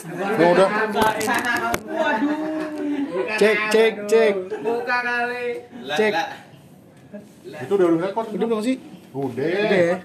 Oh, 0.00 0.50
udah. 0.56 0.68
Cek, 3.36 3.58
cek, 3.68 3.92
cek. 4.08 4.34
Buka 4.64 4.98
kali. 5.04 5.46
Cek. 5.92 6.12
Itu 7.68 7.72
udah 7.76 7.86
udah 7.92 8.00
rekod. 8.08 8.26
Udah 8.32 8.46
belum 8.48 8.62
sih? 8.64 8.80
Udah. 9.12 9.44
Udah 9.44 9.80
ya. 9.84 9.96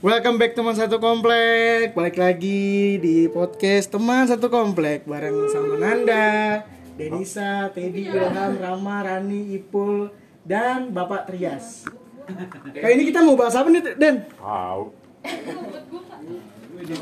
Welcome 0.00 0.40
back 0.40 0.56
teman 0.56 0.72
satu 0.72 0.96
komplek. 0.96 1.92
Balik 1.92 2.16
lagi 2.16 2.96
di 2.96 3.28
podcast 3.28 3.92
teman 3.92 4.24
satu 4.24 4.48
komplek 4.48 5.04
bareng 5.04 5.52
sama 5.52 5.76
Nanda, 5.76 6.64
Denisa, 6.96 7.68
Teddy, 7.68 8.08
Ilham, 8.08 8.56
Rama, 8.56 9.04
Rani, 9.04 9.60
Ipul, 9.60 10.08
dan 10.40 10.88
Bapak 10.88 11.28
Trias. 11.28 11.84
Kali 12.72 12.92
ini 12.96 13.04
kita 13.12 13.20
mau 13.20 13.36
bahas 13.36 13.52
apa 13.60 13.68
nih, 13.68 13.92
Den? 14.00 14.24
Tahu. 14.40 15.01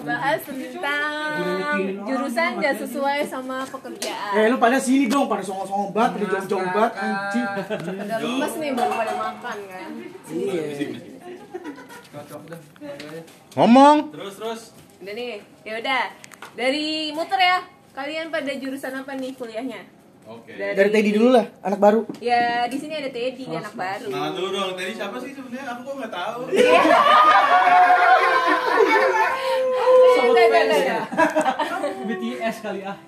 Bahas 0.05 0.41
tentang 0.45 1.77
jurusan 2.05 2.51
gak 2.61 2.77
sesuai 2.85 3.21
sama 3.25 3.65
pekerjaan. 3.65 4.33
Eh, 4.37 4.47
lu 4.53 4.57
pada 4.61 4.77
sini 4.77 5.09
dong, 5.09 5.27
pada 5.31 5.41
songong-songong 5.41 5.91
banget, 5.95 6.11
pada 6.21 6.27
jauh-jauh 6.37 6.69
banget, 6.75 6.93
anjing. 7.01 7.49
Udah 7.81 8.19
lemes 8.21 8.53
nih 8.61 8.71
baru 8.77 8.93
pada 8.93 9.15
makan 9.17 9.57
kan. 9.67 9.91
Iya. 10.31 10.63
Ngomong. 13.57 13.97
Terus 14.13 14.35
terus. 14.37 14.61
Udah 15.01 15.15
nih, 15.17 15.41
ya 15.65 15.73
udah. 15.81 16.03
Dari 16.57 16.87
muter 17.17 17.41
ya. 17.41 17.59
Kalian 17.91 18.31
pada 18.31 18.53
jurusan 18.55 18.95
apa 18.95 19.19
nih 19.19 19.35
kuliahnya? 19.35 19.83
Oke. 20.31 20.55
Dari 20.55 20.91
Teddy 20.95 21.11
dulu 21.11 21.35
lah, 21.35 21.43
anak 21.59 21.81
baru. 21.83 22.07
Ya 22.23 22.63
di 22.71 22.79
sini 22.79 22.95
ada 22.95 23.11
Teddy, 23.11 23.51
anak 23.51 23.75
baru. 23.75 24.07
Nah 24.15 24.31
dulu 24.31 24.49
dong, 24.55 24.79
tadi 24.79 24.95
siapa 24.95 25.19
sih 25.19 25.35
sebenarnya? 25.35 25.75
Aku 25.75 25.81
kok 25.83 25.95
nggak 25.99 26.13
tahu. 26.15 26.41
Udah, 30.21 30.25
udah, 30.31 30.45
udah, 30.47 30.79
udah. 30.87 31.03
BTS 32.07 32.57
kali 32.63 32.81
ah. 32.87 32.99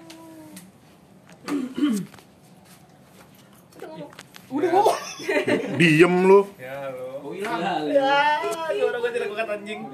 Udah 4.52 4.68
ngomong. 4.74 4.98
Diem 5.78 6.14
lu. 6.26 6.40
Ya 6.58 6.74
halo. 6.90 7.08
Ya, 7.32 8.82
orang 8.82 9.00
gue 9.00 9.12
tidak 9.14 9.28
kuat 9.30 9.48
anjing. 9.48 9.80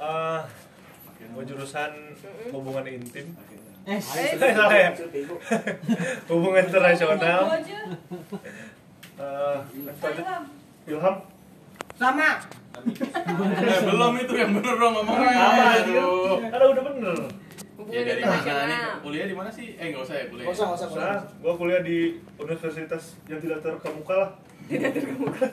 Eh, 0.00 0.40
gue 1.20 1.44
jurusan 1.44 1.92
hubungan 2.56 2.88
intim. 2.88 3.36
Eh, 3.90 4.94
hubungan 6.30 6.62
internasional. 6.62 7.42
Eh. 9.18 9.58
Ilham. 10.86 11.16
Eh, 12.80 13.80
belum 13.82 14.12
itu 14.22 14.34
yang 14.38 14.54
bener 14.54 14.74
dong 14.78 14.94
ngomongnya. 14.94 15.74
Aduh. 15.82 16.38
Ada 16.38 16.64
udah 16.70 16.82
bener. 16.94 17.18
Ya 17.90 18.06
Hubungan 18.06 18.06
dari 18.06 18.22
mana. 18.22 18.80
Kuliah 19.02 19.26
di 19.26 19.34
mana 19.34 19.50
sih? 19.50 19.74
Eh 19.74 19.90
nggak 19.90 20.06
usah 20.06 20.14
ya 20.14 20.24
kuliah. 20.30 20.46
Nggak 20.46 20.54
usah, 20.54 20.66
nggak 20.70 20.86
usah. 20.86 21.02
Nah, 21.02 21.18
gue 21.26 21.52
kuliah 21.58 21.82
di 21.82 21.98
universitas 22.38 23.18
yang 23.26 23.42
tidak 23.42 23.58
terkemuka 23.66 24.14
lah. 24.14 24.30
Tidak 24.70 24.90
terkemuka. 24.94 25.50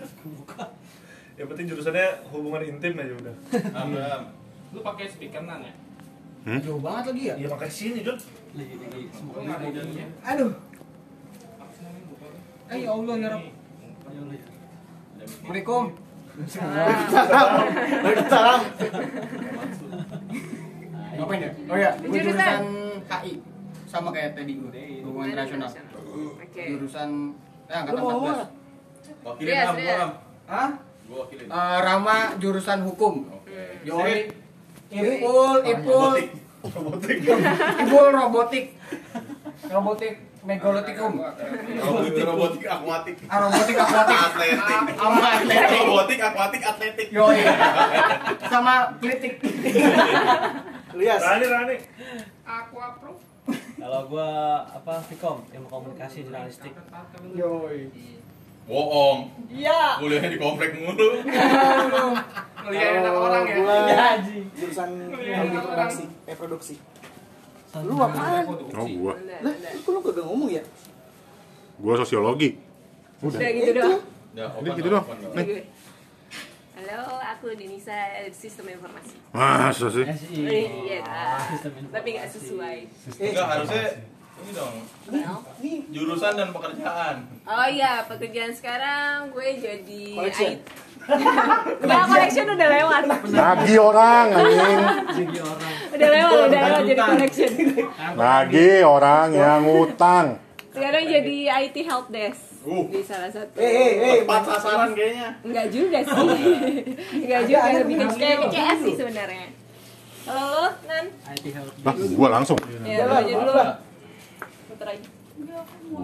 Yang 1.41 1.47
penting 1.53 1.65
jurusannya 1.73 2.07
hubungan 2.29 2.61
intim 2.69 2.93
aja 3.01 3.13
udah. 3.17 3.35
Amram. 3.73 4.23
Lu 4.77 4.85
pakai 4.85 5.09
speaker 5.09 5.41
nan 5.41 5.65
ya? 5.65 5.73
Jauh 6.47 6.79
banget 6.79 7.03
lagi 7.11 7.23
ya? 7.27 7.35
Iya 7.35 7.47
makanya 7.51 7.73
sini 7.75 7.99
jalannya. 8.07 10.05
Aduh. 10.23 10.51
Eh 12.71 12.77
ya 12.83 12.89
Allah 12.95 13.15
ya 13.19 13.27
Rob. 13.35 13.43
Assalamualaikum. 14.07 15.83
Waalaikumsalam. 18.07 18.61
Ngapain 21.17 21.41
ya? 21.41 21.51
Oh 21.67 21.75
ya, 21.75 21.91
Gue 21.99 22.19
Jurusan? 22.21 22.61
HI 23.07 23.31
sama 23.87 24.11
kayak 24.11 24.35
tadi 24.35 24.55
gue 24.59 25.03
hubungan 25.03 25.27
internasional. 25.35 25.67
Oke. 25.67 26.63
Jurusan 26.71 27.35
ya 27.67 27.83
angkatan 27.83 27.99
mau 27.99 28.07
ngomong 28.07 28.31
14. 28.31 28.39
nggak? 28.39 28.49
Wakilin 29.27 29.51
Iya, 29.51 29.63
Am, 29.67 29.75
iya. 29.75 29.83
gua 29.83 29.99
Am. 29.99 30.11
Hah? 30.47 30.69
Gua 31.07 31.17
wakilin. 31.27 31.47
Eh, 31.51 31.77
Rama 31.83 32.17
jurusan 32.39 32.79
hukum. 32.87 33.13
Oke. 33.35 33.83
Yoi. 33.83 34.46
Ipul, 34.87 35.57
Ipul, 35.67 36.15
Robotik. 36.63 37.17
Ipul 37.83 38.07
robotik. 38.11 38.65
Robotik 39.67 40.13
megalotikum. 40.47 41.13
Robotik, 41.19 42.23
robotik 42.23 42.63
akuatik. 42.67 43.15
Ah, 43.27 43.37
robotik 43.43 43.75
akuatik. 43.77 44.17
Atletik. 44.17 44.95
Sama 44.95 45.27
atletik. 45.27 45.79
Robotik 45.83 46.19
akuatik 46.23 46.61
atletik. 46.63 47.07
Yoi. 47.11 47.39
Sama 48.47 48.73
klitik. 48.99 49.33
Lias. 50.95 51.21
Rani 51.21 51.45
Rani. 51.45 51.75
Aku 52.47 52.75
approve. 52.79 53.21
Kalau 53.77 54.01
gua 54.11 54.29
apa 54.67 54.99
Vkom, 55.07 55.47
ilmu 55.55 55.67
komunikasi 55.71 56.27
jurnalistik. 56.27 56.73
Yoi. 57.35 57.91
Bohong. 58.67 59.19
Iya. 59.47 59.95
Kuliahnya 59.97 60.29
di 60.29 60.37
komplek 60.37 60.75
mulu. 60.75 61.23
Kuliah 62.67 62.89
anak 62.99 63.15
orang 63.15 63.43
ya. 63.47 63.55
Gua 63.57 63.75
Ya, 63.87 63.97
anjing. 64.13 64.43
jurusan 64.53 64.89
audio 65.07 65.59
produksi, 65.63 66.03
eh 66.27 66.35
produksi. 66.35 66.75
Lu 67.77 67.95
apaan? 67.95 68.43
Oh 68.75 68.87
gua. 68.99 69.13
Udah, 69.15 69.39
Lah, 69.39 69.53
udah. 69.53 69.71
kok 69.77 69.89
lu 69.89 69.99
gak 70.03 70.25
ngomong 70.25 70.49
ya? 70.51 70.63
Gua 71.79 71.93
sosiologi. 71.95 72.59
Udah 73.23 73.39
gitu 73.39 73.71
doang. 73.71 74.01
Udah, 74.35 74.47
Udah, 74.51 74.59
open 74.59 74.71
gitu 74.75 74.89
dong, 74.91 75.05
doang. 75.07 75.33
Nih. 75.33 75.63
Halo, 76.77 77.01
aku 77.17 77.57
Denisa 77.57 77.97
Sistem 78.29 78.69
Informasi. 78.69 79.15
Masa 79.31 79.87
sih? 79.89 80.05
SI. 80.05 80.45
Iya, 80.85 81.01
sistem 81.49 81.71
informasi. 81.73 81.95
tapi 81.95 82.07
nggak 82.13 82.29
sesuai. 82.29 82.77
Enggak 83.17 83.47
harusnya 83.47 83.85
ini 84.37 84.51
dong. 84.51 84.75
Nih, 85.57 85.77
Jurusan 85.89 86.33
dan 86.33 86.49
pekerjaan. 86.51 87.15
Oh 87.43 87.67
iya, 87.67 88.03
pekerjaan 88.03 88.51
sekarang 88.51 89.29
gue 89.29 89.47
jadi 89.57 90.03
Collection. 90.13 90.53
IT. 90.53 90.59
Enggak, 91.79 92.03
collection 92.11 92.45
udah 92.49 92.69
lewat. 92.69 93.03
Nagi 93.27 93.75
orang 93.75 94.25
anjing. 94.29 94.79
Jadi 95.15 95.37
orang. 95.39 95.71
Udah 95.87 96.09
lewat, 96.09 96.31
udah 96.43 96.61
lewat 96.61 96.83
jadi 96.85 97.01
collection. 97.01 97.51
Nagi 98.13 98.69
orang 98.83 99.27
yang 99.31 99.59
ngutang. 99.63 100.25
Sekarang 100.69 101.03
jadi 101.03 101.35
IT 101.63 101.77
help 101.83 102.07
desk 102.09 102.41
Uh. 102.67 102.83
di 102.91 102.99
salah 102.99 103.31
satu. 103.31 103.55
eh 103.55 103.63
eh 103.63 103.91
eh, 103.95 104.15
Tepat 104.27 104.43
sasaran 104.43 104.91
kayaknya. 104.91 105.39
Enggak 105.39 105.71
juga 105.71 106.03
sih. 106.03 106.27
Enggak 107.15 107.41
juga, 107.47 107.59
lebih 107.79 107.95
ke 107.95 108.07
kayak 108.19 108.39
CS 108.51 108.77
sih 108.83 108.93
sebenarnya. 108.99 109.47
Kalau 110.27 110.45
lo, 110.51 110.67
Nan? 110.83 111.05
IT 111.31 111.45
help. 111.55 111.71
Lah, 111.79 111.95
gua 111.95 112.27
langsung. 112.29 112.59
Ya, 112.83 113.07
lo 113.07 113.15
aja 113.15 113.33
dulu. 113.39 113.53
Aja. 114.85 115.09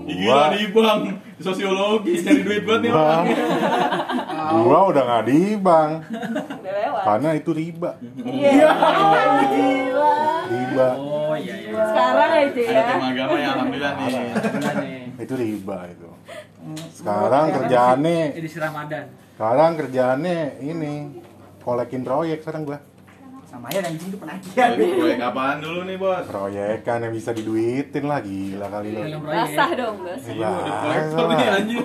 Gila 0.05 0.53
di 0.53 0.69
bank 0.69 1.01
sosiologi 1.41 2.21
cari 2.21 2.41
duit 2.45 2.61
banget 2.69 2.81
nih 2.85 2.91
orang. 2.93 3.25
Bang. 3.25 4.61
Gua 4.61 4.79
udah 4.93 5.03
nggak 5.09 5.23
di 5.25 5.39
bank 5.57 5.91
karena 7.01 7.29
itu 7.33 7.49
riba. 7.49 7.91
Iya. 8.21 8.69
Gila. 9.49 10.13
Riba. 10.45 10.87
Oh 11.01 11.33
iya 11.33 11.55
iya. 11.57 11.81
Sekarang 11.81 12.29
aja 12.29 12.45
Ada 12.45 12.61
ya. 12.69 12.83
tim 12.85 13.01
agama 13.09 13.35
ya 13.41 13.49
alhamdulillah 13.57 13.93
nih. 13.97 14.05
Alhamdulillah 14.05 14.75
nih. 14.85 15.23
Itu 15.25 15.33
riba 15.33 15.77
itu. 15.89 16.09
Sekarang 16.93 17.45
kerjaannya 17.51 18.17
Edisi 18.37 18.57
Ramadan. 18.61 19.05
sekarang 19.33 19.71
kerjaannya 19.81 20.61
ini 20.61 20.93
kolekin 21.65 22.05
proyek 22.05 22.45
sekarang 22.45 22.69
gua. 22.69 22.77
Sama 23.53 23.69
ya 23.69 23.85
anjing 23.85 24.09
itu 24.09 24.17
penagihan. 24.17 24.69
Aduh, 24.73 24.89
proyek 24.97 25.19
apaan 25.21 25.57
dulu 25.61 25.79
nih, 25.85 25.97
Bos? 26.01 26.25
Proyek 26.25 26.77
kan 26.81 27.05
yang 27.05 27.13
bisa 27.13 27.29
diduitin 27.37 28.03
lah 28.09 28.19
gila 28.25 28.65
kali 28.65 28.89
lu. 28.89 28.99
Helm 29.05 29.21
proyek. 29.21 29.45
Basah 29.45 29.69
dong, 29.77 29.97
basah. 30.01 30.33
Iya, 30.33 30.49
udah 30.49 30.73
kolektor 30.81 31.25
nih 31.29 31.47
anjing. 31.53 31.79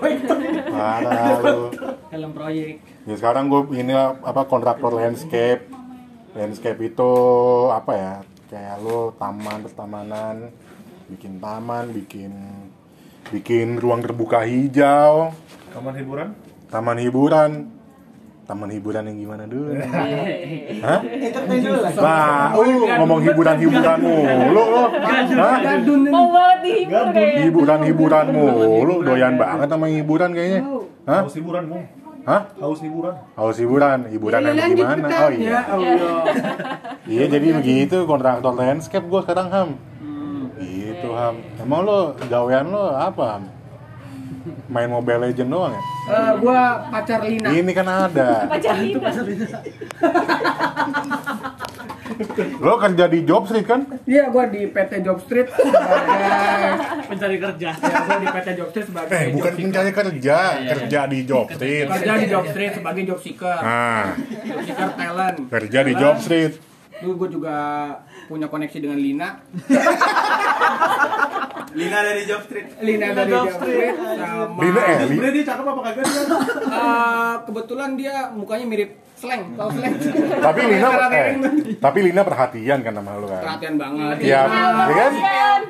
Parah 0.72 1.36
lu. 1.44 1.60
Helm 2.08 2.32
proyek. 2.32 2.72
Ya 3.04 3.14
sekarang 3.20 3.52
gue 3.52 3.60
ini 3.76 3.92
lah, 3.92 4.16
apa 4.24 4.48
kontraktor 4.48 4.96
landscape. 4.96 5.68
Landscape 6.32 6.80
itu 6.80 7.12
apa 7.68 7.92
ya? 7.92 8.14
Kayak 8.48 8.80
lu 8.80 9.12
taman 9.20 9.60
pertamanan, 9.60 10.36
bikin 11.12 11.36
taman, 11.36 11.92
bikin 11.92 12.32
bikin 13.28 13.76
ruang 13.76 14.00
terbuka 14.00 14.40
hijau, 14.40 15.36
Kamar 15.68 15.92
hiburan. 16.00 16.32
taman 16.72 16.96
hiburan. 16.96 17.50
Taman 18.48 18.72
hiburan 18.72 19.04
yang 19.04 19.18
gimana 19.20 19.44
dulu? 19.44 19.76
Hah? 20.88 21.00
Entertain 21.04 21.60
dulu 21.60 21.78
lah. 21.84 21.92
Nah, 21.92 22.56
lu 22.56 22.88
ngomong 22.88 23.20
hiburan-hiburan 23.20 23.98
mulu 24.00 24.62
lu. 24.72 24.84
Hah? 25.36 25.56
Mau 26.08 26.26
banget 26.32 26.58
dihibur 26.64 27.06
kayaknya. 27.12 27.40
Hiburan-hiburan 27.44 28.26
mulu, 28.32 28.94
doyan 29.04 29.36
banget 29.36 29.68
sama 29.68 29.92
hiburan 29.92 30.32
kayaknya. 30.32 30.60
Hah? 31.04 31.28
Haus 31.28 31.36
hiburan, 31.36 31.62
Bung. 31.68 31.84
Hah? 32.24 32.42
Haus 32.56 32.80
hiburan. 32.80 33.14
Haus 33.36 33.56
hiburan, 33.60 33.98
hiburan 34.08 34.40
yang 34.40 34.72
gimana? 34.72 35.06
Oh 35.12 35.30
iya. 35.36 35.60
Iya 37.04 37.24
jadi 37.28 37.48
begitu 37.52 38.08
kontraktor 38.08 38.56
landscape 38.56 39.04
gue 39.04 39.20
sekarang 39.28 39.52
ham. 39.52 39.68
Gitu 40.56 41.08
ham. 41.12 41.36
Emang 41.60 41.84
lo 41.84 42.16
gawean 42.32 42.72
lo 42.72 42.96
apa 42.96 43.24
ham? 43.36 43.44
Main 44.72 44.88
Mobile 44.88 45.28
Legend 45.28 45.52
doang 45.52 45.76
ya? 45.76 45.84
Eh, 46.08 46.32
gua 46.38 46.60
pacar 46.88 47.20
Lina. 47.22 47.48
Ini 47.50 47.72
kan 47.72 47.86
ada. 47.86 48.28
Pacar 48.52 48.74
Lina. 48.78 49.12
Lo 52.58 52.74
kerja 52.78 53.04
di 53.06 53.22
job 53.22 53.44
street 53.44 53.62
kan? 53.62 53.80
Iya, 54.02 54.26
gua 54.28 54.48
di 54.48 54.66
PT 54.66 55.04
Job 55.04 55.20
Street 55.20 55.46
sebagai 55.46 56.72
Mencari 57.06 57.36
kerja. 57.38 57.70
ya, 57.70 57.98
gua 58.00 58.16
di 58.16 58.26
PT 58.26 58.48
Job 58.56 58.68
Street 58.70 58.86
sebagai 58.88 59.10
Eh, 59.10 59.24
bukan 59.28 59.36
job 59.44 59.54
seeker. 59.54 59.66
mencari 59.68 59.90
kerja, 59.92 60.36
kerja 60.66 61.00
di 61.04 61.18
job 61.22 61.46
street. 61.48 61.86
kerja 61.86 62.12
di 62.16 62.26
Job 62.26 62.44
Street 62.48 62.72
sebagai 62.74 63.02
job 63.04 63.18
seeker. 63.20 63.58
Nah, 63.58 64.06
Job 64.42 64.60
seeker 64.64 64.88
talent. 64.94 65.36
kerja 65.48 65.78
di 65.82 65.92
job 65.94 66.16
street. 66.18 66.52
Dulu 66.98 67.12
gue 67.16 67.28
juga 67.32 67.56
punya 68.28 68.46
koneksi 68.46 68.78
dengan 68.78 68.98
Lina. 68.98 69.28
Lina 71.70 71.98
dari 72.02 72.22
Job 72.24 72.40
Street. 72.42 72.66
Lina 72.80 73.06
dari 73.12 73.30
Job 73.30 73.48
Street 73.54 73.94
sama 73.94 74.58
Lina 74.58 74.80
eh, 74.80 74.96
Li- 74.98 75.08
Sebenernya 75.08 75.32
dia 75.32 75.44
cakep 75.46 75.64
apa 75.64 75.80
kagak 75.82 76.04
dia? 76.04 76.22
Eh, 76.68 77.34
kebetulan 77.44 77.90
dia 77.94 78.14
mukanya 78.30 78.66
mirip 78.66 78.90
Slang, 79.14 79.42
tau 79.52 79.66
Slang? 79.68 79.98
tapi 80.38 80.60
Lina 80.64 80.88
eh, 81.10 81.32
tapi 81.76 81.98
Lina 82.00 82.22
perhatian 82.22 82.78
kan 82.80 82.92
sama 82.94 83.10
lu 83.16 83.26
kan? 83.26 83.42
perhatian 83.42 83.74
banget. 83.74 84.16
Iya, 84.20 84.40
ya 84.46 84.94
kan? 84.94 85.12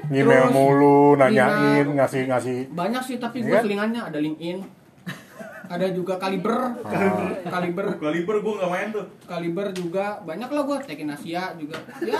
Terus, 0.06 0.50
mulu, 0.50 1.16
nanyain, 1.16 1.56
Lina. 1.82 1.96
ngasih 1.96 2.22
ngasih. 2.26 2.58
Banyak 2.69 3.02
sih 3.02 3.16
tapi 3.16 3.40
gue 3.40 3.49
Iya. 3.50 3.61
selingannya 3.61 4.00
ada 4.02 4.19
LinkedIn. 4.19 4.77
Ada 5.69 5.93
juga 5.93 6.17
Kaliber, 6.17 6.81
Kaliber, 7.44 8.00
Kaliber 8.00 8.37
gue 8.41 8.55
nggak 8.56 8.70
main 8.73 8.88
tuh. 8.88 9.05
Kaliber 9.29 9.69
juga 9.76 10.17
banyak 10.25 10.49
lah 10.49 10.62
gue 10.65 10.76
Tekin 10.88 11.12
Asia 11.12 11.53
juga. 11.61 11.76
Ya, 12.00 12.17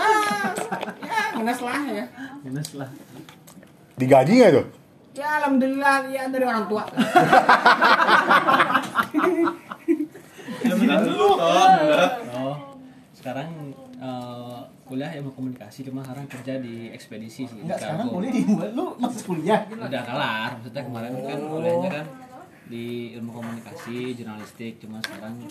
ya 1.01 1.33
ngenes 1.33 1.59
lah 1.65 1.81
ya. 1.89 2.05
Minus 2.45 2.77
lah. 2.77 2.89
Digaji 3.97 4.33
nggak 4.37 4.53
tuh? 4.53 4.65
Ya 5.17 5.41
alhamdulillah 5.41 6.13
ya 6.13 6.29
dari 6.29 6.45
orang 6.45 6.69
tua. 6.69 6.85
Ya 10.61 10.95
dulu. 11.01 11.29
Oh, 12.29 12.55
sekarang 13.17 13.49
eh, 13.97 14.59
kuliah 14.85 15.09
ilmu 15.17 15.33
komunikasi 15.33 15.89
cuma 15.89 16.05
sekarang 16.05 16.29
kerja 16.29 16.61
di 16.61 16.93
ekspedisi 16.93 17.49
sih. 17.49 17.57
di 17.57 17.65
Enggak, 17.65 17.81
sekarang 17.81 18.13
kuliah 18.13 18.31
di 18.31 18.41
lu 18.77 18.93
masih 19.01 19.21
kuliah. 19.25 19.65
Udah 19.73 20.01
kelar, 20.05 20.49
maksudnya 20.53 20.81
kemarin 20.85 21.11
kan 21.17 21.39
kuliahnya 21.49 21.89
kan 21.89 22.05
di 22.69 23.17
ilmu 23.17 23.33
komunikasi, 23.33 24.13
jurnalistik, 24.13 24.77
cuma 24.77 25.01
sekarang 25.01 25.41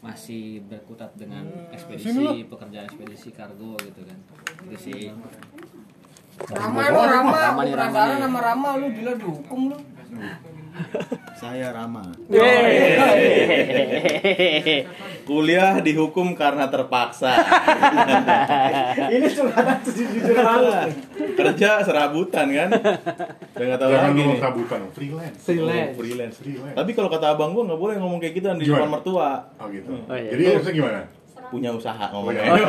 masih 0.00 0.64
berkutat 0.64 1.12
dengan 1.12 1.44
ekspedisi, 1.68 2.48
pekerjaan 2.48 2.88
ekspedisi 2.88 3.28
kargo 3.36 3.76
gitu 3.84 4.00
kan. 4.08 4.18
Itu 4.64 4.76
sih. 4.80 5.12
Rama 6.40 6.80
lu 6.88 7.00
Rama, 7.04 7.36
Rama 7.36 7.62
penasaran 7.68 8.16
nama 8.24 8.38
Rama 8.40 8.68
lu 8.80 8.86
gila 8.96 9.12
dihukum 9.20 9.76
lu. 9.76 9.78
Saya 11.36 11.72
Rama. 11.72 12.04
Kuliah 15.24 15.78
dihukum 15.80 16.34
karena 16.34 16.66
terpaksa. 16.68 17.32
Ini 19.08 19.26
curhatan. 19.30 20.88
Kerja 21.36 21.70
serabutan 21.86 22.46
kan. 22.50 22.70
Udah 23.56 23.64
nggak 23.66 23.80
tahu 23.80 23.90
Jangan 23.92 24.10
lagi 24.10 24.22
nih. 24.24 24.38
sabutan, 24.40 24.80
freelance. 24.92 25.38
Freelance. 25.44 25.94
Freelance. 25.96 26.36
Freelance. 26.40 26.76
Tapi 26.76 26.90
kalau 26.96 27.08
kata 27.12 27.36
abang 27.36 27.52
gua 27.52 27.64
nggak 27.68 27.80
boleh 27.80 27.94
ngomong 28.00 28.18
kayak 28.18 28.34
gitu 28.40 28.46
di 28.58 28.64
depan 28.68 28.88
mertua. 28.90 29.48
Oh 29.60 29.66
gitu. 29.68 29.92
Oh, 29.92 30.16
iya. 30.16 30.30
Jadi 30.34 30.42
harusnya 30.50 30.74
gimana? 30.74 31.00
Punya 31.50 31.70
usaha 31.74 32.06
ngomongnya. 32.14 32.46
Oh, 32.46 32.56
iya. 32.56 32.66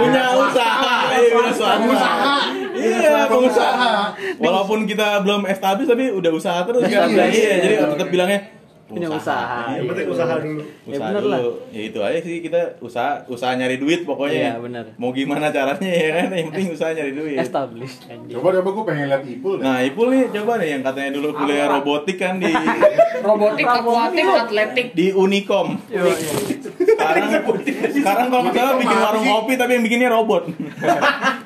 Punya 0.00 0.24
usaha. 0.32 0.96
Iya, 1.18 1.34
usaha. 1.50 2.34
Iya, 2.78 3.26
pengusaha. 3.26 3.92
Walaupun 4.38 4.86
kita 4.86 5.20
belum 5.26 5.44
establis 5.50 5.90
tapi 5.90 6.14
udah 6.14 6.32
usaha 6.32 6.62
terus 6.64 6.86
kan. 6.86 7.10
Iya, 7.10 7.26
Iya, 7.28 7.52
jadi 7.60 7.74
tetap 7.84 8.08
bilangnya 8.08 8.40
Punya 8.88 9.04
usaha. 9.12 9.76
Yang 9.76 9.84
penting 9.92 10.08
usaha 10.08 10.34
dulu. 10.40 10.62
Ya, 10.64 10.96
usaha 10.96 11.08
bener 11.12 11.20
dulu. 11.20 11.52
Ya 11.68 11.80
itu 11.92 11.98
aja 12.00 12.18
sih 12.24 12.36
kita 12.40 12.60
usaha 12.80 13.20
usaha 13.28 13.52
nyari 13.52 13.76
duit 13.76 14.08
pokoknya. 14.08 14.56
Iya, 14.56 14.64
bener. 14.64 14.84
Mau 14.96 15.12
gimana 15.12 15.52
caranya 15.52 15.90
ya 15.92 16.08
kan? 16.16 16.32
Yang 16.32 16.46
penting 16.48 16.66
usaha 16.72 16.90
nyari 16.96 17.12
duit. 17.12 17.36
Establish. 17.36 17.94
Coba 18.32 18.48
coba 18.56 18.68
gue 18.72 18.84
pengen 18.88 19.06
lihat 19.12 19.22
Ipul 19.28 19.60
deh. 19.60 19.64
Nah, 19.68 19.84
Ipul 19.84 20.06
nih 20.08 20.22
coba 20.32 20.52
nih 20.56 20.68
yang 20.72 20.82
katanya 20.88 21.10
dulu 21.20 21.28
kuliah 21.36 21.66
robotik 21.68 22.16
kan 22.16 22.40
di 22.40 22.48
Robotik, 23.18 23.66
akuatik, 23.68 24.24
atletik. 24.24 24.86
di 24.96 25.06
Unicom. 25.12 25.76
Sekarang 26.98 27.30
sekarang 27.94 28.26
kalau 28.28 28.42
nggak 28.50 28.54
salah 28.58 28.74
bikin 28.82 28.98
warung 28.98 29.24
kopi 29.24 29.52
tapi 29.54 29.70
yang 29.78 29.84
bikinnya 29.86 30.10
robot. 30.10 30.50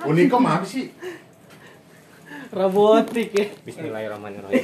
Unicom 0.08 0.42
apa 0.48 0.64
sih? 0.64 0.88
Robotik 2.52 3.32
ya. 3.32 3.46
Bismillahirrahmanirrahim. 3.64 4.60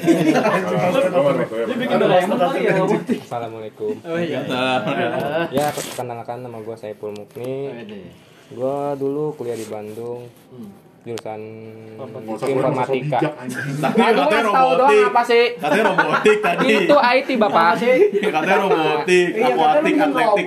Assalamualaikum. 3.24 3.96
Oh 4.04 4.20
iya. 4.20 4.44
Nah, 4.44 5.48
Ya, 5.48 5.72
perkenalkan 5.72 6.44
nama 6.44 6.60
gue 6.60 6.76
Saiful 6.76 7.16
Mukni. 7.16 7.72
Gue 8.52 8.78
dulu 9.00 9.32
kuliah 9.36 9.56
di 9.56 9.64
Bandung. 9.68 10.28
Jurusan 11.06 11.40
informatika. 12.42 13.18
tapi 13.78 13.98
Aduh, 14.02 14.22
katanya 14.28 14.42
robotik. 14.50 15.04
apa 15.08 15.22
sih? 15.24 15.44
Katanya 15.56 15.84
robotik 15.94 16.38
tadi. 16.42 16.66
Itu 16.84 16.96
IT 16.98 17.28
bapak. 17.38 17.70
Katanya 17.78 18.56
robotik, 18.60 19.28
akuatik, 19.38 19.94
atletik. 19.94 20.46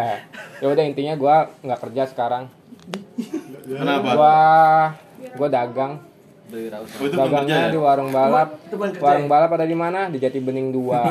ya 0.62 0.66
udah 0.72 0.84
intinya 0.84 1.14
gue 1.16 1.36
nggak 1.64 1.80
kerja 1.88 2.02
sekarang. 2.10 2.44
Kenapa? 3.66 4.10
Gue 4.14 4.38
gue 5.36 5.48
dagang. 5.48 5.92
Oh, 6.46 7.10
Dagangnya 7.10 7.66
ya? 7.66 7.74
di 7.74 7.78
warung 7.82 8.14
balap. 8.14 8.54
Warung 9.02 9.26
ya? 9.26 9.30
balap 9.30 9.50
ada 9.58 9.66
di 9.66 9.74
mana? 9.74 10.06
Di 10.06 10.22
Jati 10.22 10.38
Bening 10.38 10.70
2. 10.70 11.10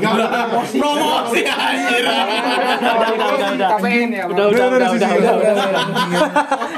Promosi 0.79 1.43
anjir. 1.43 2.03
Udah 2.07 3.03
udah 3.11 3.27
udah 3.35 3.49
udah. 3.51 3.69
Kafein 3.75 4.09
ya. 4.15 4.23
Udah 4.31 4.45
udah 4.47 4.65
udah 4.71 4.89
udah 4.95 5.09
udah 5.11 5.33
udah. 5.35 5.55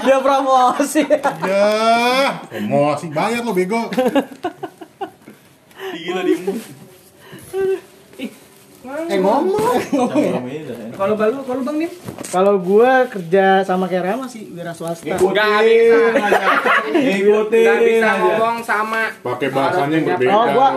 Dia 0.02 0.18
promosi. 0.26 1.06
Ya, 1.46 1.70
emosi 2.58 3.06
bayar 3.14 3.46
lo 3.46 3.54
bego. 3.54 3.94
Gila 5.94 6.22
di 6.26 6.34
Eh 8.88 9.20
ngomong. 9.20 9.76
Kalau 10.98 11.14
balu, 11.14 11.38
kalau 11.46 11.62
bang 11.62 11.78
nih? 11.78 11.92
Kalau 12.28 12.54
gua 12.58 13.06
kerja 13.06 13.62
sama 13.62 13.86
kayak 13.86 14.10
Rama 14.10 14.26
sih 14.26 14.50
wira 14.50 14.74
swasta. 14.74 15.14
Gak 15.14 15.20
bisa. 15.62 15.98
Ngikutin 16.90 17.64
Gak 17.64 17.80
bisa 17.86 18.10
ngomong 18.18 18.58
sama. 18.66 19.14
Pakai 19.22 19.54
bahasanya 19.54 19.94
yang 19.94 20.06
berbeda 20.10 20.34
Oh, 20.34 20.46
gua 20.50 20.68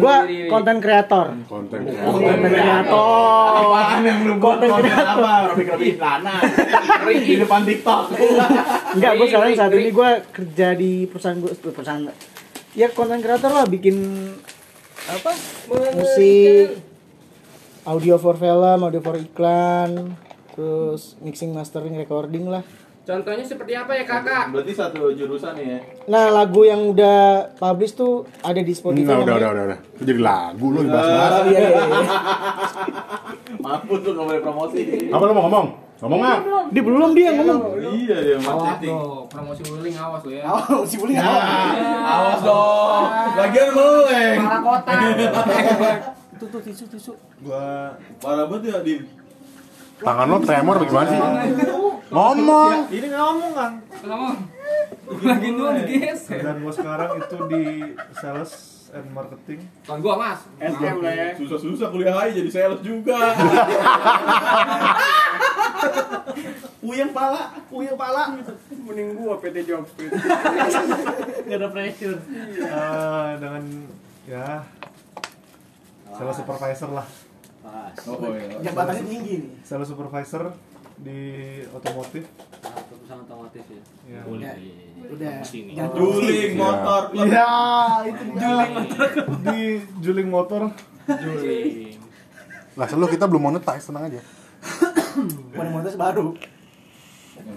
gua 0.00 0.16
konten 0.48 0.76
kreator. 0.80 1.26
Konten 1.44 1.80
Konten 1.84 2.36
kreator. 2.40 2.48
kreator. 2.48 3.52
Apaan 3.60 4.00
yang 4.00 4.18
lu 4.24 4.34
buat 4.40 4.56
konten 4.62 4.94
apa? 4.96 5.32
Robik-robik 5.52 5.96
lana. 6.00 6.36
Di 7.04 7.34
depan 7.36 7.60
TikTok. 7.62 8.02
Enggak, 8.96 9.12
gua 9.20 9.26
sekarang 9.28 9.52
saat 9.52 9.72
ini 9.74 9.90
gua 9.92 10.10
kerja 10.24 10.72
di 10.72 11.04
perusahaan 11.04 11.36
gua 11.36 11.52
perusahaan 11.52 12.08
ya 12.72 12.88
konten 12.88 13.20
kreator 13.20 13.52
lah 13.52 13.66
bikin 13.66 13.96
apa? 15.08 15.32
Musik, 15.92 16.87
audio 17.88 18.20
for 18.20 18.36
film, 18.36 18.84
audio 18.84 19.00
for 19.00 19.16
iklan, 19.16 20.12
terus 20.52 21.16
mixing, 21.24 21.56
mastering, 21.56 21.96
recording 21.96 22.44
lah. 22.44 22.60
Contohnya 23.08 23.40
seperti 23.40 23.72
apa 23.72 23.96
ya 23.96 24.04
kakak? 24.04 24.52
Berarti 24.52 24.72
satu 24.76 25.08
jurusan 25.16 25.56
nih 25.56 25.64
ya. 25.64 25.78
Nah, 26.12 26.28
lagu 26.28 26.60
yang 26.68 26.92
udah 26.92 27.48
publish 27.56 27.96
tuh 27.96 28.28
ada 28.44 28.60
di 28.60 28.76
Spotify. 28.76 29.08
Enggak, 29.08 29.24
udah, 29.24 29.34
udah, 29.40 29.48
udah, 29.48 29.64
udah. 29.72 29.78
Jadi 30.04 30.12
lagu 30.20 30.66
lo 30.68 30.80
dibahas-bahas. 30.84 31.32
Oh, 31.32 31.44
iya, 31.48 31.60
iya, 31.64 31.68
iya. 31.88 32.00
Mampus 33.64 34.00
lu 34.04 34.10
nggak 34.12 34.26
boleh 34.28 34.42
promosi. 34.44 34.80
Apa 35.08 35.22
lo 35.24 35.32
mau 35.32 35.44
ngomong? 35.48 35.66
Ngomong 36.04 36.20
nggak? 36.20 36.38
Dia 36.68 36.82
belum 36.84 37.10
dia 37.16 37.30
ngomong. 37.32 37.60
Iya 37.80 38.16
dia 38.20 38.36
Awas 38.36 38.44
marketing. 38.44 38.92
bro, 38.92 39.24
promosi 39.32 39.60
wuling 39.72 39.96
awas 39.96 40.22
lu 40.28 40.32
ya. 40.36 40.44
Oh, 40.44 40.84
si 40.84 40.94
Buli 41.00 41.16
Awas 41.16 42.40
dong. 42.44 43.04
Lagian 43.40 43.68
lu, 43.72 43.88
Leng. 44.04 44.40
Parah 44.44 44.60
kota. 44.60 44.94
Tuh 46.38 46.46
tuh 46.46 46.60
tisu 46.62 46.84
tisu. 46.86 47.12
Gua 47.42 47.90
Parah 48.22 48.46
banget 48.46 48.70
ya 48.70 48.78
di 48.86 48.94
Tangan 49.98 50.30
lo 50.30 50.38
tremor 50.38 50.78
bagaimana 50.78 51.08
sih? 51.10 51.18
Ngomong. 52.14 52.86
ini 52.94 53.06
ngomong 53.10 53.52
kan. 53.52 53.72
Kenapa? 53.98 54.30
Lagi 55.26 55.48
dulu 55.50 55.70
digeser. 55.82 56.38
Kerjaan 56.38 56.58
gua 56.62 56.72
sekarang 56.72 57.10
itu 57.18 57.36
di 57.50 57.62
sales 58.14 58.52
and 58.94 59.10
marketing. 59.10 59.66
Tahun 59.82 59.98
gua 59.98 60.14
mas. 60.14 60.40
SKM 60.62 60.98
lah 61.02 61.14
ya. 61.18 61.28
susah-susah 61.34 61.90
kuliah 61.90 62.14
aja 62.14 62.30
jadi 62.30 62.50
sales 62.54 62.80
juga. 62.86 63.18
Puyeng 66.78 67.10
pala, 67.10 67.52
puyeng 67.66 67.98
pala. 67.98 68.38
Mending 68.70 69.18
gua 69.18 69.34
PT 69.42 69.66
Job 69.66 69.82
Street. 69.90 70.14
Gak 71.50 71.58
ada 71.58 71.68
pressure. 71.74 72.16
Eh, 72.62 73.30
dengan 73.42 73.62
ya 74.24 74.62
sales 76.18 76.36
supervisor 76.36 76.90
lah. 76.90 77.06
Oh, 78.08 78.34
iya. 78.34 78.58
Jabatannya 78.66 79.04
tinggi 79.06 79.34
nih. 79.38 79.62
Sales 79.62 79.86
supervisor 79.86 80.50
di 80.98 81.20
otomotif 81.70 82.26
perusahaan 82.90 83.22
otomotif 83.22 83.64
ya. 83.70 83.82
Iya. 84.04 84.20
Udah. 84.26 84.54
Iya. 84.58 84.84
Udah. 85.14 85.34
Jangan 85.46 85.94
Juling 85.94 86.54
motor. 86.58 87.02
Iya, 87.14 87.50
itu 88.10 88.22
juling 88.34 88.72
di 89.46 89.60
juling 90.02 90.28
motor. 90.28 90.62
Juling. 91.06 91.96
Lah 92.74 92.86
selalu 92.90 93.06
kita 93.14 93.24
belum 93.30 93.42
monetize, 93.48 93.88
tenang 93.88 94.10
aja. 94.10 94.20
Pada 95.54 95.70
motor 95.70 95.92
baru. 95.96 96.26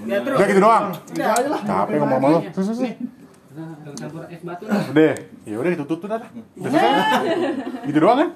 Ya 0.06 0.18
terus. 0.22 0.38
Udah 0.38 0.48
gitu 0.48 0.62
doang. 0.62 0.86
Gitu 1.10 1.26
aja 1.26 1.50
lah. 1.50 1.62
Capek 1.66 1.96
ngomong 1.98 2.20
sama 2.22 2.28
lu. 2.30 2.40
Sus, 2.54 2.66
sus, 2.72 2.78
sus. 2.78 2.94
Nah, 3.52 3.76
campur 4.00 4.24
es 4.32 4.42
batu 4.48 4.64
lah. 4.64 4.80
Udah, 4.96 5.16
ya 5.44 5.56
udah 5.60 5.70
ditutup 5.76 5.98
tuh 6.00 6.08
dah. 6.08 6.24
Udah. 6.56 6.82
Gitu 7.84 8.00
doang 8.00 8.18
kan? 8.24 8.30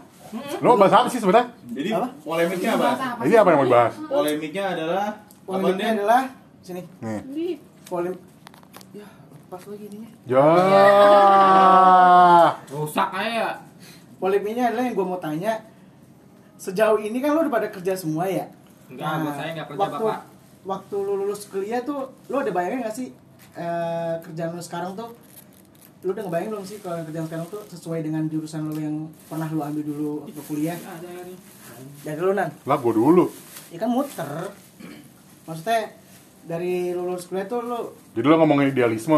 Lo 0.62 0.75
bahas 0.80 0.94
apa 0.94 1.08
sih 1.12 1.20
sebenarnya? 1.20 1.51
Jadi 1.72 1.89
polemiknya 2.24 2.72
apa? 2.77 2.89
Jadi 3.24 3.36
apa 3.36 3.48
yang 3.51 3.60
mau 3.60 3.68
dibahas? 3.68 3.94
Polemiknya 4.08 4.63
adalah 4.75 5.08
apa 5.13 5.46
Polemiknya 5.46 5.89
adalah 6.01 6.22
sini. 6.65 6.82
Nih. 7.04 7.56
Polim 7.86 8.15
Ya, 8.96 9.06
pas 9.51 9.62
lagi 9.62 9.86
ininya. 9.92 10.10
Ya. 10.25 10.48
Rusak 12.72 13.10
aja. 13.13 13.62
Polemiknya 14.18 14.74
adalah 14.74 14.84
yang 14.88 14.96
gue 14.98 15.06
mau 15.06 15.20
tanya. 15.22 15.54
Sejauh 16.56 16.98
ini 16.98 17.20
kan 17.20 17.36
lo 17.36 17.44
udah 17.46 17.54
pada 17.54 17.68
kerja 17.70 17.94
semua 17.94 18.25
ya? 18.25 18.48
Enggak, 18.88 19.12
buat 19.22 19.36
saya 19.36 19.50
nggak 19.54 19.68
kerja, 19.75 19.82
waktu, 19.86 20.06
Bapak. 20.08 20.22
Waktu 20.65 20.96
lu 20.98 21.13
lulus 21.22 21.46
kuliah 21.46 21.86
tuh, 21.86 22.10
lo 22.32 22.42
ada 22.42 22.50
bayangin 22.50 22.82
gak 22.88 22.96
sih 22.96 23.13
eh, 23.54 24.13
kerjaan 24.25 24.58
lo 24.58 24.62
sekarang 24.63 24.98
tuh 24.98 25.13
lu 26.05 26.13
udah 26.13 26.21
ngebayangin 26.21 26.51
belum 26.53 26.65
sih 26.65 26.77
kalau 26.79 27.01
kerjaan 27.01 27.25
sekarang 27.25 27.47
tuh 27.50 27.62
sesuai 27.65 28.00
dengan 28.00 28.29
jurusan 28.29 28.62
lo 28.63 28.77
yang 28.77 28.95
pernah 29.25 29.50
lu 29.50 29.57
ambil 29.59 29.81
dulu 29.81 30.12
waktu 30.21 30.41
kuliah? 30.45 30.77
Dari 32.05 32.19
lu 32.21 32.31
nan? 32.31 32.53
Lah 32.62 32.77
gua 32.77 32.93
dulu. 32.93 33.25
Ya 33.74 33.81
kan 33.81 33.89
muter. 33.89 34.53
Maksudnya 35.43 35.97
dari 36.45 36.93
lulus 36.93 37.25
kuliah 37.25 37.50
tuh 37.50 37.59
lu 37.59 37.79
Jadi 38.13 38.21
lo 38.24 38.38
ngomongin 38.38 38.69
idealisme. 38.69 39.17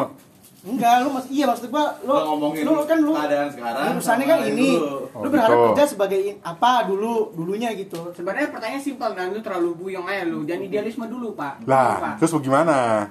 enggak 0.57 0.99
lu 0.99 1.13
mas 1.13 1.23
iya 1.27 1.47
maksud 1.47 1.69
gua 1.69 1.95
lu 2.01 2.11
Lo 2.11 2.23
ngomongin 2.33 2.63
lu 2.63 2.83
kan 2.83 2.99
lu 2.99 3.13
keadaan 3.13 3.47
sekarang 3.47 3.83
jurusannya 3.93 4.25
kan 4.25 4.39
ini 4.47 4.69
dulu. 4.73 4.95
Oh, 5.11 5.21
lu 5.23 5.27
berharap 5.29 5.51
gitu. 5.53 5.67
kerja 5.71 5.85
sebagai 5.85 6.19
in- 6.25 6.41
apa 6.41 6.71
dulu 6.83 7.13
dulunya 7.35 7.69
gitu 7.71 7.99
Sebenarnya 8.11 8.47
pertanyaan 8.47 8.79
simpel 8.81 9.11
dan 9.11 9.31
lu 9.31 9.39
terlalu 9.39 9.75
buyong 9.75 10.07
aja 10.07 10.23
lu. 10.23 10.43
Jangan 10.43 10.63
idealisme 10.63 11.05
dulu, 11.05 11.35
Pak. 11.35 11.63
Pak. 11.63 11.67
Lah, 11.67 12.15
terus 12.15 12.31
bagaimana? 12.31 13.07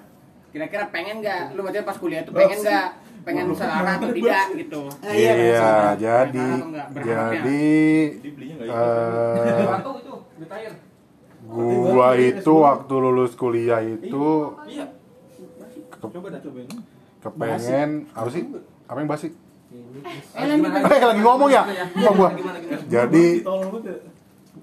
Kira-kira 0.49 0.89
pengen 0.89 1.21
nggak? 1.21 1.53
Lu 1.53 1.61
maksudnya 1.61 1.85
pas 1.85 1.97
kuliah 1.97 2.25
tuh 2.25 2.33
pengen 2.33 2.57
nggak? 2.57 2.89
Pengen 3.27 3.51
selarang 3.59 3.99
atau 3.99 4.15
tidak 4.15 4.47
gitu. 4.55 4.83
Ah, 5.03 5.11
iya, 5.11 5.33
Iya, 5.35 5.71
jadi 5.99 6.47
jadi 6.95 7.43
Jadi 7.43 7.67
belinya 8.23 8.55
nggak 8.55 8.71
eh 11.47 11.79
gua 11.87 12.09
itu 12.19 12.53
waktu 12.63 12.95
lulus 12.95 13.33
kuliah 13.39 13.83
itu 13.83 14.55
Iya. 14.67 14.87
Coba 15.97 16.29
dah 16.31 16.41
cobain. 16.43 16.69
kepengen 17.23 17.91
apa 18.15 18.29
sih? 18.31 18.43
Apa 18.87 18.99
yang 19.03 19.11
basi? 19.11 19.29
Eh. 19.35 20.47
Eh 20.87 21.03
lagi 21.03 21.23
ngomong 21.23 21.51
ya? 21.51 21.63
Lupa 21.99 22.11
gua. 22.15 22.29
Gimana, 22.31 22.59
gimana? 22.63 22.79
Jadi 22.87 23.27
ya. 23.43 23.95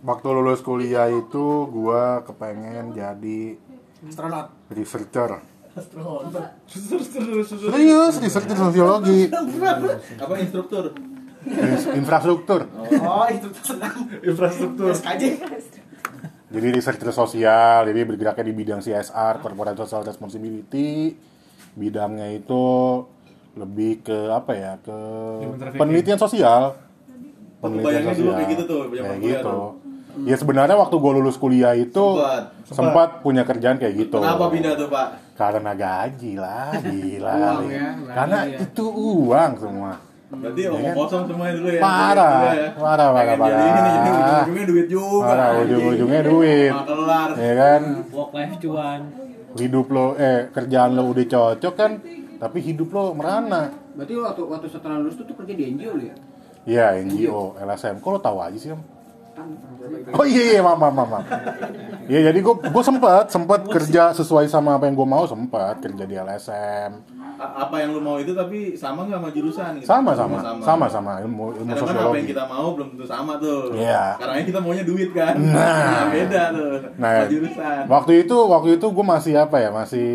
waktu 0.07 0.27
lulus 0.31 0.63
kuliah 0.63 1.11
itu 1.11 1.67
gua 1.67 2.23
kepengen 2.23 2.95
jadi 2.95 3.59
astronot 4.07 4.47
researcher. 4.71 5.52
Terus 5.73 6.85
terus 6.85 7.07
terus. 7.09 7.47
Serius, 7.49 8.13
researcher 8.21 8.53
sosiologi, 8.55 9.25
Apa 10.21 10.33
instruktur? 10.37 10.93
Ins- 11.43 11.89
infrastruktur. 11.91 12.61
oh 13.03 13.25
itu 13.27 13.47
Infrastruktur. 14.23 14.93
SKJ 14.93 15.23
Jadi 16.53 16.67
researcher 16.69 17.09
sosial, 17.09 17.89
jadi 17.89 18.05
bergeraknya 18.05 18.45
di 18.45 18.53
bidang 18.53 18.79
CSR, 18.79 19.41
corporate 19.41 19.81
social 19.81 20.05
responsibility. 20.05 21.17
Bidangnya 21.73 22.29
itu 22.29 22.63
lebih 23.57 24.05
ke 24.05 24.29
apa 24.29 24.51
ya? 24.53 24.73
Ke 24.77 24.97
penelitian 25.73 26.21
sosial. 26.21 26.77
Penelitian 27.57 28.13
sosial. 28.13 28.33
kayak 28.37 28.49
gitu 28.53 28.63
tuh, 28.69 28.79
Kayak 28.93 29.19
gitu. 29.19 29.55
Tuh. 30.13 30.23
Ya 30.23 30.35
sebenarnya 30.35 30.75
waktu 30.75 30.95
gue 30.95 31.11
lulus 31.13 31.35
kuliah 31.35 31.73
itu 31.73 32.21
Sempat. 32.63 32.69
sempat 32.69 33.09
punya 33.19 33.41
kerjaan 33.41 33.75
kayak 33.75 33.93
gitu. 33.99 34.17
Kenapa 34.17 34.45
pindah 34.47 34.73
tuh, 34.73 34.87
Pak? 34.87 35.07
Karena 35.33 35.71
gaji 35.73 36.31
lah, 36.35 36.69
gila. 36.85 37.33
Uang 37.33 37.65
ya, 37.67 37.87
Karena 38.07 38.39
ya. 38.45 38.57
itu 38.61 38.85
uang 38.85 39.51
semua. 39.57 39.93
Berarti 40.29 40.59
Iya 40.59 40.69
omong 40.71 40.81
kan? 40.83 40.95
kosong 40.97 41.23
semuanya 41.27 41.53
dulu 41.55 41.69
ya. 41.69 41.77
Parah, 41.79 42.33
ya. 42.49 42.69
parah, 42.73 43.07
parah, 43.07 43.09
Pengen 43.13 43.37
jadi 43.39 43.53
ini 43.53 43.69
jadi 43.69 43.89
parah. 43.93 44.09
ujung-ujungnya 44.09 44.65
duit 44.65 44.87
juga. 44.87 45.25
Parah, 45.25 45.49
ujung-ujungnya 45.59 46.21
duit. 46.23 46.71
Nggak 46.71 46.87
kelar. 46.87 47.29
Ya 47.35 47.53
kan? 47.55 47.81
Work 48.09 48.31
life 48.31 48.55
cuan. 48.59 49.01
hidup 49.53 49.85
lo 49.87 50.17
eh 50.17 50.49
kerjaan 50.49 50.97
lo 50.97 51.05
udah 51.05 51.25
cocok 51.27 51.73
kan 51.75 52.01
tapi 52.35 52.57
hidup 52.59 52.89
lo 52.89 53.13
merana 53.13 53.69
Berarti 53.93 54.17
waktu 54.17 54.41
waktu 54.43 54.65
setelah 54.65 54.97
lulus 54.97 55.13
tuh, 55.13 55.29
tuh 55.29 55.37
kerja 55.37 55.53
di 55.53 55.69
NGO 55.69 55.93
ya? 55.95 56.15
Iya 56.65 56.85
NGO 56.99 57.61
LSM 57.61 58.01
kok 58.01 58.09
lo 58.09 58.17
tahu 58.17 58.41
aja 58.41 58.57
sih 58.57 58.73
om 58.73 58.81
oh 60.13 60.25
iya 60.25 60.43
iya 60.53 60.61
maaf 60.61 60.77
maaf 60.77 60.93
maaf 60.95 61.25
iya 62.05 62.29
jadi 62.29 62.39
gue 62.39 62.55
gue 62.63 62.83
sempat 62.83 63.27
sempat 63.27 63.65
kerja 63.65 64.13
sesuai 64.13 64.45
sama 64.45 64.77
apa 64.77 64.85
yang 64.85 64.95
gue 64.95 65.07
mau 65.07 65.25
sempat 65.25 65.79
kerja 65.79 66.03
di 66.03 66.15
LSM 66.15 66.91
A- 67.33 67.65
Apa 67.65 67.81
yang 67.81 67.91
lu 67.91 67.99
mau 67.99 68.21
itu 68.21 68.29
tapi 68.31 68.77
sama 68.77 69.03
nggak 69.03 69.17
sama 69.17 69.29
jurusan? 69.33 69.71
gitu? 69.75 69.89
sama 69.89 70.11
sama 70.13 70.37
sama 70.61 70.85
sama 70.85 71.11
ilmu 71.19 71.49
ilmu 71.57 71.65
Kadang 71.67 71.81
kan 71.81 71.95
apa 71.97 71.97
yang 71.97 72.05
sosiologi 72.13 72.29
kita 72.29 72.43
mau 72.45 72.67
belum 72.71 72.87
tentu 72.93 73.05
sama 73.09 73.33
tuh. 73.35 73.73
Iya. 73.73 74.05
Karena 74.15 74.45
kita 74.45 74.59
maunya 74.61 74.83
duit 74.85 75.09
kan. 75.11 75.33
Nah. 75.41 76.07
beda 76.13 76.43
tuh. 76.53 76.73
nah 76.95 77.11
Sama 77.19 77.27
jurusan. 77.27 77.81
waktu 77.89 78.11
itu 78.21 78.37
waktu 78.37 78.69
itu 78.77 78.85
gue 78.85 79.05
masih 79.09 79.33
apa 79.35 79.57
ya 79.59 79.69
masih 79.73 80.11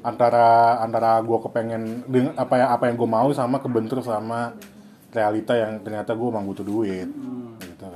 antara 0.00 0.48
antara 0.80 1.20
gue 1.20 1.38
kepengen 1.38 1.82
dengan 2.08 2.32
apa 2.34 2.54
yang 2.56 2.68
apa 2.72 2.84
yang 2.90 2.96
gue 2.96 3.10
mau 3.12 3.28
sama 3.30 3.60
kebentur 3.60 4.00
sama 4.00 4.56
realita 5.12 5.52
yang 5.52 5.78
ternyata 5.78 6.16
gue 6.16 6.26
emang 6.26 6.48
butuh 6.48 6.64
duit 6.64 7.06
gitu 7.60 7.86
kan 7.86 7.91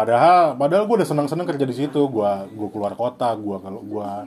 padahal 0.00 0.56
padahal 0.56 0.88
gue 0.88 0.96
udah 1.04 1.08
seneng 1.08 1.28
seneng 1.28 1.44
kerja 1.44 1.68
di 1.68 1.76
situ. 1.76 2.00
Gue 2.08 2.32
gue 2.56 2.68
keluar 2.72 2.96
kota 2.96 3.36
gue 3.36 3.56
ke 3.60 3.68
gua 3.84 4.24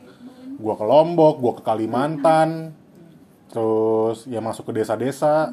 gua 0.61 0.73
ke 0.77 0.85
Lombok 0.85 1.35
gue 1.41 1.53
ke 1.57 1.63
Kalimantan. 1.65 2.77
Terus 3.49 4.29
ya 4.29 4.37
masuk 4.37 4.69
ke 4.69 4.77
desa-desa. 4.77 5.49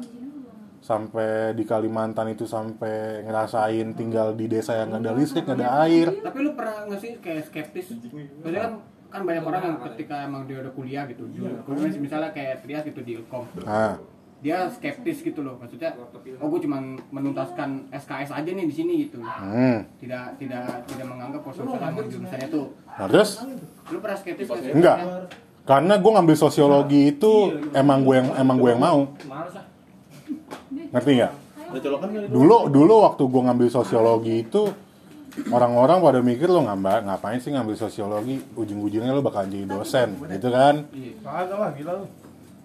Sampai 0.81 1.57
di 1.57 1.65
Kalimantan 1.65 2.33
itu 2.33 2.45
sampai 2.45 3.25
ngerasain 3.25 3.97
tinggal 3.97 4.37
di 4.37 4.45
desa 4.45 4.77
yang 4.77 4.93
nggak 4.93 5.01
ada 5.01 5.13
listrik 5.17 5.45
nggak 5.49 5.57
ada 5.57 5.69
air. 5.89 6.13
Tapi 6.21 6.37
lu 6.41 6.53
pernah 6.53 6.85
nggak 6.85 7.01
sih 7.01 7.11
kayak 7.17 7.49
skeptis? 7.49 7.89
Maksudnya 7.89 8.61
kan 8.69 8.73
kan 9.11 9.27
banyak 9.27 9.43
orang 9.43 9.61
yang 9.67 9.77
ketika 9.91 10.23
emang 10.23 10.47
dia 10.47 10.63
udah 10.63 10.71
kuliah 10.71 11.03
gitu, 11.03 11.27
kuliah 11.67 11.91
misalnya 11.99 12.31
kayak 12.31 12.63
Trias 12.63 12.87
gitu 12.87 13.03
di 13.03 13.19
Ilkom, 13.19 13.43
nah 13.67 13.99
dia 14.41 14.65
skeptis 14.73 15.21
gitu 15.21 15.45
loh, 15.45 15.61
maksudnya, 15.61 15.93
oh 16.41 16.47
gue 16.49 16.59
cuma 16.65 16.81
menuntaskan 17.13 17.93
SKS 17.93 18.33
aja 18.33 18.49
nih 18.49 18.65
di 18.65 18.73
sini 18.73 18.93
gitu, 19.05 19.21
hmm. 19.21 20.01
tidak 20.01 20.41
tidak 20.41 20.81
tidak 20.89 21.05
menganggap 21.05 21.45
kalau 21.45 21.77
emang 21.77 22.09
jurusannya 22.09 22.49
tuh, 22.49 22.73
Nah, 22.97 23.07
terus 23.07 23.29
lu 23.87 23.97
pernah 24.03 24.17
skeptis 24.19 24.47
sih? 24.49 24.71
Enggak. 24.75 24.97
Karena 25.61 25.93
gue 26.01 26.11
ngambil 26.11 26.35
sosiologi 26.35 27.13
itu 27.13 27.31
emang 27.71 28.03
gue 28.03 28.15
yang 28.17 28.29
emang 28.35 28.57
gue 28.57 28.69
yang 28.73 28.81
mau. 28.81 28.99
Ngerti 30.91 31.11
nggak? 31.21 31.33
Udah 31.71 31.81
colokan 31.81 32.07
kali. 32.11 32.25
Dulu 32.27 32.57
dulu 32.67 32.93
waktu 33.07 33.23
gue 33.23 33.41
ngambil 33.47 33.67
sosiologi 33.71 34.33
itu 34.43 34.67
orang-orang 35.47 36.03
pada 36.03 36.19
mikir 36.19 36.51
lo 36.51 36.67
ngamba, 36.67 37.07
ngapain 37.07 37.39
sih 37.39 37.55
ngambil 37.55 37.79
sosiologi 37.79 38.43
ujung-ujungnya 38.59 39.15
lo 39.15 39.23
bakal 39.23 39.47
jadi 39.47 39.63
dosen 39.63 40.19
gitu 40.27 40.51
kan 40.51 40.83
lah 41.23 41.71
gila. 41.71 42.03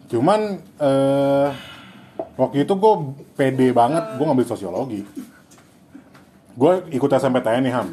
Cuman 0.07 0.41
eh, 0.79 1.49
waktu 2.37 2.63
itu 2.63 2.73
gue 2.73 2.95
pede 3.35 3.69
banget 3.71 4.05
gue 4.15 4.25
ngambil 4.25 4.47
sosiologi 4.47 5.01
gue 6.53 6.73
ikut 6.91 7.11
SMPTN 7.11 7.63
nih 7.63 7.75
ham 7.75 7.89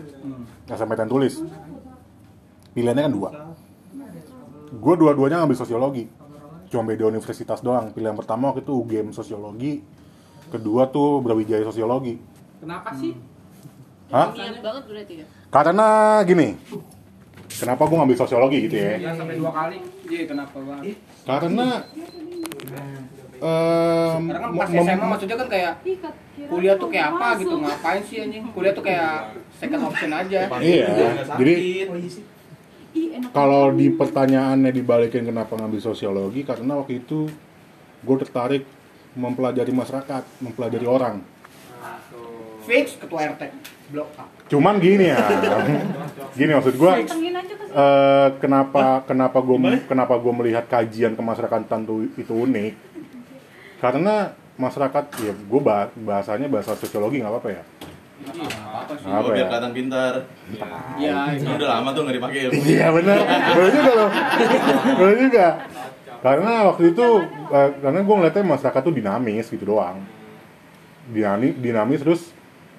SMPTN 0.68 1.10
tulis 1.10 1.42
pilihannya 2.72 3.04
kan 3.04 3.14
dua 3.14 3.30
gue 4.74 4.94
dua-duanya 4.96 5.42
ngambil 5.42 5.58
sosiologi 5.58 6.06
cuma 6.70 6.86
beda 6.86 7.06
universitas 7.06 7.60
doang 7.60 7.90
pilihan 7.92 8.14
pertama 8.14 8.50
waktu 8.50 8.62
itu 8.62 8.74
UGM 8.74 9.10
sosiologi 9.12 9.82
kedua 10.50 10.86
tuh 10.88 11.20
Brawijaya 11.20 11.62
sosiologi 11.64 12.18
Kenapa 12.58 12.96
sih? 12.96 13.12
Hah? 14.08 14.32
Niat 14.32 14.64
banget 14.64 14.84
berarti 14.88 15.14
ya. 15.20 15.26
karena 15.50 15.88
gini 16.24 16.56
kenapa 17.52 17.84
gue 17.84 17.98
ngambil 17.98 18.18
sosiologi 18.18 18.58
gitu 18.64 18.76
ya 18.76 18.96
Ya 18.98 19.12
sampai 19.14 19.36
dua 19.36 19.52
kali. 19.52 19.78
Iya 20.08 20.24
kenapa 20.26 20.58
banget? 20.58 20.96
Karena 21.24 21.68
em, 23.36 24.22
Karena 24.24 24.40
kan 24.40 24.52
pas 24.54 24.70
SMA 24.70 25.06
maksudnya 25.08 25.36
kan 25.36 25.48
kayak 25.48 25.74
kuliah 26.44 26.76
tuh 26.76 26.88
kayak 26.88 27.08
apa 27.12 27.28
gitu 27.38 27.56
ngapain 27.58 28.02
sih 28.02 28.18
anjing 28.20 28.44
kuliah 28.52 28.74
tuh 28.74 28.84
kayak 28.84 29.12
second 29.54 29.82
option 29.84 30.12
aja 30.12 30.40
Iya, 30.60 30.88
jadi 31.36 31.54
sakit. 31.88 33.32
kalau 33.32 33.74
di 33.74 33.90
pertanyaannya 33.90 34.70
dibalikin 34.70 35.26
kenapa 35.26 35.56
ngambil 35.56 35.82
sosiologi 35.82 36.44
karena 36.44 36.78
waktu 36.78 37.00
itu 37.00 37.26
gue 38.04 38.18
tertarik 38.20 38.64
mempelajari 39.14 39.72
masyarakat, 39.72 40.24
mempelajari 40.40 40.84
orang. 40.84 41.22
fix 42.64 42.96
ketua 42.96 43.28
RT 43.30 43.44
blok 43.92 44.10
A 44.16 44.34
Cuman 44.54 44.78
gini 44.78 45.10
ya, 45.10 45.18
gini 46.38 46.52
maksud 46.54 46.78
ke 46.78 46.90
eh, 47.74 48.28
kenapa 48.38 49.02
kenapa 49.08 49.38
gue 49.42 49.58
kenapa 49.90 50.14
gue 50.22 50.34
melihat 50.36 50.70
kajian 50.70 51.18
kemasyarakatan 51.18 51.90
itu, 51.90 51.96
itu 52.22 52.34
unik? 52.38 52.74
Karena 53.82 54.36
masyarakat 54.54 55.06
ya 55.26 55.34
gue 55.34 55.62
bahasanya 56.06 56.46
bahasa 56.52 56.78
sosiologi 56.78 57.24
nggak 57.24 57.34
apa-apa 57.34 57.50
ya? 57.50 57.64
Apa 58.24 58.94
sih? 58.94 59.10
apa 59.10 59.28
biar 59.34 59.42
ya? 59.42 59.46
kelihatan 59.50 59.72
pintar. 59.74 60.14
Iya, 61.02 61.16
Ini 61.34 61.50
udah 61.58 61.70
lama 61.80 61.90
tuh 61.92 62.02
nggak 62.06 62.16
dipakai. 62.22 62.40
iya 62.62 62.88
benar 62.94 63.20
benar 63.26 63.70
juga 63.74 63.92
loh. 63.98 64.10
Benar 65.02 65.16
juga. 65.18 65.48
Karena 66.24 66.54
waktu 66.70 66.84
itu 66.94 67.08
eh, 67.50 67.70
karena 67.82 68.00
gue 68.06 68.16
ngeliatnya 68.22 68.44
masyarakat 68.54 68.82
tuh 68.86 68.94
dinamis 68.94 69.46
gitu 69.50 69.66
doang. 69.66 69.98
Dinamis 71.10 71.58
dinamis 71.58 72.00
terus 72.06 72.22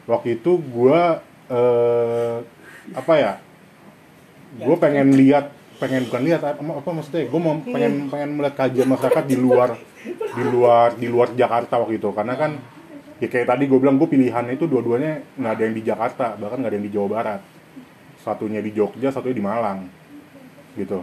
waktu 0.05 0.41
itu 0.41 0.61
gue 0.61 1.01
eh, 1.49 2.37
apa 2.93 3.15
ya 3.17 3.33
gue 4.55 4.77
pengen 4.77 5.17
lihat 5.17 5.51
pengen 5.81 6.07
bukan 6.07 6.23
lihat 6.23 6.43
apa, 6.47 6.61
apa 6.63 6.91
maksudnya 6.95 7.27
gue 7.27 7.41
mau 7.41 7.59
pengen 7.61 8.07
pengen 8.09 8.31
melihat 8.39 8.55
kajian 8.67 8.89
masyarakat 8.89 9.25
di 9.27 9.37
luar 9.37 9.75
di 10.07 10.45
luar 10.47 10.89
di 10.95 11.07
luar 11.11 11.29
Jakarta 11.35 11.81
waktu 11.81 11.99
itu. 11.99 12.09
Karena 12.15 12.35
kan 12.39 12.57
ya 13.19 13.29
kayak 13.31 13.47
tadi 13.51 13.65
gue 13.67 13.79
bilang 13.81 13.97
gue 13.99 14.09
pilihannya 14.09 14.55
itu 14.55 14.71
dua-duanya 14.71 15.25
nggak 15.39 15.53
ada 15.53 15.63
yang 15.65 15.77
di 15.77 15.83
Jakarta 15.83 16.27
bahkan 16.39 16.59
nggak 16.63 16.71
ada 16.71 16.77
yang 16.79 16.87
di 16.87 16.95
Jawa 16.95 17.09
Barat. 17.11 17.41
Satunya 18.23 18.61
di 18.63 18.71
Jogja 18.73 19.09
satunya 19.11 19.37
di 19.37 19.45
Malang 19.45 19.79
gitu. 20.79 21.03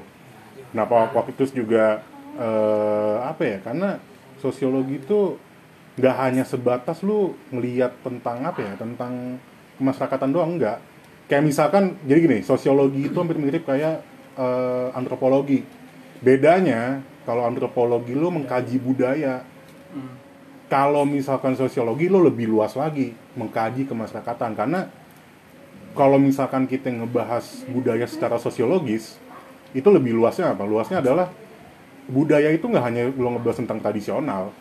Kenapa 0.72 1.12
waktu 1.12 1.36
itu 1.36 1.64
juga 1.66 2.00
eh, 2.40 3.16
apa 3.28 3.42
ya 3.44 3.58
karena 3.60 4.00
sosiologi 4.40 5.04
itu 5.04 5.36
nggak 6.02 6.16
hanya 6.18 6.44
sebatas 6.44 7.06
lu 7.06 7.38
ngelihat 7.54 7.94
tentang 8.02 8.42
apa 8.42 8.60
ya 8.66 8.74
tentang 8.74 9.38
kemasyarakatan 9.78 10.34
doang 10.34 10.58
enggak 10.58 10.82
kayak 11.32 11.48
misalkan 11.48 11.96
jadi 12.04 12.20
gini 12.28 12.40
sosiologi 12.44 13.08
itu 13.08 13.16
hampir 13.16 13.40
mirip 13.40 13.64
kayak 13.64 14.04
eh, 14.36 14.88
antropologi. 14.92 15.64
Bedanya 16.20 17.00
kalau 17.24 17.48
antropologi 17.48 18.12
lu 18.12 18.28
mengkaji 18.28 18.76
budaya. 18.84 19.48
Kalau 20.68 21.04
misalkan 21.04 21.56
sosiologi 21.56 22.08
lo 22.08 22.24
lebih 22.24 22.48
luas 22.48 22.76
lagi 22.80 23.12
mengkaji 23.36 23.88
kemasyarakatan. 23.88 24.56
Karena 24.56 24.88
kalau 25.92 26.16
misalkan 26.16 26.64
kita 26.68 26.88
ngebahas 26.88 27.68
budaya 27.68 28.08
secara 28.08 28.40
sosiologis 28.40 29.20
itu 29.76 29.88
lebih 29.92 30.16
luasnya 30.16 30.56
apa? 30.56 30.64
Luasnya 30.64 31.04
adalah 31.04 31.28
budaya 32.08 32.52
itu 32.52 32.68
nggak 32.68 32.86
hanya 32.88 33.04
lo 33.12 33.36
ngebahas 33.36 33.60
tentang 33.60 33.84
tradisional. 33.84 34.56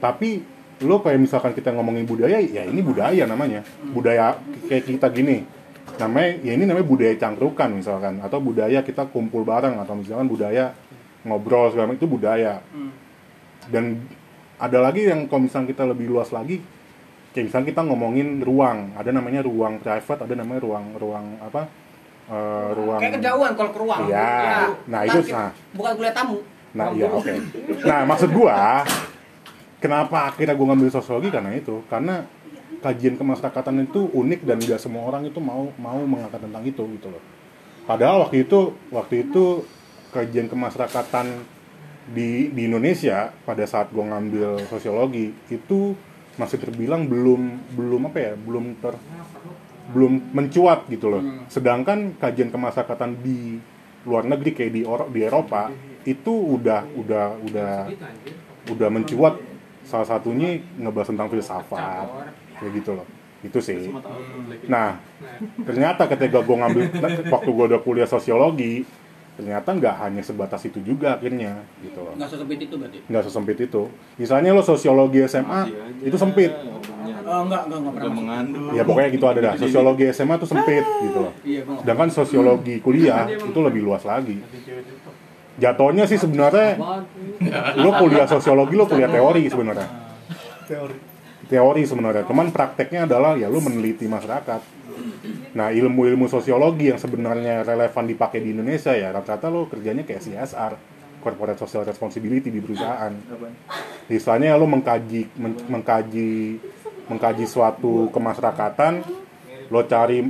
Tapi 0.00 0.44
lo 0.80 1.04
kayak 1.04 1.20
misalkan 1.20 1.52
kita 1.52 1.76
ngomongin 1.76 2.08
budaya 2.08 2.40
ya 2.40 2.64
ini 2.64 2.80
budaya 2.80 3.28
namanya. 3.28 3.60
Budaya 3.92 4.36
kayak 4.66 4.88
kita 4.88 5.08
gini. 5.12 5.44
Namanya 6.00 6.30
ya 6.40 6.52
ini 6.56 6.64
namanya 6.64 6.86
budaya 6.88 7.14
cangkrukan 7.20 7.68
misalkan. 7.76 8.20
Atau 8.24 8.40
budaya 8.40 8.80
kita 8.80 9.08
kumpul 9.12 9.44
bareng. 9.44 9.76
Atau 9.76 10.00
misalkan 10.00 10.28
budaya 10.28 10.72
ngobrol 11.24 11.68
segala 11.68 11.92
macam 11.92 12.00
itu 12.00 12.08
budaya. 12.08 12.64
Dan 13.68 14.08
ada 14.60 14.78
lagi 14.80 15.08
yang 15.08 15.28
kalau 15.28 15.44
misalnya 15.44 15.72
kita 15.72 15.84
lebih 15.88 16.08
luas 16.08 16.32
lagi 16.32 16.60
kayak 17.30 17.46
misalnya 17.46 17.66
kita 17.70 17.82
ngomongin 17.86 18.28
ruang. 18.42 18.96
Ada 18.96 19.10
namanya 19.12 19.40
ruang 19.44 19.78
private 19.78 20.26
ada 20.26 20.34
namanya 20.34 20.60
ruang 20.64 20.84
ruang 20.96 21.26
apa? 21.44 21.62
Eh, 22.30 22.68
ruang 22.78 23.00
Kayak 23.02 23.14
kejauhan 23.18 23.52
kalau 23.58 23.70
ke 23.74 23.78
ruang. 23.82 24.00
Iya. 24.06 24.70
Nah, 24.86 25.00
itu, 25.02 25.18
nah. 25.34 25.50
bukan 25.74 25.92
kuliah 25.98 26.14
tamu. 26.14 26.38
nah 26.70 26.86
iya 26.94 27.10
oke. 27.10 27.34
Nah 27.82 28.06
maksud 28.06 28.30
gua 28.30 28.86
kenapa 29.80 30.30
akhirnya 30.30 30.54
gua 30.54 30.72
ngambil 30.72 30.92
sosiologi? 30.92 31.32
Karena 31.32 31.50
itu. 31.56 31.82
Karena 31.88 32.22
kajian 32.80 33.18
kemasyarakatan 33.18 33.90
itu 33.90 34.08
unik 34.14 34.40
dan 34.46 34.56
tidak 34.60 34.80
semua 34.80 35.04
orang 35.08 35.26
itu 35.28 35.40
mau 35.42 35.68
mau 35.76 36.00
mengangkat 36.04 36.40
tentang 36.40 36.62
itu 36.64 36.82
gitu 36.96 37.08
loh. 37.10 37.22
Padahal 37.84 38.28
waktu 38.28 38.46
itu 38.46 38.76
waktu 38.92 39.28
itu 39.28 39.66
kajian 40.14 40.46
kemasyarakatan 40.46 41.26
di 42.10 42.52
di 42.54 42.62
Indonesia 42.68 43.34
pada 43.44 43.64
saat 43.66 43.90
gua 43.90 44.16
ngambil 44.16 44.68
sosiologi 44.70 45.32
itu 45.50 45.96
masih 46.38 46.56
terbilang 46.62 47.04
belum 47.10 47.74
belum 47.74 48.08
apa 48.08 48.18
ya 48.20 48.32
belum 48.38 48.78
ter 48.80 48.94
belum 49.90 50.32
mencuat 50.32 50.86
gitu 50.88 51.10
loh. 51.10 51.22
Sedangkan 51.50 52.14
kajian 52.16 52.54
kemasyarakatan 52.54 53.20
di 53.20 53.58
luar 54.06 54.24
negeri 54.24 54.56
kayak 54.56 54.72
di 54.72 54.82
di 54.86 55.20
Eropa 55.20 55.68
itu 56.08 56.32
udah 56.32 56.88
udah 56.96 57.26
udah 57.44 57.72
udah 58.72 58.88
mencuat 58.88 59.49
salah 59.90 60.06
satunya 60.06 60.62
ngebahas 60.78 61.10
tentang 61.10 61.26
filsafat. 61.26 62.06
Kayak 62.62 62.72
gitu 62.78 62.90
loh. 62.94 63.06
Itu 63.42 63.58
sih. 63.58 63.90
Nah, 64.70 65.02
ternyata 65.66 66.06
ketika 66.06 66.38
gue 66.46 66.56
ngambil 66.56 66.82
waktu 67.26 67.50
gue 67.50 67.66
udah 67.74 67.80
kuliah 67.82 68.06
sosiologi, 68.06 68.86
ternyata 69.40 69.72
nggak 69.72 69.94
hanya 70.04 70.22
sebatas 70.22 70.60
itu 70.68 70.78
juga 70.84 71.16
akhirnya 71.16 71.64
gitu 71.80 72.04
loh. 72.04 72.14
Nggak 72.14 72.30
sesempit 72.36 72.58
itu 72.60 72.74
berarti. 72.76 72.98
nggak 73.08 73.22
sesempit 73.24 73.58
itu. 73.58 73.82
Misalnya 74.20 74.52
lo 74.52 74.62
sosiologi 74.62 75.24
SMA 75.24 75.60
itu 76.04 76.16
sempit. 76.20 76.52
Oh, 76.52 77.46
enggak, 77.46 77.62
enggak, 77.64 77.78
enggak 77.80 77.94
pernah. 77.96 78.06
Udah 78.06 78.12
mengandung. 78.12 78.64
ya 78.76 78.82
pokoknya 78.84 79.10
gitu 79.16 79.26
ada 79.26 79.40
dah. 79.40 79.54
Sosiologi 79.56 80.04
SMA 80.12 80.34
tuh 80.36 80.48
sempit 80.50 80.84
gitu 80.84 81.18
loh. 81.24 81.32
Iya, 81.40 81.60
sedangkan 81.64 82.08
sosiologi 82.12 82.74
kuliah 82.84 83.24
itu 83.32 83.58
lebih 83.64 83.80
luas 83.82 84.04
lagi 84.04 84.38
jatuhnya 85.60 86.08
sih 86.08 86.16
sebenarnya 86.16 86.80
lo 87.76 87.90
kuliah 88.00 88.24
sosiologi 88.24 88.74
lo 88.74 88.88
kuliah 88.88 89.12
teori 89.12 89.44
sebenarnya. 89.46 89.88
Teori. 90.64 90.96
Teori 91.46 91.82
sebenarnya. 91.84 92.24
Cuman 92.24 92.48
prakteknya 92.48 93.04
adalah 93.04 93.36
ya 93.36 93.52
lo 93.52 93.60
meneliti 93.60 94.08
masyarakat. 94.08 94.60
Nah 95.54 95.68
ilmu-ilmu 95.74 96.30
sosiologi 96.30 96.88
yang 96.88 96.98
sebenarnya 96.98 97.66
relevan 97.66 98.04
dipakai 98.08 98.40
di 98.40 98.56
Indonesia 98.56 98.94
ya 98.94 99.12
rata-rata 99.12 99.52
lo 99.52 99.68
kerjanya 99.68 100.06
kayak 100.06 100.22
CSR 100.24 100.72
corporate 101.20 101.60
social 101.60 101.84
responsibility 101.84 102.48
di 102.48 102.64
perusahaan. 102.64 103.12
Misalnya 104.08 104.56
lo 104.56 104.64
mengkaji 104.64 105.36
men- 105.36 105.60
mengkaji 105.68 106.56
mengkaji 107.10 107.44
suatu 107.44 108.08
kemasyarakatan 108.14 109.04
lo 109.68 109.80
cari 109.84 110.22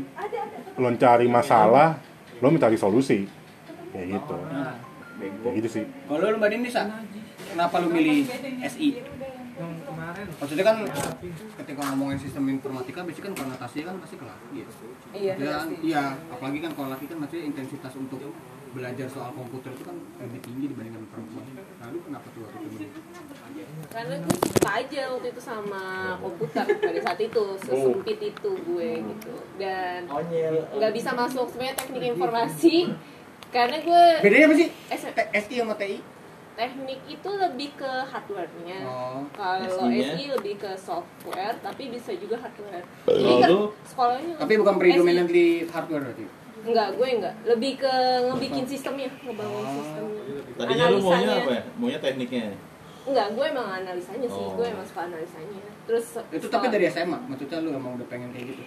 lo 0.81 0.89
cari 0.97 1.27
masalah 1.29 2.01
lo 2.41 2.49
mencari 2.49 2.81
solusi. 2.81 3.29
Kayak 3.93 4.07
gitu 4.19 4.35
kayak 5.21 5.55
gitu 5.61 5.69
sih 5.71 5.85
Kalau 6.07 6.19
lu 6.25 6.37
Mbak 6.37 6.51
Dini, 6.51 6.69
Sa, 6.69 6.83
kenapa 7.47 7.75
lu 7.79 7.89
milih 7.89 8.25
SI? 8.65 8.89
Maksudnya 10.41 10.65
kan 10.65 10.77
ketika 11.61 11.81
ngomongin 11.85 12.17
sistem 12.17 12.49
informatika 12.49 13.05
biasanya 13.05 13.27
kan 13.29 13.35
konotasinya 13.37 13.85
kan 13.87 13.97
pasti 14.01 14.17
ke 14.17 14.25
laki 14.25 14.57
ya. 14.57 14.67
Iya, 15.13 15.33
Ya, 15.37 15.53
pasti. 15.55 15.75
iya, 15.85 16.03
apalagi 16.27 16.59
kan 16.59 16.71
kalau 16.73 16.89
laki 16.89 17.05
kan 17.05 17.19
maksudnya 17.21 17.45
intensitas 17.45 17.93
untuk 17.95 18.21
belajar 18.71 19.05
soal 19.05 19.35
komputer 19.35 19.75
itu 19.75 19.83
kan 19.83 19.99
lebih 20.17 20.41
tinggi 20.41 20.65
dibandingkan 20.71 21.03
perempuan. 21.11 21.45
Lalu 21.83 21.99
kenapa 22.07 22.27
tuh 22.31 22.41
waktu 22.47 22.67
itu 22.71 22.87
karena 23.91 24.15
gue 24.17 24.37
suka 24.47 24.71
aja 24.73 25.03
waktu 25.11 25.29
itu 25.29 25.43
sama 25.43 25.83
komputer 26.17 26.65
pada 26.79 27.01
saat 27.03 27.21
itu 27.21 27.45
sesempit 27.59 28.19
itu 28.23 28.51
gue 28.55 28.91
gitu 29.03 29.33
dan 29.59 30.07
nggak 30.71 30.93
bisa 30.95 31.11
masuk 31.13 31.51
sebenarnya 31.51 31.77
teknik 31.77 32.15
informasi 32.15 32.95
karena 33.51 33.77
gue 33.79 34.03
Bedanya 34.21 34.47
apa 34.47 34.57
sih? 34.57 34.69
SI 35.33 35.55
sama 35.57 35.75
TI? 35.75 35.99
teknik 36.53 37.01
itu 37.09 37.31
lebih 37.33 37.73
ke 37.73 37.89
hardware-nya 38.05 38.85
Oh. 38.85 39.25
kalau? 39.33 39.89
SI 39.89 40.29
lebih 40.29 40.55
ke 40.57 40.77
software 40.77 41.57
tapi 41.59 41.89
bisa 41.89 42.13
juga 42.13 42.37
hardware 42.37 42.85
jadi 43.07 43.35
kan 43.39 43.51
sekolahnya 43.83 44.35
Tapi 44.37 44.53
bukan 44.55 44.75
SI. 44.75 44.81
predominantly 44.83 45.47
hardware 45.67 46.03
berarti. 46.05 46.25
enggak 46.61 46.89
gue 46.93 47.09
enggak 47.11 47.35
lebih 47.47 47.73
ke 47.77 47.93
ngebikin 48.27 48.65
sistemnya 48.67 49.09
ngebangun 49.17 49.65
sistemnya 49.73 50.23
Tadinya 50.55 50.87
lu 50.87 50.99
maunya 51.01 51.31
apa 51.35 51.51
ya? 51.51 51.63
Maunya 51.75 51.99
tekniknya. 51.99 52.43
enggak 53.03 53.27
gue 53.33 53.45
emang 53.47 53.69
analisanya 53.75 54.29
sih 54.29 54.45
Oh. 54.45 54.53
gue 54.53 54.67
emang 54.69 54.85
suka 54.85 55.01
analisanya 55.03 55.61
terus 55.89 56.07
Itu 56.29 56.47
tapi 56.47 56.69
dari 56.69 56.85
SMA, 56.87 57.17
maksudnya 57.25 57.59
lu 57.59 57.73
emang 57.73 57.97
udah 57.97 58.07
pengen 58.07 58.29
kayak 58.31 58.53
gitu? 58.53 58.63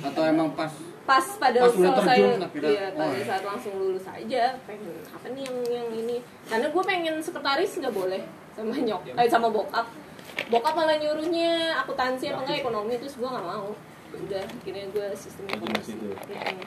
Atau 0.00 0.24
emang 0.24 0.56
pas 0.56 0.72
pas 1.04 1.24
pada 1.36 1.58
Pas 1.60 1.72
selesai 1.76 2.16
iya 2.64 2.88
oh, 2.96 3.04
pada 3.04 3.18
ya. 3.20 3.24
saat 3.28 3.42
langsung 3.44 3.76
lulus 3.76 4.08
aja 4.08 4.56
pengen 4.64 5.04
apa 5.12 5.26
nih 5.36 5.42
yang 5.44 5.58
yang 5.68 5.88
ini 5.92 6.16
karena 6.48 6.66
gue 6.72 6.82
pengen 6.88 7.14
sekretaris 7.20 7.76
nggak 7.76 7.92
boleh 7.92 8.22
sama 8.56 8.72
nyok 8.72 9.00
eh 9.12 9.28
sama 9.28 9.48
bokap 9.52 9.86
bokap 10.48 10.72
malah 10.72 10.96
nyuruhnya 10.96 11.76
akuntansi 11.84 12.32
apa 12.32 12.40
enggak 12.48 12.64
ekonomi 12.64 12.96
terus 12.96 13.20
gue 13.20 13.28
nggak 13.28 13.44
mau 13.44 13.76
udah 14.14 14.42
akhirnya 14.46 14.86
gue 14.94 15.06
sistem 15.18 15.44
informasi 15.50 15.98
situ. 15.98 16.06
Mm-mm. 16.06 16.58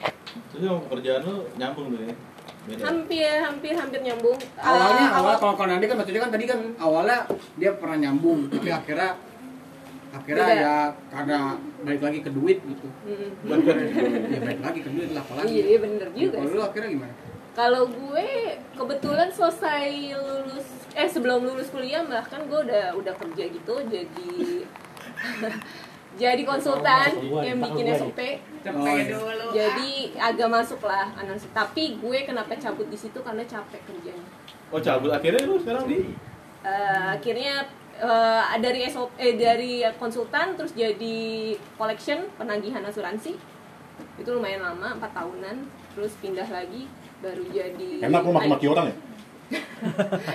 Terus 0.52 0.62
yang 0.68 0.84
pekerjaan 0.84 1.20
lu 1.24 1.36
nyambung 1.56 1.86
tuh 1.96 2.00
ya? 2.04 2.14
Beda. 2.68 2.84
hampir 2.84 3.32
hampir 3.40 3.72
hampir 3.72 4.00
nyambung 4.04 4.36
awalnya 4.60 5.06
Ah, 5.08 5.18
awal 5.24 5.34
kalau 5.40 5.54
kalau 5.56 5.72
nanti 5.72 5.88
kan 5.88 5.96
maksudnya 5.96 6.20
kan 6.20 6.32
tadi 6.36 6.44
kan 6.44 6.60
awalnya 6.76 7.24
dia 7.56 7.72
pernah 7.80 7.96
nyambung 7.96 8.52
tapi 8.52 8.68
akhirnya 8.68 9.16
akhirnya 10.18 10.46
Beda. 10.46 10.60
ya 10.60 10.76
karena 11.08 11.38
balik 11.80 12.02
lagi 12.02 12.18
ke 12.20 12.30
duit 12.30 12.58
gitu. 12.60 12.88
Mm-mm. 13.06 13.30
ya 14.28 14.38
balik 14.42 14.60
lagi 14.60 14.80
ke 14.82 14.90
duit 14.90 15.10
lah 15.14 15.22
apalagi 15.22 15.48
iya 15.48 15.64
iya, 15.64 15.78
bener 15.78 16.08
juga 16.12 16.36
kalau 16.36 16.48
sih. 16.50 16.56
lu 16.56 16.62
akhirnya 16.62 16.90
gimana? 16.92 17.14
Kalau 17.58 17.90
gue 17.90 18.28
kebetulan 18.78 19.28
selesai 19.34 20.14
lulus 20.14 20.66
eh 20.94 21.08
sebelum 21.10 21.42
lulus 21.42 21.74
kuliah 21.74 22.06
bahkan 22.06 22.46
gue 22.46 22.60
udah 22.70 22.94
udah 22.94 23.14
kerja 23.18 23.44
gitu 23.50 23.74
jadi 23.90 24.30
jadi 26.22 26.42
konsultan 26.42 27.10
yang 27.42 27.58
bikin 27.58 27.86
SOP 27.94 28.20
Oh, 28.68 28.84
iya. 28.84 29.16
jadi 29.48 29.92
agak 30.18 30.48
masuk 30.50 30.82
lah 30.84 31.08
analisis. 31.16 31.48
Tapi 31.54 31.96
gue 31.96 32.18
kenapa 32.26 32.52
cabut 32.58 32.84
di 32.90 32.98
situ? 33.00 33.16
Karena 33.22 33.40
capek 33.48 33.80
kerjanya. 33.80 34.28
Oh 34.68 34.76
cabut. 34.76 35.08
Akhirnya 35.08 35.48
lu 35.48 35.56
sekarang 35.56 35.88
di? 35.88 36.12
Eh, 36.60 37.06
akhirnya 37.16 37.64
eh, 37.98 38.58
dari 38.58 38.80
SOP 38.86 39.10
eh, 39.16 39.34
dari 39.34 39.72
konsultan 39.94 40.54
terus 40.54 40.72
jadi 40.72 41.18
collection 41.74 42.30
penagihan 42.34 42.82
asuransi 42.82 43.34
itu 44.14 44.28
lumayan 44.28 44.62
lama 44.62 44.94
4 44.96 45.10
tahunan 45.12 45.56
terus 45.92 46.14
pindah 46.18 46.46
lagi 46.46 46.86
baru 47.18 47.42
jadi 47.48 47.90
Enak 48.00 48.22
lu 48.22 48.30
maki-maki 48.30 48.66
orang 48.66 48.86
ya? 48.86 48.96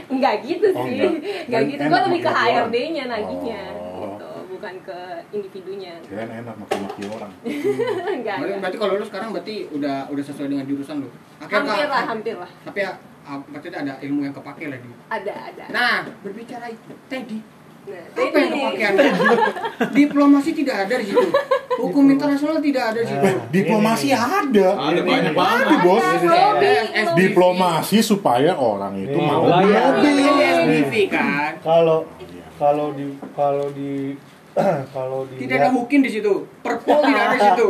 Enggak 0.10 0.42
gitu 0.42 0.68
Oh, 0.72 0.84
sih. 0.84 0.98
enggak. 0.98 1.12
Enggak 1.46 1.62
En- 1.62 1.70
gitu. 1.70 1.82
Gua 1.86 2.00
lebih 2.04 2.20
ke 2.20 2.30
orang. 2.30 2.46
HRD-nya 2.50 3.04
nagihnya 3.06 3.62
Oh. 3.72 4.00
gitu, 4.04 4.30
bukan 4.50 4.74
ke 4.82 5.00
individunya. 5.32 5.94
Kirain 6.02 6.32
enak 6.34 6.56
maki-maki 6.58 7.02
orang. 7.08 7.32
Enggak. 8.18 8.38
Berarti, 8.42 8.60
berarti 8.60 8.78
kalau 8.80 8.94
lu 8.98 9.06
sekarang 9.06 9.30
berarti 9.32 9.56
udah 9.70 9.98
udah 10.10 10.24
sesuai 10.26 10.48
dengan 10.50 10.66
jurusan 10.66 10.96
lu. 11.00 11.10
Akhirnya 11.38 11.62
Hampir 11.70 11.88
lah, 11.88 12.04
hampir 12.04 12.36
lah. 12.36 12.52
Tapi 12.66 12.80
ya, 12.80 12.92
ah, 13.24 13.38
berarti 13.46 13.68
ada 13.70 13.94
ilmu 14.02 14.20
yang 14.24 14.34
kepake 14.34 14.64
lah 14.66 14.78
di. 14.80 14.90
Ada, 15.08 15.34
ada. 15.54 15.64
Nah, 15.70 15.96
berbicara 16.20 16.66
itu 16.68 16.92
tadi 17.06 17.38
Nah, 17.84 18.00
apa 18.16 18.38
yang 18.40 18.52
kepake 18.56 18.84
Anda? 18.96 19.04
Diplomasi 19.92 20.50
tidak 20.56 20.76
ada 20.88 20.96
di 20.96 21.06
situ. 21.12 21.28
Hukum 21.84 22.04
internasional 22.16 22.64
tidak 22.64 22.84
ada 22.96 23.00
di 23.04 23.08
situ. 23.12 23.28
Diplomasi 23.52 24.08
ada. 24.16 24.68
Ada 24.80 25.02
banyak 25.04 25.34
banget. 25.36 25.66
Ada, 25.68 25.78
Bos. 25.84 26.04
lobby. 26.24 26.74
Diplomasi 27.20 27.98
supaya 28.00 28.56
orang 28.56 29.04
itu 29.04 29.20
Nih, 29.20 29.28
mau 29.28 29.44
ya. 29.68 30.00
Tapi 30.00 30.10
lobby. 30.16 31.04
kan 31.12 31.28
kan. 31.28 31.52
Kalau 31.60 32.00
kalau 32.56 32.88
di 32.96 33.06
kalau 33.36 33.68
di 33.76 34.16
kalau 34.96 35.26
di 35.28 35.36
Tidak 35.44 35.56
ada 35.60 35.70
hukum 35.76 36.00
di 36.00 36.10
situ. 36.14 36.34
Perpol 36.64 37.00
tidak 37.04 37.24
ada 37.28 37.36
di 37.36 37.42
situ. 37.52 37.68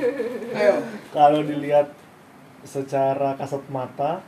Ayo. 0.58 0.74
kalau 1.12 1.40
dilihat 1.44 1.86
secara 2.64 3.36
kasat 3.36 3.64
mata 3.72 4.20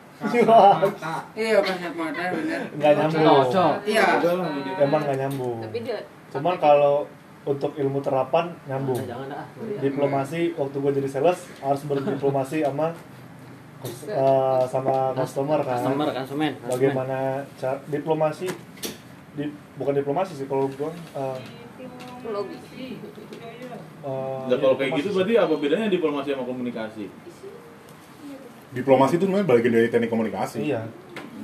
Iya, 1.35 1.59
kasat 1.63 1.95
mata 1.99 2.23
benar. 2.31 2.61
nggak 2.79 2.93
nyambung. 2.95 3.75
Iya. 3.83 4.05
Emang 4.79 5.01
nggak 5.03 5.19
nyambung. 5.19 5.59
Tapi 5.67 5.79
dia 5.83 5.99
Cuman 6.33 6.57
kalau 6.57 7.05
untuk 7.43 7.75
ilmu 7.75 7.99
terapan 7.99 8.55
nyambung. 8.71 9.03
Diplomasi 9.83 10.55
waktu 10.55 10.77
gue 10.79 10.93
jadi 11.03 11.09
sales 11.11 11.39
harus 11.59 11.83
berdiplomasi 11.91 12.63
sama 12.63 12.95
eh, 13.83 14.63
sama 14.71 14.95
customer 15.19 15.61
kan. 15.67 15.83
Customer, 15.83 16.09
konsumen. 16.15 16.53
Bagaimana 16.63 17.43
cara 17.59 17.83
diplomasi 17.91 18.47
di, 19.33 19.45
bukan 19.75 19.95
diplomasi 19.99 20.33
sih 20.39 20.47
kalau 20.47 20.71
gue 20.71 20.91
eh, 21.19 21.39
eh, 24.07 24.43
Nah, 24.47 24.57
kalau 24.59 24.75
kayak 24.79 25.03
gitu 25.03 25.09
berarti 25.15 25.35
apa 25.35 25.55
bedanya 25.59 25.87
diplomasi 25.91 26.31
sama 26.31 26.47
komunikasi? 26.47 27.11
Diplomasi 28.73 29.21
itu 29.21 29.25
sebenarnya 29.29 29.49
bagian 29.49 29.73
dari 29.77 29.89
teknik 29.93 30.11
komunikasi. 30.11 30.59
Iya. 30.65 30.89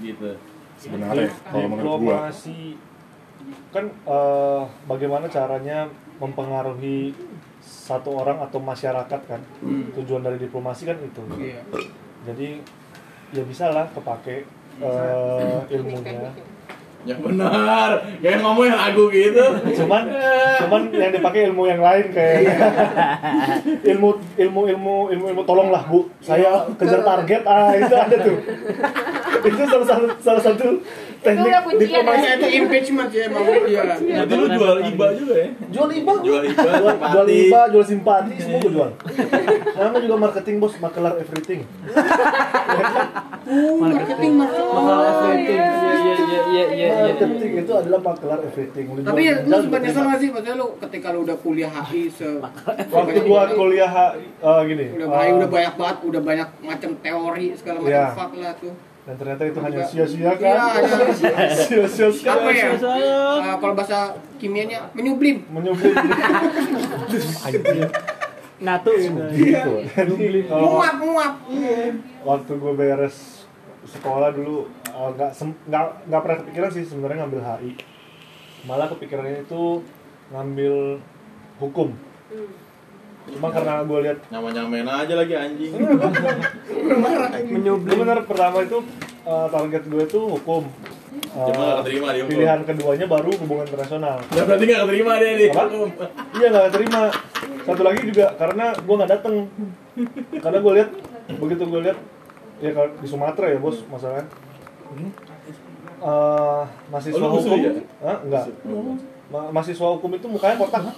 Gitu. 0.01 0.31
Sebenarnya 0.79 1.29
kalau 1.45 1.69
menurut 1.69 1.91
gua. 2.01 2.29
diplomasi 2.31 2.77
kan 3.73 3.85
eh, 3.89 4.63
bagaimana 4.85 5.25
caranya 5.29 5.89
mempengaruhi 6.21 7.13
satu 7.61 8.21
orang 8.21 8.41
atau 8.45 8.61
masyarakat 8.61 9.21
kan 9.25 9.41
tujuan 9.97 10.21
dari 10.21 10.37
diplomasi 10.37 10.85
kan 10.85 10.97
itu 11.01 11.23
Iya. 11.37 11.61
jadi 12.29 12.49
ya 13.33 13.43
bisa 13.45 13.73
lah 13.73 13.89
kepake 13.93 14.45
eh, 14.81 15.59
ilmunya 15.73 16.33
Yang 17.09 17.21
benar. 17.25 17.91
Kayak 18.21 18.39
ngomong 18.45 18.65
yang 18.69 18.79
lagu 18.79 19.05
gitu. 19.09 19.45
cuman 19.81 20.03
cuman 20.61 20.83
yang 20.93 21.13
dipakai 21.17 21.41
ilmu 21.49 21.65
yang 21.65 21.81
lain 21.81 22.07
kayak. 22.13 22.53
Ilmu 23.81 24.09
ilmu 24.37 24.61
ilmu 24.69 24.97
ilmu 25.17 25.27
ilmu 25.33 25.43
tolonglah 25.49 25.89
bu. 25.89 26.05
Saya 26.21 26.69
kejar 26.77 27.01
target. 27.01 27.43
Ah 27.49 27.73
itu 27.73 27.95
ada 27.97 28.17
tuh. 28.21 28.37
Itu 29.49 29.63
salah 29.71 29.87
satu 29.87 30.07
salah 30.19 30.43
satu 30.43 30.83
teknik 31.19 31.53
diplomasi 31.79 32.07
Makanya 32.07 32.31
itu 32.39 32.49
impeachment 32.63 33.11
ya 33.11 33.23
emang 33.27 33.43
iya. 33.67 33.83
Berarti 33.99 34.35
lu 34.35 34.47
jual 34.55 34.77
iba 34.87 35.07
juga 35.15 35.35
ya? 35.35 35.49
jual 35.69 35.91
iba. 35.93 36.13
Jual 36.23 36.43
iba, 36.47 36.63
jual, 37.11 37.27
iba 37.27 37.61
jual 37.75 37.85
simpati 37.85 38.33
semua 38.39 38.59
gue 38.63 38.73
jual. 38.73 38.91
Namanya 39.75 40.01
juga 40.03 40.17
marketing 40.19 40.57
bos. 40.63 40.75
Makelar 40.79 41.15
everything. 41.19 41.61
Uh, 43.49 43.81
marketing 43.81 44.33
marketing. 44.39 45.59
Iya 45.59 45.95
iya 45.99 46.15
iya 46.23 46.41
iya 46.49 46.65
iya. 46.71 47.13
marketing 47.19 47.53
itu 47.67 47.73
adalah 47.75 48.01
makelar 48.03 48.39
everything. 48.45 48.87
Tapi 49.03 49.23
lu 49.49 49.57
sempat 49.65 49.81
nyesel 49.83 50.03
iba. 50.03 50.11
gak 50.15 50.19
sih? 50.23 50.29
Maksudnya 50.31 50.55
lu 50.55 50.67
ketika 50.87 51.07
lu 51.11 51.19
udah 51.27 51.37
kuliah 51.43 51.71
HI 51.73 52.03
se 52.13 52.29
waktu 52.95 53.21
gua 53.27 53.51
kuliah 53.51 53.93
eh, 54.17 54.61
gini. 54.69 54.85
Udah 54.97 55.07
eh, 55.07 55.11
banyak 55.11 55.35
udah 55.35 55.49
banyak 55.49 55.75
banget 55.75 55.97
udah 56.07 56.23
banyak 56.23 56.49
macam 56.63 56.91
teori 57.03 57.47
segala 57.59 57.79
macam 57.83 57.99
Iya. 57.99 58.15
fuck 58.15 58.33
lah 58.39 58.53
tuh. 58.61 58.75
Dan 59.09 59.17
ternyata 59.17 59.41
itu 59.43 59.57
hanya 59.59 59.81
sia-sia 59.83 60.21
Iya, 60.21 60.33
kan? 60.37 60.57
iya. 61.17 61.49
sia-sia 61.89 62.29
Apa 62.29 62.53
sekali. 62.53 62.61
ya? 62.61 62.77
Eh, 63.41 63.57
kalau 63.57 63.73
bahasa 63.73 64.01
kimianya 64.37 64.85
menyublim. 64.93 65.49
menyublim. 65.49 65.97
Natu. 68.59 68.91
Gitu 68.93 69.73
Muap 70.51 70.95
muap. 70.99 71.35
waktu 72.21 72.53
gue 72.53 72.73
beres 72.75 73.49
sekolah 73.89 74.29
dulu 74.29 74.69
eh, 74.85 75.11
nggak 75.17 75.31
nggak 75.65 75.85
nggak 76.05 76.21
pernah 76.21 76.39
kepikiran 76.45 76.69
sih 76.69 76.85
sebenarnya 76.85 77.25
ngambil 77.25 77.41
HI 77.41 77.73
malah 78.69 78.85
kepikirannya 78.85 79.41
itu 79.41 79.81
ngambil 80.29 81.01
hukum 81.57 81.97
cuma 83.31 83.49
karena 83.49 83.81
gue 83.81 83.99
lihat 84.03 84.19
Nyama-nyamain 84.29 84.87
aja 84.87 85.15
lagi 85.15 85.35
anjing. 85.35 85.73
menyublim 87.53 87.97
benar 87.99 88.19
pertama 88.23 88.59
itu 88.61 88.79
eh, 89.23 89.47
target 89.49 89.83
gue 89.85 90.03
itu 90.05 90.21
hukum 90.21 90.65
Eh, 91.29 91.45
Cuma 91.45 91.61
nggak 91.61 91.79
keterima 91.83 92.09
di 92.09 92.21
hukum. 92.21 92.31
pilihan 92.31 92.61
keduanya 92.63 93.07
baru 93.07 93.31
hubungan 93.37 93.67
internasional 93.67 94.17
Ya 94.31 94.43
berarti 94.43 94.65
nggak 94.65 94.83
keterima 94.83 95.13
dia 95.15 95.31
nih. 95.35 95.51
Iya 96.33 96.47
nggak 96.49 96.67
terima 96.71 97.01
satu 97.61 97.83
lagi 97.83 98.01
juga 98.03 98.27
karena 98.35 98.67
gue 98.73 98.95
nggak 98.97 99.11
dateng 99.11 99.35
karena 100.39 100.59
gue 100.59 100.73
lihat 100.75 100.91
begitu 101.35 101.63
gue 101.65 101.81
lihat 101.83 101.99
ya 102.59 102.71
kalau 102.73 102.89
di 102.95 103.07
Sumatera 103.07 103.47
ya 103.47 103.59
bos 103.59 103.77
masalahnya 103.85 104.25
Eh, 105.99 106.63
mahasiswa 106.89 107.19
Oh, 107.19 107.21
lu 107.21 107.35
musuh 107.35 107.51
hukum 107.51 107.59
ya? 107.61 107.73
Hah? 108.01 108.17
enggak 108.23 108.45
Ma- 109.29 109.51
mahasiswa 109.51 109.87
hukum 109.91 110.11
itu 110.11 110.25
mukanya 110.25 110.57
kotak 110.57 110.89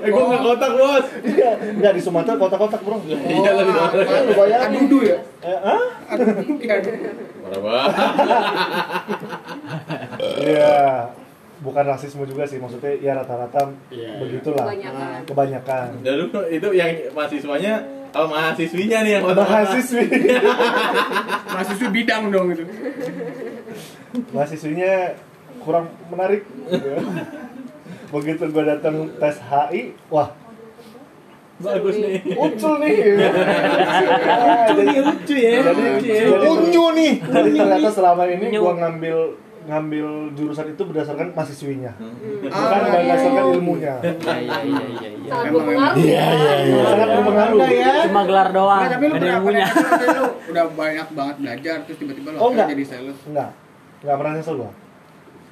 Eh 0.00 0.06
gua 0.06 0.22
nggak 0.24 0.40
kotak 0.40 0.70
bos. 0.72 1.04
iya 1.24 1.50
enggak 1.58 1.92
di 1.92 2.00
Sumatera 2.00 2.36
kotak-kotak 2.36 2.80
bro 2.80 2.96
Iya 3.02 3.50
lah 3.52 3.60
di 3.60 3.72
Sumatera. 3.72 4.04
lu 4.22 4.32
bayangin 4.32 4.80
Adudu 4.80 4.98
ya. 5.02 5.18
eh, 5.42 5.58
ah? 5.58 5.82
Iya. 6.56 6.76
Parah 7.42 7.60
banget. 7.60 7.90
iya 10.44 11.10
bukan 11.56 11.84
rasisme 11.84 12.22
juga 12.22 12.44
sih 12.44 12.56
maksudnya 12.56 12.92
ya 12.96 13.12
rata-rata 13.14 13.72
begitulah 14.20 14.62
Kebanyakan. 14.62 15.18
kebanyakan 15.24 15.86
Dan 16.02 16.12
lu 16.20 16.24
itu 16.46 16.68
yang 16.70 16.88
mahasiswanya 17.10 17.74
kalau 18.08 18.28
mahasiswinya 18.28 18.98
nih 19.02 19.12
yang 19.12 19.22
kotak. 19.24 19.42
mahasiswi 19.42 20.04
Mahasiswa 21.48 21.88
bidang 21.90 22.22
dong 22.28 22.46
itu. 22.52 22.62
mahasiswinya 24.30 25.16
kurang 25.66 25.84
menarik 26.06 26.46
begitu 28.08 28.42
gue 28.46 28.64
datang 28.64 28.94
tes 29.12 29.36
HI 29.42 29.82
wah 30.08 30.30
Bagus 31.56 31.96
nih. 31.96 32.20
ucul 32.36 32.78
nih 32.78 33.16
Ah, 33.16 34.68
jadi 34.68 35.00
lucu 35.00 35.34
ya. 35.34 35.50
jadi, 35.64 36.44
Unyu 36.46 36.84
nih. 36.92 37.12
jadi 37.18 37.48
ternyata 37.50 37.88
selama 37.90 38.22
ini 38.26 38.52
gue 38.52 38.72
ngambil 38.76 39.16
ngambil 39.66 40.06
jurusan 40.32 40.70
itu 40.70 40.82
berdasarkan 40.84 41.32
mahasiswinya 41.32 41.96
bukan 42.44 42.52
Ah, 42.52 42.92
berdasarkan 42.92 43.44
ilmunya 43.52 43.94
Iya 43.98 44.36
iya 44.36 44.58
iya 44.60 44.84
iya 44.86 45.08
iya. 45.16 45.32
Sangat 45.32 45.50
berpengaruh. 45.50 45.96
Iya, 45.98 46.26
iya, 46.30 46.54
iya. 46.62 46.82
sangat 46.84 47.08
berpengaruh 47.10 47.58
Cuma 48.04 48.22
gelar 48.22 48.48
doang. 48.52 48.78
Nah, 48.78 48.90
tapi 48.92 49.02
lu 49.02 49.10
ada 49.10 49.18
pernah 49.18 49.34
ilmunya. 49.34 49.66
pernah 49.66 49.96
nyesel 49.96 50.12
lu 50.14 50.24
udah 50.46 50.64
banyak 50.70 51.06
banget 51.10 51.36
belajar 51.40 51.76
terus 51.82 51.98
tiba-tiba 51.98 52.28
lu 52.30 52.38
Oh, 52.38 52.50
jadi 52.52 52.84
sales. 52.84 53.18
enggak 53.24 53.50
enggak 53.98 54.16
pernah 54.20 54.32
nyesel 54.34 54.54
gue 54.56 54.70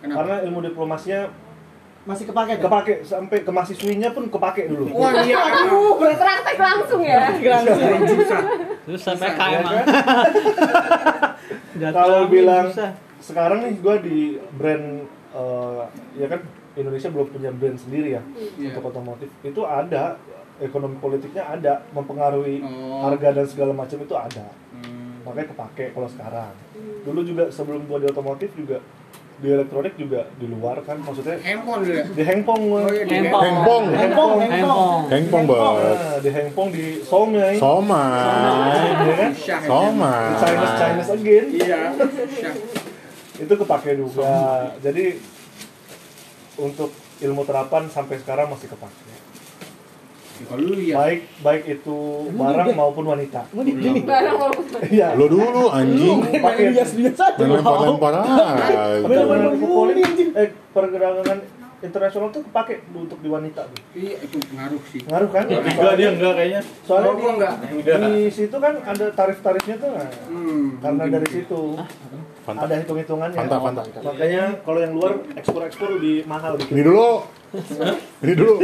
Kenapa? 0.05 0.17
karena 0.21 0.35
ilmu 0.45 0.61
diplomasinya 0.62 1.21
Masih 2.05 2.29
kepake 2.29 2.53
kan? 2.55 2.62
kepake 2.62 2.95
sampai 3.01 3.40
ke 3.40 3.49
mahasiswinya 3.49 4.12
pun 4.12 4.29
kepake 4.29 4.69
dulu 4.69 4.93
Wah 4.93 5.25
iya, 5.25 5.40
Uh, 5.40 5.97
aduh. 5.97 5.97
praktek 6.14 6.61
langsung 6.61 7.01
ya. 7.01 7.33
Terus 8.85 9.01
sampai 9.01 9.25
Ya 9.27 9.35
KM. 9.35 9.64
kan? 9.64 9.85
kalau 11.97 12.29
bilang 12.29 12.69
sekarang 13.19 13.64
nih 13.64 13.75
gue 13.75 13.97
di 14.03 14.19
brand 14.53 14.87
eh, 15.33 15.83
ya 16.14 16.27
kan 16.29 16.40
Indonesia 16.75 17.09
belum 17.09 17.29
punya 17.31 17.51
brand 17.51 17.75
sendiri 17.75 18.12
ya 18.12 18.23
Iya. 18.55 18.71
untuk 18.71 18.93
otomotif 18.93 19.33
itu 19.40 19.61
ada 19.62 20.21
ekonomi 20.59 20.99
politiknya 20.99 21.49
ada 21.49 21.73
mempengaruhi 21.90 22.61
Oh. 22.61 23.01
harga 23.03 23.33
dan 23.33 23.47
segala 23.47 23.73
macam 23.73 23.97
itu 23.99 24.12
ada 24.12 24.45
Hmm. 24.75 25.25
makanya 25.25 25.49
kepake 25.51 25.85
kalau 25.90 26.07
sekarang 26.07 26.53
dulu 27.01 27.21
juga 27.23 27.49
sebelum 27.49 27.87
gue 27.87 27.99
di 27.99 28.07
otomotif 28.07 28.53
juga 28.53 28.79
di 29.35 29.49
elektronik 29.51 29.99
juga 29.99 30.31
di 30.38 30.47
luar 30.47 30.79
kan 30.87 31.03
maksudnya 31.03 31.35
handphone 31.42 31.83
ya 31.85 32.07
di 32.07 32.23
hengpong. 32.23 32.61
Oh, 32.70 32.87
iya, 32.87 33.03
di 33.03 33.14
Hengpong. 33.18 33.42
Hengpong. 33.42 33.85
Hengpong, 33.90 34.33
hengpong. 34.47 35.01
Hengpong 35.11 35.42
bos. 35.51 35.59
Nah, 35.59 36.18
di 36.23 36.31
hengpong 36.31 36.68
di 36.70 36.85
somai 37.03 37.55
Somai. 37.59 38.79
ya 39.11 39.14
kan. 39.18 39.31
Somai. 39.66 40.25
Chinese 40.38 40.75
Chinese 40.79 41.11
again 41.11 41.44
iya 41.51 41.83
itu 43.35 43.55
kepake 43.59 43.99
juga 43.99 44.31
jadi 44.79 45.18
untuk 46.55 46.94
ilmu 47.18 47.42
terapan 47.42 47.90
sampai 47.90 48.23
sekarang 48.23 48.47
masih 48.51 48.70
kepake 48.70 49.13
Ya, 50.35 50.44
kalau 50.51 50.62
lu 50.66 50.75
ya 50.77 50.94
baik 50.99 51.20
baik 51.40 51.62
itu 51.70 51.97
barang 52.29 52.75
maupun 52.75 53.05
wanita 53.07 53.47
di 53.55 53.70
iya 54.90 55.14
Lo 55.14 55.31
dulu 55.31 55.70
anjing. 55.70 56.18
pakai 56.42 56.75
biasa-biasa 56.75 57.23
aja. 57.31 57.38
Main 57.44 57.55
lempar-lempar 57.55 58.12
politik 59.55 60.29
eh 60.35 60.49
pergerakan 60.75 61.38
internasional 61.81 62.33
tuh 62.33 62.42
kepake 62.42 62.81
untuk 62.90 63.20
di 63.20 63.29
wanita 63.29 63.61
tuh 63.62 63.79
iya 63.92 64.16
itu 64.18 64.40
pengaruh 64.42 64.83
sih 64.88 65.01
ngaruh 65.05 65.29
kan 65.29 65.44
Enggak 65.47 65.94
dia 65.94 66.09
enggak 66.11 66.33
kayaknya. 66.35 66.61
soalnya 66.83 67.05
Kalau 67.05 67.12
gua 67.14 67.31
enggak. 67.31 67.55
di, 67.61 67.81
di 67.85 68.33
situ 68.33 68.57
kan 68.57 68.75
ada 68.81 69.07
tarif-tarifnya 69.12 69.77
tuh 69.77 69.90
nah. 69.92 70.11
hmm 70.27 70.64
karena 70.81 71.03
dari 71.12 71.29
situ 71.29 71.61
Fanta. 72.42 72.61
ada 72.64 72.75
hitung-hitungannya 72.77 73.37
Fanta, 73.38 73.57
Fanta. 73.61 73.83
makanya 74.01 74.44
kalau 74.64 74.81
yang 74.81 74.92
luar 74.92 75.12
ekspor-ekspor 75.35 75.88
lebih 75.94 76.25
mahal 76.25 76.57
Ini 76.57 76.61
dikit 76.64 76.75
dulu. 76.83 77.11
Ini 78.21 78.33
dulu. 78.35 78.55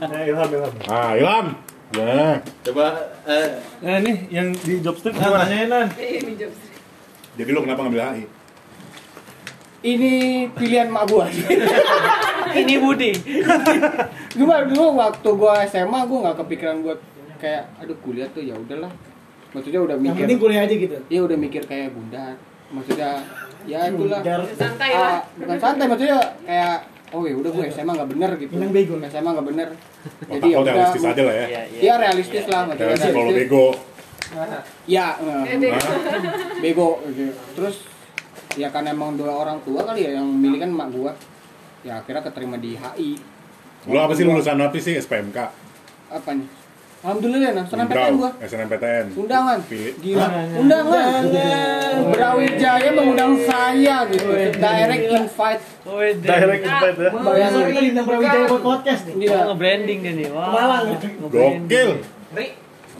nah 0.00 0.20
ilham 0.22 0.48
ilham 0.50 0.72
Ah, 0.86 1.12
Ilham. 1.14 1.46
Ya. 1.90 2.38
Coba 2.62 2.86
eh 3.24 3.48
nah 3.80 3.98
ini 3.98 4.30
yang 4.30 4.54
di 4.54 4.78
job 4.78 4.94
street 4.94 5.10
nah, 5.12 5.26
gimana 5.26 5.42
tanyain 5.42 5.66
Nan. 5.66 5.86
ini 5.98 6.32
job 6.36 6.52
Jadi 7.34 7.50
lo 7.50 7.60
kenapa 7.60 7.80
ngambil 7.82 8.02
HI? 8.04 8.24
ini 9.82 10.12
pilihan 10.50 10.86
mak 10.86 11.04
gua 11.06 11.26
Ini 12.52 12.74
Budi. 12.78 13.10
dulu 14.32 14.52
dulu 14.66 14.84
waktu 14.94 15.28
gua 15.32 15.64
SMA 15.64 16.00
gua 16.04 16.18
nggak 16.22 16.36
kepikiran 16.38 16.76
buat 16.80 16.98
kayak 17.36 17.64
aduh 17.76 17.96
kuliah 17.98 18.28
tuh 18.28 18.40
ya 18.40 18.54
udahlah 18.54 18.92
maksudnya 19.50 19.80
udah 19.80 19.96
Yang 19.96 20.04
mikir 20.06 20.22
penting 20.22 20.38
kuliah 20.38 20.62
aja 20.62 20.74
gitu. 20.76 20.96
ya 21.08 21.20
udah 21.20 21.36
mikir 21.36 21.62
kayak 21.64 21.90
bunda 21.90 22.36
maksudnya 22.70 23.24
ya 23.64 23.88
itulah 23.88 24.20
santai 24.52 24.90
Ah, 24.90 25.00
lah 25.00 25.18
bukan 25.34 25.56
santai 25.58 25.86
maksudnya 25.86 26.18
kayak 26.44 26.76
oh 27.10 27.22
ya 27.26 27.34
udah 27.34 27.50
gue 27.50 27.64
SMA 27.68 27.92
nggak 27.92 28.10
bener 28.10 28.30
gitu 28.38 28.52
Minang 28.54 28.72
bego. 28.72 28.94
SMA 29.02 29.30
nggak 29.30 29.46
bener 29.46 29.68
Otak 30.30 30.46
lo 30.46 30.62
realistis 30.62 31.02
aja 31.04 31.22
lah 31.26 31.34
ya. 31.34 31.46
Iya, 31.46 31.62
iya. 31.68 31.80
ya 31.82 31.94
realistis 31.98 32.44
lah 32.46 32.60
maksudnya 32.64 32.86
Realistis 32.86 33.12
kalau 33.12 33.32
bego. 33.34 33.66
ya 34.86 35.06
nggak. 35.18 35.42
Eh, 35.44 35.58
bego. 35.58 35.78
bego 36.62 36.88
gitu. 37.10 37.32
terus 37.58 37.76
ya 38.54 38.68
kan 38.70 38.86
emang 38.86 39.14
dua 39.14 39.32
orang 39.32 39.58
tua 39.62 39.82
kali 39.82 40.06
ya 40.06 40.18
yang 40.18 40.26
milih 40.26 40.58
kan 40.58 40.70
emak 40.70 40.88
gua 40.90 41.12
ya 41.82 41.98
akhirnya 41.98 42.22
keterima 42.22 42.56
di 42.58 42.74
HI 42.74 43.10
Lo 43.88 43.96
apa 43.96 44.12
sih 44.12 44.28
lulusan 44.28 44.60
apa 44.60 44.76
sih 44.76 44.92
SPMK? 44.92 45.38
apa 46.10 46.30
nih 46.34 46.59
Alhamdulillah 47.00 47.50
nah 47.56 47.64
SNMPTN 47.64 48.12
gua. 48.20 48.30
SNMPTN. 48.44 49.04
undangan 49.16 49.58
Pilih. 49.64 49.94
gila. 50.04 50.26
Undangan 50.60 51.22
Brawijaya 52.12 52.90
mengundang 52.92 53.32
saya 53.48 54.04
gitu. 54.12 54.28
Direct 54.60 55.04
invite. 55.08 55.62
Direct. 56.20 56.62
Invite 56.68 56.98
ya. 57.00 57.10
Bayangin. 57.16 57.56
Sorry 57.56 57.72
kali 57.72 57.88
tentang 57.96 58.04
Brawijaya 58.04 58.44
buat 58.52 58.62
podcast 58.68 59.02
nih. 59.08 59.14
Gila. 59.16 59.40
Nge-branding 59.48 59.98
dia 60.04 60.12
nih. 60.12 60.26
Wah. 60.28 60.48
Malang. 60.52 60.84
Gokil. 61.32 61.90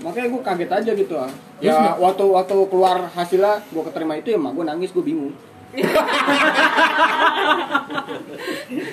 makanya 0.01 0.33
gue 0.33 0.41
kaget 0.41 0.71
aja 0.73 0.91
gitu 0.97 1.15
ah 1.21 1.29
ya 1.61 1.93
waktu 2.01 2.25
waktu 2.25 2.57
keluar 2.73 3.05
hasilnya 3.13 3.61
gue 3.69 3.83
keterima 3.85 4.17
itu 4.17 4.33
ya 4.33 4.41
mak 4.41 4.57
gue 4.57 4.65
nangis 4.65 4.97
gue 4.97 5.05
bingung 5.05 5.37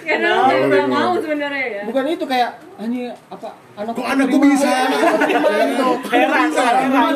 karena 0.03 0.29
lu 0.43 0.67
bego. 0.67 0.87
mau 0.87 1.13
sebenarnya 1.15 1.65
ya 1.67 1.81
bukan 1.85 2.03
itu 2.07 2.25
kayak 2.25 2.49
hanya 2.77 3.05
apa 3.27 3.49
anak 3.75 3.93
Kok 3.93 4.05
anakku 4.07 4.37
bisa? 4.39 4.69
gitu 5.67 5.89
Heran, 6.07 6.49
heran. 6.49 7.11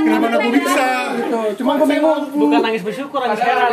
Kenapa 0.00 0.26
anakku 0.28 0.50
bisa? 0.50 0.88
gitu 1.16 1.40
cuma 1.56 1.70
gue 1.74 1.88
bingung 1.88 2.20
Bukan 2.30 2.60
nangis 2.60 2.82
bersyukur, 2.82 3.18
nangis 3.18 3.40
heran. 3.40 3.70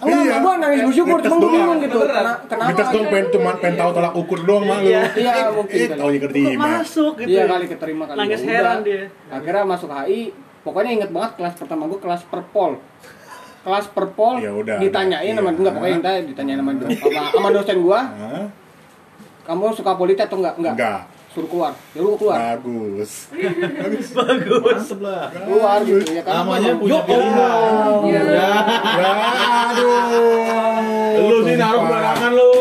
enggak 0.00 0.20
Iya. 0.20 0.36
gue 0.36 0.52
nangis 0.56 0.80
bersyukur 0.84 1.16
Dites 1.16 1.26
cuma 1.28 1.36
gue 1.40 1.50
bingung 1.52 1.78
gitu 1.80 1.98
Kena- 2.00 2.38
kenapa 2.44 2.70
Dites 2.70 2.88
dong 2.88 3.06
pengen 3.08 3.26
cuma 3.30 3.50
pengen 3.56 3.74
tahu 3.76 3.90
tolak 3.92 4.14
ukur 4.14 4.38
doang 4.40 4.64
mah 4.64 4.78
lu. 4.80 4.90
iya 5.14 5.50
mungkin 5.50 5.78
Eh, 5.80 5.88
taunya 5.92 6.20
keterima. 6.20 6.66
Masuk 6.76 7.12
gitu. 7.16 7.28
iya 7.28 7.42
kali 7.46 7.64
keterima 7.66 8.04
kali 8.04 8.16
Nangis 8.16 8.40
Ya 8.40 8.48
heran 8.52 8.78
dia. 8.82 9.02
akhirnya 9.28 9.64
masuk 9.64 9.88
HI 9.88 10.30
pokoknya 10.60 10.90
inget 10.92 11.10
banget 11.10 11.32
kelas 11.36 11.54
pertama 11.56 11.82
gue 11.86 11.98
kelas 11.98 12.22
perpol 12.24 12.78
kelas 13.60 13.86
perpol 13.88 14.34
Ya 14.36 14.50
udah. 14.50 14.76
ditanyain 14.76 15.32
sama 15.32 15.46
Iya. 15.46 15.58
enggak 15.58 15.72
pokoknya 15.74 15.96
ditanyain 16.24 16.58
sama 16.58 16.70
sama, 16.72 17.22
sama 17.30 17.48
dosen 17.50 17.76
gua 17.78 18.00
Hah? 18.02 18.46
kamu 19.42 19.64
suka 19.72 19.92
politik 19.94 20.24
atau 20.24 20.38
enggak 20.38 20.54
enggak 20.56 20.74
Enggak. 20.74 21.00
suruh 21.28 21.46
keluar 21.46 21.72
ya 21.90 22.00
lu 22.00 22.16
keluar 22.16 22.38
Bagus. 22.56 23.30
Bagus 24.10 24.82
sebelah. 24.84 25.30
keluar 25.30 25.78
gitu 25.80 26.10
ya 26.10 26.22
kan 26.22 26.42
Namanya 26.42 26.72
punya 26.74 27.00
pilihan. 27.02 27.90
Iya. 28.02 28.20
Ya. 28.26 28.50
Aduh. 29.70 31.22
Lu 31.22 31.36
sih 31.42 31.54
naruh 31.54 31.84
barangan 31.84 32.32
lu. 32.32 32.52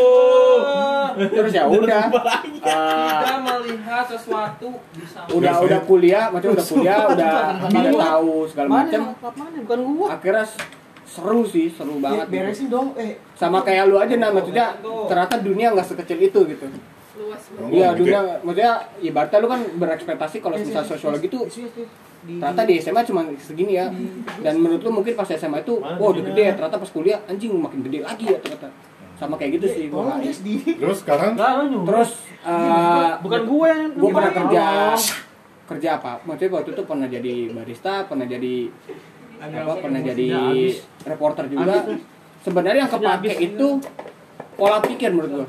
terus 1.19 1.51
ya 1.51 1.67
udah 1.67 2.07
kita 2.47 2.71
eh, 3.27 3.39
melihat 3.41 4.07
sesuatu 4.07 4.71
bisa 4.93 5.19
udah 5.27 5.53
udah 5.59 5.79
kuliah 5.83 6.31
maksudnya 6.31 6.55
udah 6.55 6.63
kuliah 6.65 6.97
udah 7.03 7.33
udah 7.67 7.91
tahu 7.99 8.35
segala 8.47 8.67
macam 8.77 9.01
Bukan 9.59 9.79
gua. 9.89 10.07
akhirnya 10.15 10.45
seru 11.09 11.41
sih 11.41 11.73
seru 11.73 11.97
banget 11.97 12.29
gitu. 12.29 12.37
Beresin 12.37 12.67
dong. 12.69 12.93
Eh, 12.93 13.17
sama 13.33 13.65
kayak 13.65 13.89
lu 13.89 13.97
aja 13.97 14.13
nah 14.15 14.29
maksudnya 14.29 14.77
ternyata 15.09 15.41
dunia 15.41 15.73
nggak 15.73 15.87
sekecil 15.89 16.21
itu 16.21 16.39
gitu. 16.45 16.65
Luas 17.19 17.41
Iya 17.73 17.97
gitu 17.97 18.05
dunia 18.05 18.19
ya? 18.21 18.35
maksudnya 18.45 18.73
ibaratnya 19.01 19.37
lu 19.41 19.47
kan 19.49 19.61
berekspektasi 19.75 20.37
kalau 20.39 20.55
misal 20.55 20.85
sosiologi 20.85 21.27
tuh 21.27 21.49
ternyata 22.19 22.61
di 22.63 22.77
SMA 22.77 23.01
cuma 23.03 23.25
segini 23.41 23.73
ya. 23.75 23.89
Dan 24.39 24.61
menurut 24.61 24.85
lu 24.85 24.91
mungkin 25.01 25.17
pas 25.17 25.25
SMA 25.25 25.65
itu 25.65 25.81
wah 25.81 26.07
udah 26.13 26.23
gede 26.29 26.45
ternyata 26.55 26.77
pas 26.77 26.89
kuliah 26.93 27.19
anjing 27.25 27.51
makin 27.57 27.81
gede 27.81 28.05
lagi 28.05 28.29
ya 28.29 28.37
ternyata. 28.37 28.69
Sama 29.19 29.35
kayak 29.35 29.59
gitu 29.59 29.67
sih 29.67 29.83
Terus 30.79 30.97
sekarang? 31.03 31.35
Terus 31.35 32.11
eh, 32.45 33.11
Bukan 33.19 33.41
gua 33.49 33.65
yang 33.67 33.83
gue 33.91 34.09
pernah 34.15 34.31
kerja. 34.31 34.65
Kerja 35.67 35.89
apa? 36.01 36.23
Maksudnya 36.23 36.55
waktu 36.55 36.71
itu 36.71 36.83
pernah 36.87 37.07
jadi 37.11 37.35
barista 37.51 38.07
pernah 38.07 38.25
jadi 38.25 38.71
apa 39.39 39.73
pernah 39.79 40.01
jadi 40.03 40.27
reporter 41.07 41.45
juga? 41.47 41.75
Sebenarnya 42.43 42.87
yang 42.87 42.91
kepake 42.91 43.31
itu 43.39 43.67
pola 44.55 44.79
pikir 44.83 45.09
menurut 45.15 45.31
gua. 45.31 45.47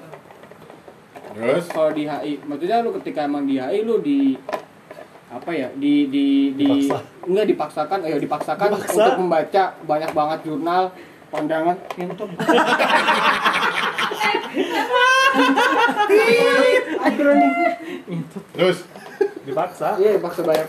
Terus? 1.31 1.65
Kalau 1.71 1.91
di 1.95 2.07
HI 2.07 2.33
maksudnya 2.43 2.83
lu 2.83 2.91
ketika 2.99 3.27
emang 3.27 3.47
di 3.47 3.59
HI 3.59 3.87
lu 3.87 4.03
di 4.03 4.35
apa 5.31 5.51
ya 5.55 5.71
di 5.79 6.11
di 6.11 6.59
di 6.59 6.67
Dipaksa. 6.67 6.99
enggak 7.23 7.47
dipaksakan 7.55 7.99
eh 8.03 8.19
dipaksakan 8.19 8.69
Dipaksa? 8.75 8.99
untuk 8.99 9.15
membaca 9.23 9.63
banyak 9.87 10.11
banget 10.11 10.39
jurnal 10.43 10.91
pandangan. 11.31 11.79
Yang 11.99 12.11
top 12.19 12.31
terus 18.51 18.79
dipaksa 19.41 19.97
Iya, 19.97 20.19
paksa 20.19 20.41
banyak 20.43 20.69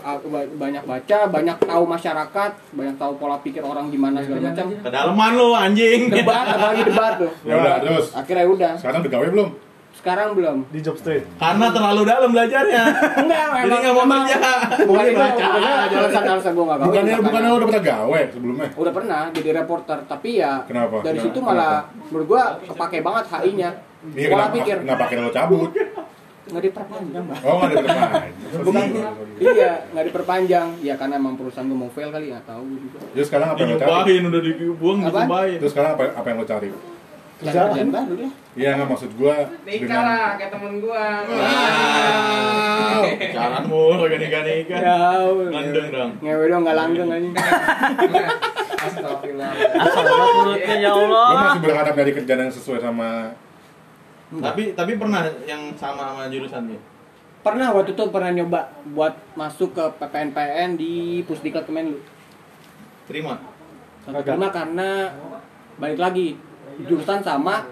banyak 0.54 0.82
baca, 0.82 1.18
banyak 1.28 1.56
tahu 1.60 1.84
masyarakat, 1.84 2.50
banyak 2.72 2.96
tahu 2.96 3.12
pola 3.16 3.36
pikir 3.38 3.60
orang 3.60 3.88
gimana 3.88 4.18
segala 4.18 4.48
macam. 4.48 4.66
Kedalaman 4.72 5.30
lu 5.34 5.48
anjing. 5.52 6.00
Debat, 6.08 6.46
apalagi 6.48 6.82
debat 6.84 7.12
tuh. 7.16 7.30
Ya 7.48 7.54
udah, 7.54 7.74
terus? 7.78 8.06
Akhirnya 8.12 8.44
udah. 8.44 8.72
sekarang 8.76 8.98
udah 9.00 9.12
gawe 9.12 9.28
belum? 9.28 9.50
Sekarang 9.92 10.32
belum. 10.32 10.66
di 10.72 10.80
job 10.80 10.96
street 10.96 11.22
Karena 11.36 11.68
terlalu 11.68 12.02
dalam 12.02 12.32
belajarnya. 12.32 12.84
Enggak, 13.22 13.44
Jadi 13.44 13.62
emang 13.62 13.80
nggak 13.84 13.94
mau 13.94 14.04
kerja. 14.24 14.40
Bukan 14.82 15.04
itu, 15.04 15.20
Baca 15.20 15.44
bukannya 15.44 15.72
aja. 15.78 15.96
alasan 16.00 16.24
alasan 16.26 16.52
gue 16.52 16.64
nggak 16.64 16.78
gawe. 16.80 16.86
Bukannya 16.88 17.12
makanya. 17.12 17.22
bukannya 17.22 17.50
udah 17.52 17.66
pernah 17.68 17.84
gawe 17.84 18.20
sebelumnya? 18.32 18.68
Udah 18.72 18.92
pernah 18.92 19.20
jadi 19.30 19.50
reporter, 19.54 19.98
tapi 20.08 20.30
ya 20.40 20.52
Kenapa? 20.64 20.96
dari 21.00 21.18
Kenapa? 21.20 21.26
situ 21.28 21.38
malah 21.38 21.74
menurut 22.08 22.26
gua 22.26 22.42
kepake 22.58 22.98
banget 22.98 23.24
HI-nya. 23.30 23.70
Iya, 24.02 24.26
Pola 24.26 24.42
kenapa, 24.42 24.54
pikir 24.58 24.76
kenapa 24.82 25.02
akhirnya 25.06 25.22
lo 25.22 25.30
cabut? 25.30 25.70
Nggak 26.42 26.62
diperpanjang, 26.68 27.24
Mbak. 27.28 27.38
Oh, 27.46 27.54
nggak 27.58 27.70
ada 27.70 27.76
depan. 27.78 28.30
Bukan, 28.66 28.84
iya, 29.38 29.72
nggak 29.94 30.04
diperpanjang. 30.10 30.68
Ya 30.82 30.94
karena 30.98 31.14
emang 31.18 31.34
perusahaan 31.38 31.66
gue 31.66 31.78
mau 31.78 31.90
fail 31.90 32.10
kali, 32.10 32.34
nggak 32.34 32.46
tahu 32.46 32.62
gua 32.66 32.78
juga. 32.82 32.98
Terus 33.14 33.26
sekarang 33.30 33.48
apa 33.54 33.58
yang 33.62 33.70
lo 33.70 33.78
cari? 33.78 34.14
Udah 34.22 34.42
dibuang 34.42 34.98
disumpahin. 35.06 35.58
Terus 35.62 35.72
sekarang 35.72 35.90
apa, 35.94 36.02
apa 36.18 36.26
yang 36.26 36.38
lo 36.38 36.46
cari? 36.46 36.68
Cari 37.42 37.58
kerjaan 37.58 37.90
baru 37.90 38.12
deh. 38.14 38.32
Iya 38.52 38.70
nggak 38.78 38.88
maksud 38.94 39.10
gua 39.18 39.34
nikah 39.66 39.82
dengan 39.82 40.04
lah 40.06 40.30
kayak 40.38 40.50
temen 40.54 40.72
gua 40.78 41.04
Wow. 41.26 43.02
Caranya 43.18 43.96
kagak 43.98 44.18
nikah-nikah. 44.22 44.78
Ya, 44.78 45.26
Ngandeng 45.26 45.88
dong. 45.90 46.10
Ngewe 46.22 46.44
dong 46.46 46.62
nggak 46.62 46.76
langgeng 46.78 47.08
aja. 47.10 47.30
astagfirullah 48.82 49.52
mulutnya 50.42 50.74
ya 50.82 50.90
lo 50.90 51.02
Allah. 51.14 51.28
masih 51.54 51.60
berharap 51.62 51.94
dari 51.94 52.10
kerjaan 52.14 52.40
yang 52.48 52.54
sesuai 52.54 52.80
sama 52.82 53.10
Tapi 54.32 54.72
tapi 54.72 54.92
pernah 54.96 55.20
yang 55.44 55.76
sama 55.76 56.14
sama 56.14 56.24
jurusannya. 56.32 56.78
Pernah 57.42 57.74
waktu 57.74 57.92
itu 57.92 58.04
pernah 58.08 58.30
nyoba 58.30 58.60
buat 58.94 59.12
masuk 59.34 59.74
ke 59.74 59.84
PPNPN 59.98 60.78
di 60.78 61.20
Pusdiklat 61.26 61.66
Kemenlu. 61.66 61.98
Terima. 63.10 63.34
Sampai 64.06 64.22
terima 64.22 64.48
karena 64.48 65.10
balik 65.76 65.98
lagi 65.98 66.38
jurusan 66.80 67.20
sama 67.20 67.66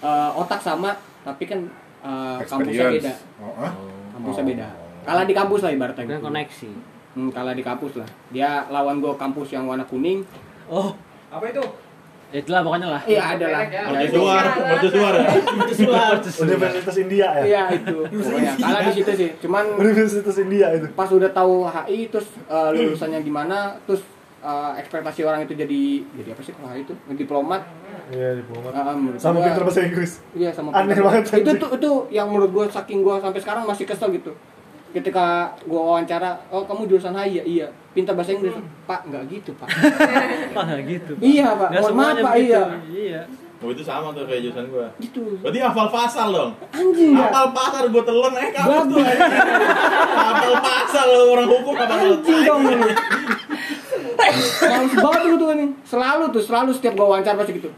eh, 0.00 0.30
otak 0.34 0.58
sama 0.58 0.96
tapi 1.22 1.44
kan 1.44 1.60
eh, 2.02 2.38
kampusnya 2.42 2.88
beda 2.90 3.14
Oh, 3.38 3.52
ah? 3.60 3.72
kampusnya 4.16 4.44
beda 4.44 4.68
kalah 5.04 5.24
di 5.24 5.34
kampus 5.34 5.60
lah 5.64 5.72
ibaratnya 5.72 6.04
gitu. 6.04 6.20
koneksi. 6.20 6.70
Hmm, 7.16 7.28
kalah 7.32 7.54
di 7.56 7.64
kampus 7.64 7.92
lah 7.96 8.08
dia 8.28 8.68
lawan 8.68 9.00
gue 9.00 9.12
kampus 9.16 9.52
yang 9.52 9.64
warna 9.64 9.84
kuning 9.84 10.22
Oh, 10.68 10.92
Apa 11.32 11.48
itu? 11.48 11.64
Itulah 12.30 12.60
pokoknya 12.60 12.88
lah. 12.88 13.02
iya 13.04 13.22
ada 13.34 13.46
lah. 13.46 13.62
Ya, 13.64 13.82
Ya, 13.88 14.00
itu. 14.02 14.20
Mercusuar, 14.20 14.44
mercusuar 14.68 15.12
ya. 15.16 15.28
Universitas 16.44 16.96
India 16.98 17.28
ya? 17.32 17.42
Iya 17.42 17.62
itu. 17.74 17.96
Pokoknya. 18.04 18.52
Kalah 18.62 18.82
di 18.82 18.92
situ 18.92 19.12
sih. 19.14 19.28
Cuman 19.38 19.64
Universitas 19.74 20.36
India 20.36 20.66
itu? 20.70 20.86
pas 20.92 21.08
udah 21.08 21.30
tahu 21.30 21.64
HI 21.64 22.08
terus 22.08 22.28
eh, 22.44 22.68
lulusannya 22.70 23.20
gimana 23.22 23.56
terus 23.82 24.04
eh, 24.38 24.72
ekspektasi 24.76 25.20
orang 25.22 25.40
itu 25.42 25.52
jadi 25.52 25.82
jadi 26.14 26.28
apa 26.30 26.42
sih 26.42 26.52
kalau 26.52 26.68
HI 26.68 26.80
itu? 26.82 26.94
Diplomat? 27.16 27.62
Iya 28.08 28.30
diplomat. 28.36 28.72
Menurut 28.94 29.16
sama 29.18 29.38
pinter 29.40 29.62
bahasa 29.62 29.80
Inggris? 29.82 30.12
Iya 30.32 30.50
sama 30.50 30.68
Aneh 30.70 30.92
pintar. 30.92 31.04
banget, 31.24 31.24
Itu 31.34 31.52
tuh 31.56 31.70
itu 31.74 31.90
yang 32.10 32.28
menurut 32.28 32.50
gue 32.50 32.64
saking 32.68 33.00
gue 33.00 33.14
sampai 33.18 33.40
sekarang 33.40 33.64
masih 33.64 33.84
kesel 33.84 34.12
gitu. 34.12 34.32
Ketika 34.88 35.52
gue 35.68 35.76
wawancara, 35.76 36.40
oh 36.48 36.64
kamu 36.64 36.88
jurusan 36.88 37.12
HI 37.12 37.40
ya? 37.40 37.44
Iya. 37.44 37.66
Pintar 37.92 38.16
bahasa 38.16 38.32
Inggris. 38.32 38.56
Pak, 38.88 39.04
nggak 39.08 39.22
gitu 39.28 39.50
pak. 39.60 39.68
Mana 40.56 40.80
gitu. 40.80 41.12
iya 41.20 41.52
pak. 41.52 41.68
Nggak 41.72 41.82
Mohon 41.84 41.94
maaf 41.94 42.08
semuanya 42.08 42.22
pak. 42.24 42.32
begitu. 42.34 42.52
Iya. 42.52 42.64
Iya. 42.88 43.22
Oh 43.58 43.74
itu 43.74 43.82
sama 43.82 44.14
tuh 44.14 44.22
kayak 44.22 44.40
jurusan 44.48 44.70
gua. 44.70 44.86
Gitu. 45.02 45.22
Berarti 45.42 45.58
hafal 45.58 45.88
pasal 45.90 46.28
dong. 46.30 46.50
Anjing 46.70 47.10
ya. 47.18 47.26
Hafal 47.26 47.46
pasal 47.50 47.84
gua 47.90 48.02
telan 48.06 48.32
eh 48.38 48.50
kamu 48.54 48.76
tuh. 48.86 48.98
Hafal 50.14 50.54
pasal 50.62 51.06
lo 51.10 51.20
orang 51.34 51.48
hukum 51.50 51.74
apa 51.74 51.94
Anjing 51.98 52.40
dong 52.46 52.62
ini. 52.70 52.90
Males 54.62 54.94
banget 54.94 55.22
tuh 55.34 55.50
ini. 55.54 55.66
Selalu 55.82 56.24
tuh, 56.30 56.42
selalu 56.42 56.70
setiap 56.74 56.94
gue 56.94 57.06
wawancara 57.06 57.34
pasti 57.38 57.58
gitu. 57.58 57.70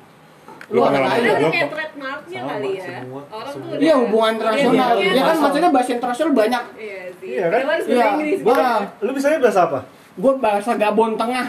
Lu 0.71 0.77
Lu 0.77 0.81
pengalaman 0.81 1.19
Iya, 1.19 1.33
ya? 1.35 1.51
kayak 1.51 1.69
trademarknya 1.69 2.41
kali 2.41 2.71
ya. 2.73 2.99
Orang 3.27 3.55
tuh 3.55 3.77
Iya 3.77 3.95
hubungan 3.99 4.33
internasional. 4.35 4.91
Iya, 4.95 5.11
Ya 5.11 5.23
kan 5.23 5.35
iya. 5.35 5.43
maksudnya 5.43 5.71
bahasa 5.71 5.91
internasional 5.93 6.33
banyak. 6.33 6.63
Iya 6.75 7.01
sih. 7.19 7.29
Iya 7.33 7.45
kan? 7.49 7.61
Iya. 7.85 8.09
Wah, 8.41 8.79
lu 8.99 9.11
bisanya 9.11 9.39
bahasa 9.39 9.63
apa 9.67 9.81
gue 10.11 10.33
bahasa 10.37 10.77
Gabon 10.77 11.15
Tengah. 11.15 11.47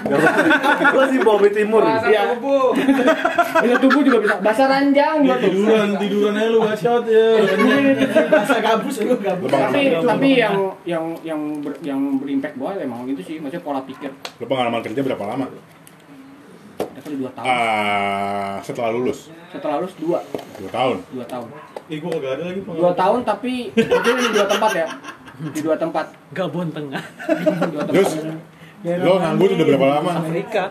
gua 0.87 1.03
sih 1.09 1.19
Bobby 1.19 1.49
Timur 1.49 1.81
Bahasa 1.81 2.07
Iya. 2.07 2.21
tubuh. 2.31 2.71
Bahasa 3.57 3.77
tubuh 3.81 4.01
juga 4.01 4.17
bisa. 4.21 4.35
Bahasa 4.39 4.63
ranjang 4.69 5.15
juga 5.19 5.35
tuh. 5.35 5.49
tiduran, 5.49 5.89
tiduran 5.97 6.33
aja 6.33 6.47
lu 6.47 6.59
bacot 6.61 7.03
ya. 7.03 7.27
bahasa 8.29 8.57
gabus 8.61 8.95
lu 9.01 9.15
gabus 9.17 9.43
Lu 9.43 9.51
tapi 9.51 9.81
tapi 9.97 10.29
yang 10.37 10.55
yang 10.85 11.03
yang 11.19 11.41
ber, 11.59 11.73
yang 11.83 11.99
berimpact 12.15 12.55
banget 12.55 12.85
emang 12.85 13.03
itu 13.05 13.21
sih 13.21 13.35
maksudnya 13.37 13.59
pola 13.61 13.81
pikir 13.83 14.13
lu 14.13 14.45
pengalaman 14.45 14.79
kerja 14.79 15.01
berapa 15.03 15.23
lama? 15.25 15.45
Udah 17.01 17.03
kali 17.03 17.15
dua 17.17 17.31
tahun 17.33 17.45
Ah, 17.47 18.53
setelah 18.61 18.91
lulus 18.91 19.19
setelah 19.49 19.75
lulus 19.77 19.95
dua 19.97 20.19
dua 20.55 20.69
tahun. 20.69 20.97
dua 21.09 21.25
tahun 21.25 21.47
Ih 21.87 21.97
gua 21.97 22.11
kagak 22.13 22.31
ada 22.31 22.43
lagi 22.45 22.59
dua 22.63 22.91
tahun 22.93 23.19
tapi 23.21 23.53
mungkin 23.73 24.13
di 24.15 24.27
dua 24.31 24.45
tempat 24.47 24.71
ya 24.71 24.87
di 25.43 25.59
dua 25.59 25.75
tempat 25.75 26.05
Gabon 26.31 26.67
Tengah. 26.69 27.03
dua 27.67 27.81
tempat 27.81 27.91
Terus 27.91 28.11
lo 29.01 29.13
nganggur 29.15 29.49
udah 29.51 29.65
berapa 29.67 29.87
lama? 29.91 30.11
Amerika. 30.21 30.63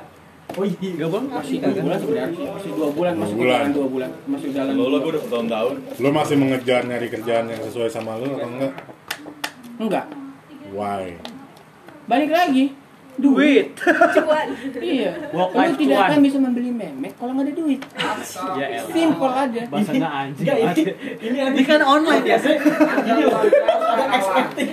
Oh 0.50 0.64
iya, 0.64 0.90
Gabon 0.96 1.22
masih 1.28 1.56
dua 1.58 1.70
bulan 1.76 1.98
sebenarnya 2.00 2.26
sih. 2.32 2.46
masih 2.48 2.70
dua 2.72 2.88
bulan 2.90 3.12
masih 3.16 3.30
Dua 3.30 3.40
bulan. 3.40 3.54
jalan 3.56 3.70
dua 3.72 3.86
bulan 3.88 4.10
masih 4.24 4.48
jalan 4.50 4.72
Lo 4.72 4.84
lo 4.84 4.96
udah 5.00 5.20
bertahun-tahun. 5.20 5.74
Lo 5.96 6.08
masih 6.10 6.36
mengejar 6.36 6.80
nyari 6.84 7.06
kerjaan 7.08 7.44
yang 7.46 7.60
sesuai 7.60 7.88
sama 7.88 8.14
lo 8.14 8.26
atau 8.32 8.48
enggak? 8.48 8.72
enggak 9.76 10.06
Why? 10.70 11.18
balik 12.02 12.30
lagi 12.30 12.74
duit 13.16 13.66
Cuan. 14.14 14.46
iya 14.78 15.10
Walk 15.30 15.50
lu 15.52 15.74
tidak 15.76 15.98
akan 16.06 16.18
bisa 16.20 16.38
membeli 16.38 16.70
memek 16.70 17.12
kalau 17.18 17.32
nggak 17.34 17.50
ada 17.50 17.54
duit 17.54 17.80
Ya 18.60 18.84
simple 18.84 19.30
aja 19.30 19.60
Bahasanya 19.66 20.08
anjing. 20.08 20.46
Ini, 20.46 20.62
banget. 20.62 20.86
ini 21.24 21.36
Ini 21.40 21.62
kan 21.64 21.80
online 21.80 22.24
ya. 22.24 22.36
ini 22.38 23.22
loh 23.24 23.40
ada 23.40 24.04
expecting 24.14 24.68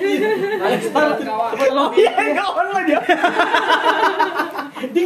Iya, 1.98 2.12
enggak 2.14 2.50
online 2.50 2.88
ya. 2.90 3.00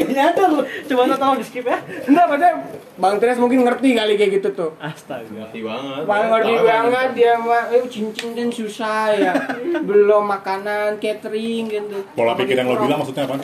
Nggak 0.01 0.17
nyadar 0.17 0.47
loh 0.49 0.65
Coba 0.89 1.01
lo 1.05 1.15
tolong 1.15 1.37
di 1.37 1.45
skip 1.45 1.65
ya. 1.65 1.77
enggak 2.09 2.25
maksudnya 2.27 2.53
bang 2.97 3.15
Tres 3.17 3.37
mungkin 3.37 3.59
ngerti 3.65 3.89
kali 3.93 4.13
kayak 4.13 4.31
gitu 4.41 4.49
tuh 4.53 4.71
Astaga. 4.77 5.25
Ngerti 5.25 5.59
banget. 5.61 6.03
Paling 6.05 6.29
ngerti 6.29 6.53
banget 6.61 7.09
dia 7.13 7.33
mah, 7.37 7.63
eh 7.69 7.85
cincin 7.85 8.29
kan 8.33 8.49
susah 8.49 9.13
ya. 9.13 9.33
Belum 9.89 10.25
makanan, 10.25 10.97
catering 10.97 11.65
gitu. 11.69 11.97
Pola 12.13 12.33
pikir 12.33 12.57
yang 12.57 12.69
lo 12.69 12.81
bilang 12.81 12.99
maksudnya 13.01 13.25
apa? 13.29 13.37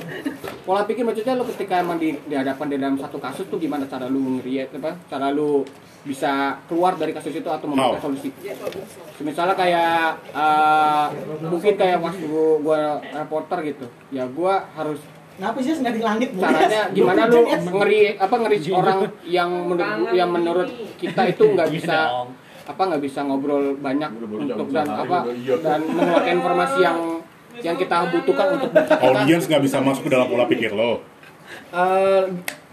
Pola 0.66 0.82
pikir 0.86 1.04
maksudnya 1.06 1.38
lo 1.38 1.46
ketika 1.46 1.82
emang 1.82 1.98
di, 1.98 2.18
dihadapkan 2.26 2.68
di 2.70 2.78
dalam 2.78 2.98
satu 2.98 3.18
kasus 3.18 3.46
tuh 3.48 3.58
gimana 3.58 3.86
cara 3.86 4.06
lu 4.10 4.42
ngeriat 4.42 4.74
apa? 4.78 4.98
Cara 5.10 5.30
lu 5.30 5.62
bisa 6.08 6.58
keluar 6.72 6.96
dari 6.96 7.12
kasus 7.12 7.36
itu 7.36 7.50
atau 7.50 7.68
memberikan 7.68 8.00
How? 8.00 8.06
solusi. 8.08 8.30
Misalnya 9.20 9.56
kayak 9.58 10.00
eh, 10.32 11.06
mungkin 11.44 11.74
kayak 11.76 12.00
waktu 12.00 12.28
gua 12.64 13.02
reporter 13.02 13.58
gitu. 13.66 13.86
Ya 14.10 14.24
gua 14.26 14.66
harus 14.74 15.02
Kenapa 15.38 15.58
sih 15.62 15.70
nggak 15.78 15.94
di 15.94 16.02
langit 16.02 16.30
Bu? 16.34 16.42
caranya 16.42 16.82
gimana 16.90 17.22
lu 17.30 17.46
ngeri 17.46 18.18
apa 18.18 18.36
ngeri 18.42 18.58
orang 18.74 19.00
yang 19.22 19.50
menurut 19.70 20.10
yang 20.18 20.30
menurut 20.34 20.70
kita 20.98 21.22
itu 21.30 21.44
nggak 21.56 21.70
bisa 21.70 22.26
apa 22.68 22.82
nggak 22.84 23.02
bisa 23.06 23.20
ngobrol 23.22 23.78
banyak 23.78 24.12
untuk 24.18 24.68
dan 24.74 24.90
apa 24.90 25.30
dan 25.62 25.80
mengeluarkan 25.86 26.34
informasi 26.42 26.80
yang 26.82 26.98
yang 27.62 27.76
kita 27.78 28.10
butuhkan 28.12 28.48
untuk 28.58 28.70
Audiens 28.98 29.46
nggak 29.46 29.62
bisa 29.62 29.78
masuk 29.82 30.10
ke 30.10 30.12
dalam 30.14 30.26
pola 30.26 30.46
pikir 30.50 30.74
lo. 30.74 31.02
Eh, 31.74 32.24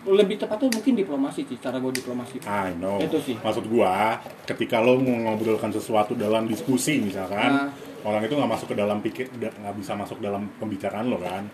lebih 0.05 0.37
tepatnya 0.37 0.69
mungkin 0.69 0.93
diplomasi 1.01 1.49
sih 1.49 1.57
cara 1.57 1.81
gue 1.81 1.93
diplomasi 1.95 2.37
I 2.45 2.77
know. 2.77 3.01
Itu 3.01 3.17
sih. 3.25 3.41
Maksud 3.41 3.65
gua, 3.73 4.21
ketika 4.45 4.85
lo 4.85 5.01
mau 5.01 5.33
ngobrolkan 5.33 5.73
sesuatu 5.73 6.13
dalam 6.13 6.45
diskusi 6.45 7.01
misalkan, 7.01 7.49
Nah. 7.49 7.69
orang 8.05 8.21
itu 8.29 8.37
nggak 8.37 8.51
masuk 8.51 8.67
ke 8.73 8.77
dalam 8.77 9.01
pikir, 9.01 9.33
nggak 9.33 9.75
bisa 9.81 9.97
masuk 9.97 10.21
dalam 10.21 10.53
pembicaraan 10.61 11.09
lo 11.09 11.17
kan? 11.17 11.49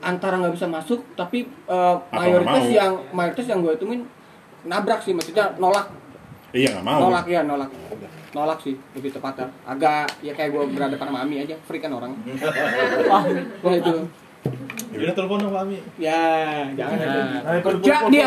Antara 0.00 0.38
nggak 0.38 0.54
bisa 0.54 0.66
masuk 0.66 1.02
tapi 1.14 1.44
eh, 1.44 1.96
mayoritas 2.10 2.62
mau. 2.62 2.70
yang 2.70 2.92
mayoritas 3.10 3.46
yang 3.46 3.60
gue 3.60 3.72
hitungin 3.74 4.00
nabrak 4.62 5.02
sih 5.02 5.12
maksudnya 5.12 5.54
nolak 5.58 5.90
Iya 6.48 6.80
nggak 6.80 6.84
mau. 6.86 7.00
nolak 7.06 7.26
ya 7.28 7.40
nolak 7.44 7.70
nolak 8.30 8.58
sih 8.60 8.74
lebih 8.94 9.10
tepatnya 9.10 9.48
agak 9.64 10.08
ya 10.20 10.32
kayak 10.32 10.50
gue 10.50 10.62
berhadapan 10.70 11.06
sama 11.08 11.18
Ami 11.22 11.42
aja 11.42 11.54
free 11.64 11.80
kan 11.80 11.90
orang 11.90 12.12
Wah 13.64 13.74
itu 13.74 13.94
Udah 14.88 15.12
telepon 15.12 15.38
dong 15.38 15.52
Fahmi. 15.52 15.78
ya 16.00 16.20
jangan 16.72 16.96
pul, 17.60 17.60
kerja 17.60 17.94
dia 18.08 18.26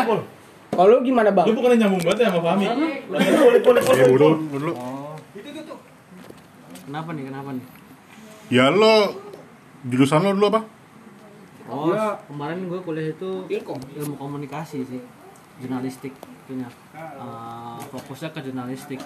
kalau 0.72 0.88
lu 0.88 0.98
gimana 1.02 1.28
bang 1.28 1.46
Lu 1.46 1.52
bukannya 1.52 1.76
nyambung 1.78 2.02
banget 2.02 2.18
ya 2.20 2.28
sama 2.30 2.52
Iya 2.54 2.72
pul, 3.60 3.76
dulu, 4.16 4.36
dulu. 4.50 4.72
Kenapa 6.82 7.08
nih? 7.14 7.24
Kenapa 7.28 7.50
nih? 7.56 7.64
Ya 8.52 8.68
lo 8.68 8.94
jurusan 9.82 10.20
lo 10.20 10.30
dulu 10.36 10.46
apa? 10.52 10.60
Oh, 11.72 11.88
Ya. 11.90 12.12
kemarin 12.22 12.68
gue 12.68 12.76
kuliah 12.78 13.08
itu 13.08 13.30
Ilkom. 13.48 13.80
ilmu 13.96 14.14
komunikasi 14.14 14.84
sih, 14.84 15.00
jurnalistik 15.56 16.12
punya. 16.44 16.68
Eh, 16.92 17.78
fokusnya 17.88 18.28
ke 18.28 18.40
jurnalistik. 18.42 19.00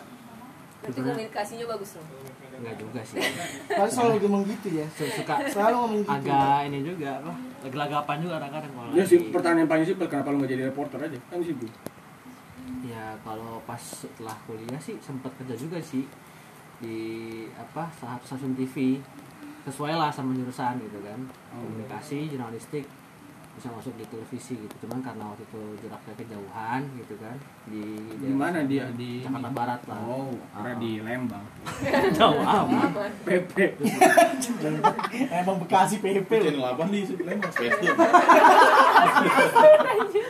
Berarti 0.76 1.00
komunikasinya 1.00 1.66
bagus 1.68 1.90
loh. 1.94 2.06
Enggak 2.56 2.74
juga 2.76 3.00
sih. 3.00 3.18
Harus 3.70 3.92
selalu 3.92 4.16
ngomong 4.22 4.42
gitu 4.46 4.68
ya 4.74 4.86
Suka 4.88 5.34
selalu 5.44 5.76
ngomong 5.76 6.00
gitu 6.00 6.12
agak 6.12 6.58
ini 6.64 6.78
juga 6.80 7.10
apa? 7.18 7.32
Gelagapan 7.66 8.16
juga 8.18 8.34
kadang-kadang 8.38 8.72
kalau 8.72 8.90
ya 8.92 9.04
sih 9.04 9.18
pertanyaan 9.28 9.66
paling 9.66 9.84
simpel 9.84 10.06
kenapa 10.06 10.30
lu 10.30 10.38
nggak 10.38 10.50
jadi 10.50 10.64
reporter 10.66 10.98
aja 11.00 11.18
kan 11.26 11.38
sih 11.38 11.52
bu 11.52 11.66
Ya 12.82 13.18
kalau 13.20 13.58
pas 13.62 13.76
setelah 13.76 14.36
kuliah 14.46 14.78
sih 14.78 14.94
sempat 14.98 15.34
kerja 15.36 15.54
juga 15.58 15.76
sih 15.78 16.06
di 16.78 16.98
apa 17.52 17.90
satu 17.92 18.24
stasiun 18.24 18.54
TV 18.54 19.00
sesuai 19.66 19.98
lah 19.98 20.14
sama 20.14 20.30
jurusan 20.38 20.78
gitu 20.78 21.02
kan. 21.02 21.20
Komunikasi 21.58 22.30
jurnalistik 22.30 22.86
bisa 23.56 23.72
masuk 23.72 23.96
di 23.96 24.04
televisi 24.04 24.54
gitu. 24.60 24.74
Cuman 24.84 25.00
karena 25.00 25.32
waktu 25.32 25.48
itu 25.48 25.60
jaraknya 25.80 26.14
kejauhan 26.20 26.80
gitu 27.00 27.14
kan 27.16 27.36
di 27.64 27.82
Di 28.20 28.32
mana? 28.36 28.68
Dia? 28.68 28.84
di 28.92 29.24
Jakarta 29.24 29.48
Barat 29.50 29.80
lah. 29.88 29.96
Oh 30.04 30.28
karena 30.52 30.72
di 30.76 31.00
Lembang. 31.00 31.44
Jauh 32.20 32.44
amat 32.44 32.92
PP 33.24 33.56
emang 35.40 35.56
Bekasi 35.64 36.04
PP 36.04 36.28
Channel 36.28 36.64
apa 36.68 36.84
nih? 36.92 37.02
Lembang. 37.24 37.52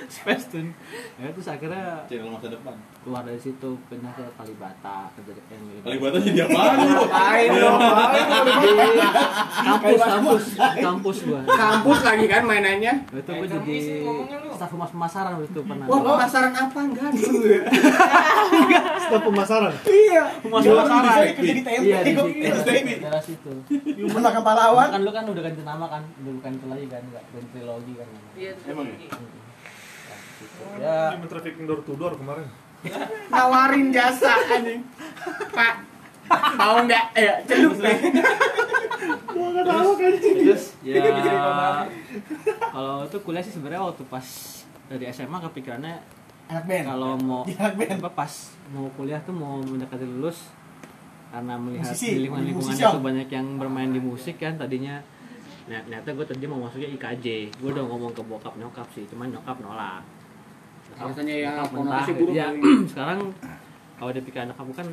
Space 0.07 0.47
Tune. 0.47 0.71
Ya 1.19 1.29
terus 1.35 1.49
akhirnya 1.51 2.07
Channel 2.07 2.31
masa 2.31 2.49
depan. 2.49 2.75
keluar 3.07 3.23
dari 3.23 3.39
situ 3.39 3.79
pindah 3.87 4.11
ke 4.19 4.25
Kalibata 4.35 5.07
kerja 5.15 5.31
di. 5.35 5.79
Kalibata 5.83 6.19
jadi 6.19 6.43
ngapain 6.47 7.49
lu 7.55 7.71
kampus. 9.67 10.01
Kampus. 10.03 10.45
Kampus 10.59 11.17
gua. 11.27 11.41
Kampus 11.47 11.99
lagi 12.03 12.27
kan 12.27 12.43
mainannya 12.47 12.95
itu 13.17 13.31
gue 13.33 13.49
jadi 13.49 13.77
staf 14.53 14.71
humas 14.73 14.91
pemasaran 14.91 15.31
waktu 15.37 15.49
itu 15.49 15.61
pernah. 15.65 15.85
Wah 15.89 16.01
pemasaran 16.01 16.53
apa 16.53 16.79
enggak 16.81 17.11
Staf 19.07 19.23
pemasaran. 19.23 19.73
iya. 19.87 20.25
Pemasaran. 20.43 20.85
Bisa 20.87 21.23
kerja 21.37 21.53
di 21.55 21.63
tempe, 21.63 21.87
iya 21.87 21.99
di 22.03 22.13
kok. 22.13 22.27
situ 22.27 22.97
daerah 23.01 23.23
situ. 23.23 23.51
Menangkan 24.07 24.43
pahlawan? 24.43 24.89
Kan 24.93 25.01
lu 25.05 25.11
kan 25.13 25.25
udah 25.29 25.43
ganti 25.43 25.63
nama 25.65 25.87
kan 25.87 26.03
udah 26.23 26.33
bukan 26.41 26.51
itu 26.55 26.67
lagi 26.69 26.87
kan 26.91 27.03
nggak 27.07 27.25
ganti 27.33 27.49
trilogi 27.55 27.93
kan. 27.97 28.09
Iya. 28.37 28.53
Emang 28.69 28.85
ya? 28.87 28.97
Ya. 30.77 30.99
Dia 31.17 31.27
trafficking 31.27 31.65
door 31.65 31.81
to 31.83 31.97
door 31.97 32.15
kemarin. 32.15 32.47
nawarin 33.33 33.91
jasa 33.91 34.37
anjing. 34.53 34.85
pak 35.51 35.75
mau 36.57 36.77
nggak? 36.83 37.05
Ya 37.15 37.35
celup. 37.45 37.75
Nih 37.81 37.99
terus 40.47 40.65
ya 40.81 41.03
kalau 42.73 43.05
itu 43.05 43.19
kuliah 43.21 43.43
sih 43.43 43.53
sebenarnya 43.53 43.83
waktu 43.83 44.03
pas 44.09 44.27
dari 44.87 45.05
SMA 45.11 45.39
kepikirannya 45.43 45.95
anak 46.47 46.65
band. 46.65 46.85
kalau 46.87 47.11
mau 47.19 47.43
Anak 47.45 47.75
band. 47.75 47.99
apa 48.01 48.11
pas 48.15 48.33
mau 48.71 48.87
kuliah 48.95 49.19
tuh 49.23 49.35
mau 49.35 49.59
mendekati 49.59 50.07
lulus 50.07 50.51
karena 51.27 51.59
melihat 51.59 51.91
Musisi, 51.91 52.07
di 52.07 52.19
lingkungan 52.23 52.45
lingkungan 52.47 52.71
musisi, 52.71 52.87
itu 52.87 52.97
Om. 52.97 53.03
banyak 53.03 53.29
yang 53.29 53.47
bermain 53.59 53.91
di 53.91 54.01
musik 54.01 54.37
kan 54.39 54.55
tadinya 54.57 54.97
Nah, 55.67 55.83
ternyata 55.83 56.15
gue 56.15 56.23
tadi 56.23 56.47
mau 56.47 56.63
masuknya 56.63 56.87
IKJ 56.95 57.27
gue 57.51 57.69
udah 57.75 57.83
ngomong 57.83 58.15
ke 58.15 58.23
bokap 58.23 58.55
nyokap 58.55 58.87
sih 58.95 59.03
cuman 59.11 59.35
nyokap 59.35 59.59
nolak. 59.59 59.99
Alasannya 60.95 61.43
ya, 61.43 61.59
konotasi 61.67 62.15
buruk 62.15 62.39
ya 62.39 62.55
sekarang 62.87 63.35
kalau 63.99 64.15
dia 64.15 64.23
pikiran 64.23 64.47
nyokap 64.47 64.63
gue 64.63 64.77
kan 64.79 64.89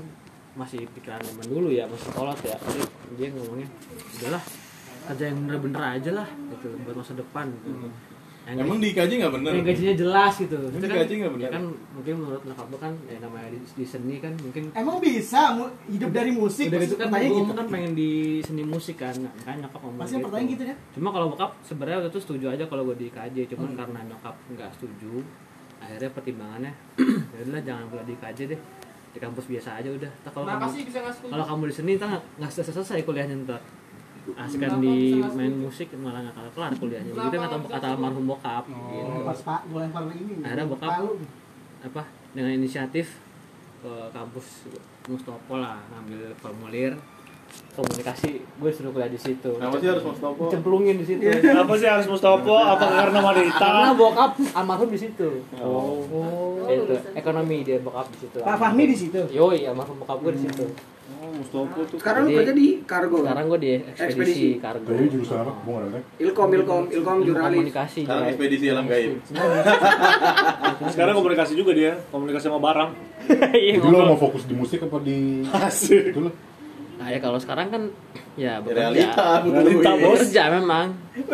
masih 0.54 0.86
pikiran 0.91 1.20
zaman 1.20 1.45
dulu 1.47 1.70
ya 1.70 1.86
masih 1.86 2.10
kolot 2.10 2.39
ya. 2.39 2.58
Jadi 2.58 2.82
dia 3.16 3.28
ngomongnya 3.32 3.68
udahlah 4.16 4.43
kerja 5.04 5.24
yang 5.26 5.38
bener-bener 5.41 5.82
aja 5.91 6.12
lah 6.14 6.28
gitu 6.51 6.68
buat 6.80 6.95
masa 6.95 7.14
depan 7.14 7.45
gitu. 7.51 7.89
Yang 8.43 8.60
Emang 8.60 8.76
gaji- 8.76 8.84
di 8.84 8.89
IKJ 8.93 9.12
nggak 9.16 9.34
bener? 9.34 9.51
yang 9.54 9.66
gajinya 9.66 9.95
jelas 9.97 10.34
gitu. 10.36 10.58
Emang 10.60 10.68
Itu 10.68 10.78
di 10.78 10.89
kan, 10.89 10.97
gaji 10.99 11.14
nggak 11.16 11.32
bener? 11.32 11.43
ya 11.43 11.49
kan 11.49 11.64
mungkin 11.89 12.14
menurut 12.18 12.41
nyokap 12.43 12.66
gue 12.68 12.80
kan 12.82 12.93
ya 13.06 13.18
namanya 13.18 13.47
di, 13.49 13.60
di 13.72 13.86
seni 13.86 14.16
kan 14.20 14.34
mungkin 14.38 14.64
emang 14.74 14.97
bisa 14.99 15.41
mu- 15.54 15.72
hidup 15.88 16.10
dari 16.12 16.32
musik? 16.34 16.68
Udah 16.68 16.76
Pasti 16.76 16.86
gitu 16.86 16.95
kan 16.97 17.08
gue 17.10 17.24
gitu? 17.39 17.54
kan 17.54 17.68
pengen 17.72 17.91
di 17.93 18.12
seni 18.39 18.64
musik 18.64 18.95
kan 18.97 19.16
Nah, 19.16 19.32
makanya 19.34 19.58
nyokap 19.64 19.80
ngomong 19.82 19.97
pasti 19.97 20.16
pertanyaan 20.20 20.47
gitu 20.49 20.64
ya? 20.66 20.76
Cuma 20.91 21.10
kalau 21.10 21.28
bokap 21.30 21.51
sebenarnya 21.62 21.97
waktu 21.97 22.10
itu 22.10 22.20
setuju 22.20 22.45
aja 22.49 22.64
kalau 22.66 22.84
gue 22.86 22.97
di 22.97 23.08
KJ 23.10 23.36
cuman 23.49 23.70
karena 23.74 23.99
nyokap 24.06 24.36
nggak 24.49 24.70
setuju 24.74 25.14
akhirnya 25.80 26.10
pertimbangannya 26.12 26.72
ya 27.32 27.39
udahlah 27.41 27.62
jangan 27.62 27.84
kuliah 27.88 28.06
di 28.06 28.16
KJ 28.18 28.39
deh 28.45 28.60
di 29.14 29.20
kampus 29.22 29.45
biasa 29.45 29.70
aja 29.78 29.89
udah. 29.93 30.11
Ntar 30.26 30.32
kalau 30.34 30.45
kamu 30.49 30.74
kalau 31.30 31.45
kamu 31.45 31.61
di 31.70 31.74
seni 31.74 31.91
ntar 31.95 32.09
nggak- 32.41 32.49
selesai 32.49 32.74
selesai 32.74 33.05
kuliahnya 33.05 33.45
ntar. 33.45 33.61
Askan 34.34 34.80
di 34.80 35.20
main 35.20 35.53
musik 35.53 35.91
malah 35.99 36.24
nggak 36.24 36.34
kelar 36.34 36.51
kelar 36.55 36.74
kuliahnya. 36.80 37.11
Begitu 37.14 37.36
kata 37.38 37.55
kata 37.70 37.88
almarhum 37.93 38.26
bokap. 38.26 38.64
Gitu. 38.66 39.11
Pas 39.22 39.39
pak 39.45 39.61
gue 39.70 39.80
lempar 39.80 40.03
ini 40.09 40.34
akhirnya 40.41 40.66
bokap 40.66 40.91
apa 41.84 42.01
dengan 42.34 42.51
inisiatif 42.55 43.20
ke 43.84 43.93
kampus 44.16 44.72
Mustopo 45.03 45.59
lah 45.59 45.84
ngambil 45.91 46.32
formulir 46.39 46.95
komunikasi 47.74 48.30
gue 48.38 48.70
suruh 48.70 48.89
kuliah 48.89 49.08
di 49.08 49.18
situ 49.18 49.49
Kenapa 49.51 49.76
sih 49.76 49.88
harus 49.88 50.04
Mustopo? 50.04 50.45
cemplungin 50.45 50.95
di 50.95 51.06
situ 51.06 51.26
Apa 51.49 51.74
sih 51.74 51.88
harus 51.88 52.06
Mustopo? 52.06 52.54
Apa 52.54 52.86
karena 52.86 53.20
wanita? 53.20 53.58
karena 53.58 53.89
bokap 53.91 54.32
almarhum 54.54 54.88
di 54.88 54.99
situ 54.99 55.30
Oh. 55.58 56.06
itu 56.64 56.93
ekonomi 57.12 57.62
dia 57.62 57.78
bokap 57.78 58.08
di 58.10 58.18
situ 58.20 58.38
Pak 58.38 58.56
Fahmi 58.56 58.84
di 58.86 58.95
situ 58.95 59.20
yoi 59.28 59.64
almarhum 59.64 59.97
bokap 59.97 60.22
gue 60.22 60.34
di 60.34 60.43
situ 60.43 60.66
Oh, 61.14 61.28
Mustopo 61.30 61.84
tuh. 61.84 61.99
sekarang 61.99 62.24
lu 62.24 62.30
Jadi- 62.30 62.38
kerja 62.39 62.54
di 62.54 62.68
kargo 62.82 63.18
sekarang 63.22 63.45
gue 63.45 63.60
di 63.60 63.70
ekspedisi, 63.76 64.04
Ekspedisi. 64.08 64.47
kargo 64.58 64.88
Jadi 64.88 65.06
jurusan 65.10 65.38
apa? 65.38 65.51
Gue 65.58 65.74
nggak 65.76 66.04
ilkom 66.22 66.49
ilkom 66.54 66.84
ilkom 66.89 67.18
jurnalis 67.22 67.58
komunikasi 67.60 67.99
Sekarang 68.04 68.28
ekspedisi 68.30 68.66
alam 68.70 68.86
gaib. 68.86 69.12
Sekarang 70.93 71.14
komunikasi 71.14 71.54
juga 71.54 71.72
dia, 71.72 71.91
komunikasi 72.08 72.45
sama 72.45 72.60
barang. 72.62 72.89
Iya, 73.56 73.80
ngobrol. 73.80 74.04
mau 74.06 74.20
fokus 74.22 74.43
di 74.43 74.54
musik 74.54 74.80
apa 74.82 74.99
di 74.99 75.43
Asik. 75.45 76.12
itu 76.12 76.20
lo? 76.20 76.32
Nah 77.04 77.12
ya 77.12 77.20
kalau 77.20 77.36
sekarang 77.36 77.68
kan 77.68 77.84
ya 78.39 78.56
Ya, 78.56 78.64
bekerja. 78.64 78.80
Realita, 78.89 79.43
Realita, 79.43 79.91
bos. 79.99 80.24
bekerja 80.24 80.43
memang. 80.56 80.88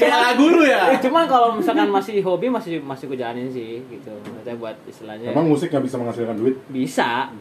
Kayak 0.00 0.18
lagu 0.22 0.44
lu 0.48 0.62
ya? 0.62 0.94
Eh, 0.94 0.98
cuman 1.02 1.26
kalau 1.26 1.58
misalkan 1.58 1.90
masih 1.90 2.22
hobi 2.22 2.46
masih 2.48 2.78
masih 2.80 3.10
gue 3.10 3.18
jalanin 3.18 3.50
sih 3.50 3.82
gitu. 3.90 4.14
Maksudnya 4.14 4.56
buat 4.56 4.76
istilahnya. 4.86 5.34
Emang 5.34 5.50
musik 5.50 5.74
nggak 5.74 5.84
bisa 5.84 5.98
menghasilkan 5.98 6.38
duit? 6.38 6.54
bisa. 6.70 7.34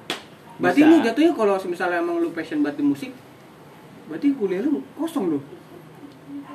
Berarti 0.58 0.82
lu 0.82 1.06
jatuhnya 1.06 1.32
kalau 1.38 1.54
misalnya 1.70 2.02
emang 2.02 2.18
lu 2.18 2.34
passion 2.34 2.66
banget 2.66 2.82
di 2.82 2.86
musik 2.90 3.12
berarti 4.10 4.34
kuliah 4.36 4.66
lu 4.66 4.82
kosong 4.98 5.38
lu? 5.38 5.40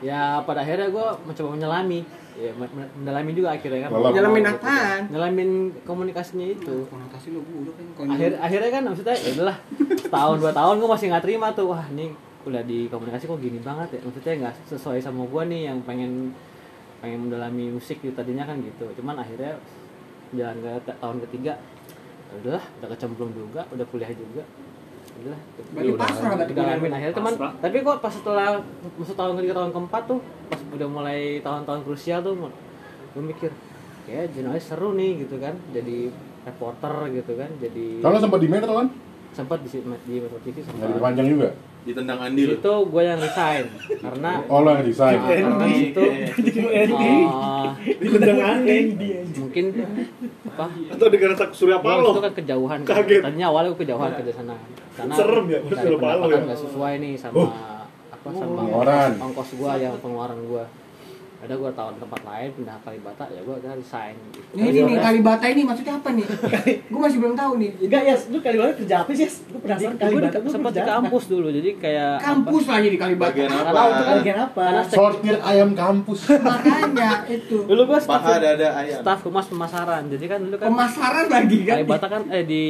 Ya 0.03 0.43
pada 0.45 0.61
akhirnya 0.61 0.93
gue 0.93 1.07
mencoba 1.25 1.49
menyelami 1.57 2.05
ya 2.37 2.53
men- 2.53 2.73
men- 2.73 2.93
mendalami 3.01 3.31
juga 3.33 3.49
akhirnya 3.57 3.89
kan. 3.89 3.91
Lelam. 3.91 4.13
nyalamin 4.13 4.45
apaan? 4.47 5.01
Nyelamin 5.09 5.51
komunikasinya 5.83 6.47
itu. 6.47 6.77
Konotasi 6.87 7.33
lu 7.33 7.41
buruk 7.43 7.75
kan 7.97 8.13
akhir 8.13 8.31
akhirnya 8.39 8.71
kan 8.71 8.83
maksudnya 8.87 9.17
ya 9.17 9.31
udahlah 9.41 9.57
setahun 9.97 10.37
dua 10.39 10.53
tahun 10.53 10.75
gue 10.79 10.89
masih 10.93 11.07
nggak 11.11 11.25
terima 11.25 11.47
tuh. 11.57 11.67
Wah 11.73 11.85
ini 11.89 12.13
kuliah 12.45 12.63
di 12.63 12.87
komunikasi 12.87 13.25
kok 13.27 13.41
gini 13.41 13.59
banget 13.59 13.89
ya. 13.97 14.01
Maksudnya 14.05 14.33
nggak 14.45 14.55
sesuai 14.69 14.99
sama 15.01 15.25
gue 15.25 15.43
nih 15.49 15.61
yang 15.73 15.79
pengen 15.83 16.37
pengen 17.01 17.29
mendalami 17.29 17.73
musik 17.73 17.99
gitu 17.99 18.13
tadinya 18.13 18.45
kan 18.45 18.61
gitu. 18.61 18.85
Cuman 19.01 19.17
akhirnya 19.17 19.57
jalan 20.37 20.57
ke 20.61 20.73
ta- 20.85 20.99
tahun 21.01 21.19
ketiga 21.29 21.53
ya 22.27 22.35
udahlah 22.43 22.65
udah 22.83 22.89
kecemplung 22.91 23.33
juga 23.33 23.63
udah 23.71 23.87
kuliah 23.87 24.11
juga 24.11 24.43
udahlah 25.23 25.41
Berarti 25.73 25.93
pasrah 25.97 26.33
berarti 26.37 26.53
akhirnya 26.93 27.15
teman. 27.17 27.33
Tapi 27.61 27.77
kok 27.83 27.97
pas 28.05 28.13
setelah 28.13 28.49
masuk 28.97 29.17
tahun 29.17 29.33
ketiga 29.41 29.55
tahun 29.59 29.71
keempat 29.75 30.03
tuh 30.09 30.19
pas 30.49 30.61
udah 30.73 30.89
mulai 30.89 31.21
tahun-tahun 31.41 31.81
krusial 31.85 32.21
tuh 32.21 32.35
gue 33.17 33.23
mikir 33.25 33.51
kayak 34.05 34.31
jurnalis 34.37 34.65
seru 34.69 34.93
nih 34.95 35.27
gitu 35.27 35.37
kan. 35.41 35.55
Jadi 35.73 36.13
reporter 36.47 36.95
gitu 37.11 37.33
kan 37.35 37.51
jadi 37.59 37.87
Kalau 38.01 38.19
sempat 38.23 38.39
di 38.39 38.49
Metro 38.49 38.73
kan? 38.79 38.89
sempat 39.37 39.59
di 39.61 39.69
di 39.69 40.15
Metro 40.17 40.39
TV 40.41 40.65
Nggak 40.65 40.73
sempat 40.73 40.89
diperpanjang 40.89 41.27
juga? 41.29 41.49
Ditendang 41.87 42.19
di 42.19 42.25
Andi 42.27 42.43
lu. 42.43 42.53
situ 42.53 42.75
gue 42.85 43.03
yang 43.03 43.19
resign 43.19 43.65
karena 43.97 44.31
Oh 44.47 44.59
lo 44.61 44.75
yang 44.75 44.83
desain. 44.83 45.17
Ah, 45.17 45.29
karena 45.31 45.65
di 45.65 45.75
situ 45.79 46.03
ah, 47.25 47.71
Ditendang 47.79 48.41
Andi. 48.43 49.11
mungkin 49.39 49.65
apa 50.51 50.65
Atau 50.91 51.07
di 51.07 51.19
Surya 51.53 51.79
Gua 51.79 51.95
itu 51.95 52.03
Paloh. 52.03 52.13
kan 52.21 52.33
kejauhan 52.35 52.79
kan. 52.83 52.95
Kaget. 52.99 53.23
Tadinya 53.23 53.47
awalnya 53.49 53.69
gue 53.71 53.81
kejauhan 53.87 54.11
kerja 54.15 54.33
sana. 54.35 54.55
Karena 54.93 55.15
Serem 55.15 55.45
ya, 55.47 55.59
dari 55.63 55.77
Surya 55.77 55.99
Paloh 55.99 56.27
pendapatan 56.27 56.35
ya. 56.35 56.47
nggak 56.47 56.61
sesuai 56.61 56.93
nih 56.99 57.13
sama 57.15 57.39
apa 58.07 58.29
sama 58.33 58.53
Pengeluaran. 58.59 59.11
ongkos, 59.15 59.23
ongkos 59.23 59.51
gua 59.55 59.73
yang 59.77 59.95
pengeluaran 60.01 60.39
gua. 60.45 60.65
Ada 61.37 61.53
gua 61.55 61.69
tahu 61.71 61.89
tempat 61.97 62.21
lain 62.23 62.49
pindah 62.51 62.75
ke 62.75 62.85
Kalibata 62.87 63.25
ya 63.27 63.41
gua 63.41 63.55
udah 63.57 63.73
resign 63.73 64.17
gitu. 64.31 64.49
Nah, 64.53 64.65
ini 64.65 64.81
nih 64.83 64.97
Kalibata 64.97 65.47
ini 65.47 65.63
maksudnya 65.63 65.95
apa 65.95 66.09
nih? 66.11 66.25
gue 66.91 66.99
masih 66.99 67.19
belum 67.19 67.35
tahu 67.35 67.53
nih. 67.57 67.71
enggak 67.79 68.03
ya 68.03 68.15
lu 68.27 68.39
kali 68.39 68.57
mana 68.57 68.73
kerja 68.73 68.97
apa 68.99 69.11
sih 69.13 69.29
gue 69.29 69.61
penasaran 69.61 69.95
kali 69.95 70.11
Gue 70.11 70.21
Kalibata 70.23 70.39
lu 70.39 70.49
sempat 70.49 70.71
di 70.71 70.81
apa? 70.81 70.91
kampus 70.97 71.25
dulu 71.27 71.47
jadi 71.51 71.71
kayak 71.77 72.13
Kampus 72.19 72.65
lagi 72.67 72.89
di 72.89 72.99
Kalibata. 72.99 73.29
Bagian 73.29 73.51
apa? 73.53 73.71
tahu 73.71 73.89
itu 73.89 74.03
kan 74.03 74.15
bagian 74.17 74.39
apa 74.41 74.65
Sortir 74.87 75.37
ayam 75.41 75.71
kampus. 75.73 76.21
Makanya 76.49 77.11
itu. 77.29 77.57
dulu 77.63 77.83
gua 77.85 77.99
staf, 77.99 78.17
Paha 78.19 78.35
dada 78.39 78.69
ayam. 78.75 78.99
staf 79.01 79.19
humas 79.23 79.47
pemasaran. 79.47 80.03
Jadi 80.09 80.25
kan 80.25 80.39
dulu 80.41 80.57
kan 80.57 80.67
Pemasaran 80.67 81.27
lagi 81.29 81.59
kan. 81.63 81.75
Kalibata 81.77 82.07
kan 82.07 82.23
eh 82.29 82.43
di 82.43 82.65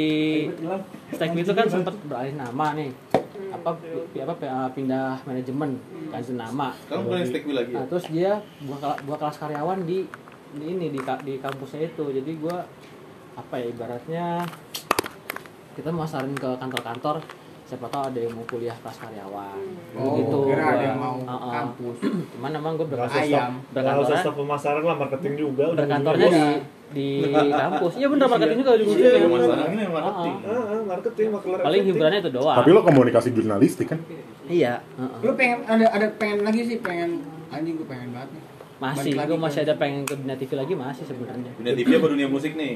Stek 1.06 1.30
itu 1.32 1.52
kan 1.52 1.66
sempat 1.66 1.94
beralih 2.02 2.34
nama 2.34 2.74
nih. 2.74 2.90
Apa 3.66 3.74
pi- 4.06 4.22
apa 4.22 4.32
pi- 4.32 4.46
eh, 4.46 4.70
pindah 4.72 5.18
manajemen 5.22 5.74
ganti 6.06 6.32
nama. 6.32 6.70
Sekarang 6.78 7.02
bukan 7.02 7.26
stek 7.26 7.42
lagi 7.44 7.70
ya? 7.70 7.76
Nah, 7.76 7.86
terus 7.86 8.04
dia 8.08 8.30
buka 8.62 8.78
kela- 8.78 9.00
buka 9.02 9.16
kelas 9.20 9.38
karyawan 9.38 9.78
di 9.82 10.06
di 10.54 10.64
ini 10.68 10.86
di 10.88 11.00
di 11.02 11.34
kampusnya 11.36 11.82
itu. 11.84 12.04
Jadi 12.06 12.30
gua 12.38 12.62
apa 13.34 13.54
ya 13.56 13.66
ibaratnya 13.66 14.26
kita 15.74 15.90
masarin 15.90 16.32
ke 16.32 16.48
kantor-kantor 16.56 17.20
siapa 17.66 17.90
tahu 17.90 18.02
ada 18.06 18.16
yang 18.16 18.30
mau 18.30 18.46
kuliah 18.46 18.72
kelas 18.72 18.96
karyawan 18.96 19.58
Oh, 19.92 20.14
gitu 20.16 20.38
kira 20.46 20.62
ada 20.62 20.72
gua. 20.72 20.86
yang 20.86 20.96
mau 20.96 21.16
Uh-uh. 21.18 21.52
kampus. 21.52 21.96
cuman 22.30 22.50
emang 22.54 22.72
gue 22.78 22.86
berkantor 22.86 23.18
Ayam. 23.20 23.52
staf 24.06 24.32
pemasaran 24.32 24.80
lah, 24.80 24.94
marketing 24.94 25.34
juga. 25.36 25.64
udah 25.68 25.82
berkantornya 25.82 26.28
di 26.30 26.42
di 26.88 27.06
kampus 27.60 27.92
iya 27.94 28.06
bener 28.06 28.26
marketing 28.26 28.58
juga 28.60 28.70
ujung 28.74 28.88
Iya, 28.88 28.94
ujungnya 28.94 29.26
Pemasaran 29.26 29.68
ini 29.68 29.84
marketing. 29.88 30.34
Ah, 30.38 30.54
ah, 30.54 30.80
marketing, 30.84 31.28
makelar 31.28 31.58
paling 31.58 31.64
marketing. 31.66 31.84
hiburannya 31.88 32.20
itu 32.20 32.30
doang 32.30 32.56
Tapi 32.56 32.70
lo 32.70 32.80
komunikasi 32.82 33.28
jurnalistik 33.30 33.86
kan? 33.88 33.98
iya. 34.46 34.72
Lu 35.20 35.32
pengen 35.34 35.58
ada 35.64 35.86
ada 35.88 36.06
pengen 36.14 36.38
lagi 36.42 36.60
sih 36.62 36.78
pengen 36.78 37.10
anjing 37.48 37.74
gue 37.74 37.84
pengen 37.84 38.10
banget 38.10 38.30
nih. 38.32 38.42
masih 38.76 39.12
gue 39.16 39.38
masih 39.40 39.60
ada 39.62 39.74
pengen 39.74 40.04
ke 40.04 40.14
dunia 40.14 40.36
TV 40.36 40.50
lagi 40.52 40.74
masih 40.74 41.02
sebenarnya 41.02 41.50
Dunia 41.54 41.72
TV 41.72 41.88
apa 41.92 42.06
dunia 42.06 42.28
musik 42.28 42.52
nih? 42.54 42.74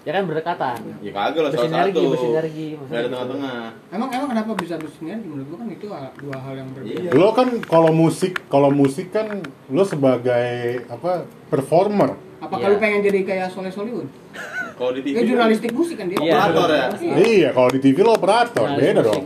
ya 0.00 0.12
kan 0.12 0.24
berdekatan 0.24 0.78
Ya 1.00 1.10
kagak 1.10 1.40
lah 1.40 1.50
salah 1.50 1.64
bersinergi 1.64 1.96
satu. 1.96 2.12
bersinergi 2.12 2.66
Nggak 2.76 2.92
ada 2.94 3.08
tengah-tengah. 3.08 3.58
Emang 3.88 4.08
emang 4.10 4.28
kenapa 4.30 4.50
bisa 4.54 4.74
bersinergi? 4.76 5.26
Menurut 5.26 5.46
gue 5.46 5.58
kan 5.58 5.68
itu 5.70 5.86
dua 6.20 6.36
hal 6.38 6.54
yang 6.54 6.68
berbeda. 6.70 7.00
Iya. 7.00 7.10
Lo 7.14 7.28
kan 7.32 7.48
kalau 7.64 7.88
musik, 7.90 8.32
kalau 8.46 8.68
musik 8.70 9.08
kan 9.10 9.40
lo 9.66 9.80
sebagai 9.82 10.48
apa 10.86 11.24
performer. 11.48 12.12
Apa 12.44 12.54
Iya. 12.54 12.62
kalau 12.62 12.76
pengen 12.78 13.00
jadi 13.02 13.20
kayak 13.22 13.48
Soleh 13.48 13.70
Solihun? 13.70 14.06
Kalau 14.74 14.90
di 14.90 15.00
TV 15.00 15.14
Dia 15.14 15.24
jurnalistik 15.24 15.70
musik 15.70 15.96
kan 15.96 16.06
dia. 16.06 16.18
Iya. 16.18 16.34
operator 16.34 16.68
ya. 16.68 16.86
Iya. 16.92 17.14
Iya, 17.16 17.48
kalau 17.50 17.70
di 17.70 17.78
TV 17.78 17.96
lo 18.00 18.10
operator, 18.12 18.66
Nah, 18.66 18.76
beda 18.76 18.90
musik. 18.96 19.08
dong. 19.08 19.24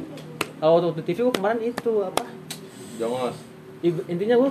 kalau 0.59 0.73
waktu 0.77 0.91
di 0.93 1.05
TV 1.05 1.19
gue 1.21 1.35
kemarin 1.35 1.59
itu 1.65 1.93
apa 2.01 2.25
Jongos. 2.95 3.37
Ibu- 3.79 4.07
intinya 4.09 4.35
gue 4.37 4.51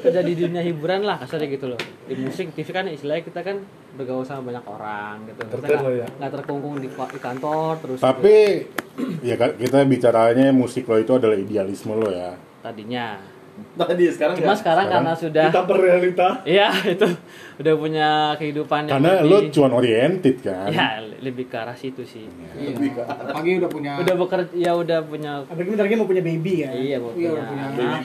kerja 0.00 0.20
di 0.22 0.32
dunia 0.34 0.62
hiburan 0.62 1.00
lah 1.02 1.20
kasarnya 1.20 1.44
gitu 1.46 1.68
loh 1.68 1.76
di 2.02 2.16
musik 2.18 2.50
TV 2.50 2.64
kan 2.66 2.84
istilahnya 2.86 3.20
kita 3.22 3.40
kan 3.42 3.60
bergaul 3.92 4.24
sama 4.24 4.48
banyak 4.48 4.64
orang 4.66 5.28
gitu 5.28 5.40
nggak 5.44 5.76
lah 5.76 5.92
ya. 5.94 6.06
nggak 6.10 6.30
terkungkung 6.34 6.74
di, 6.74 6.88
di 6.88 7.20
kantor 7.20 7.72
terus 7.78 8.00
Tapi 8.00 8.64
ya 9.20 9.36
kan, 9.36 9.50
kita 9.54 9.84
bicaranya 9.84 10.48
musik 10.50 10.84
lo 10.84 10.96
itu 10.96 11.12
adalah 11.12 11.36
idealisme 11.36 11.92
lo 11.92 12.08
ya. 12.08 12.32
tadinya 12.58 13.20
Tadi 13.52 14.04
sekarang 14.08 14.34
Cuma 14.34 14.48
nggak. 14.48 14.60
sekarang 14.60 14.86
karena 14.86 15.12
sudah 15.12 15.44
Ditambah 15.48 15.76
realita. 15.76 16.28
Iya 16.42 16.68
itu 16.86 17.04
udah 17.54 17.74
punya 17.76 18.08
kehidupan 18.34 18.80
yang 18.84 18.94
Karena 18.96 19.12
lebih, 19.18 19.28
lo 19.28 19.38
cuan 19.50 19.72
oriented 19.72 20.36
kan. 20.40 20.68
ya 20.68 20.88
lebih 21.20 21.44
ke 21.46 21.56
arah 21.56 21.72
situ 21.72 22.00
sih. 22.02 22.24
Iya. 22.52 22.96
Pagi 23.28 23.60
udah 23.60 23.68
punya 23.68 23.92
Udah 23.96 24.14
bekerja 24.16 24.52
ya 24.52 24.72
udah 24.72 24.98
punya 25.02 25.32
Apalagi 25.42 25.68
bentar 25.68 25.84
lagi 25.84 25.94
mau 25.94 26.04
punya 26.06 26.22
baby 26.22 26.54
kan. 26.58 26.72
iya 26.74 26.96
mau 26.96 27.12
Iya, 27.12 27.28
punya 27.28 27.30
udah 27.30 27.44
punya 27.44 27.64
anak. 27.66 28.00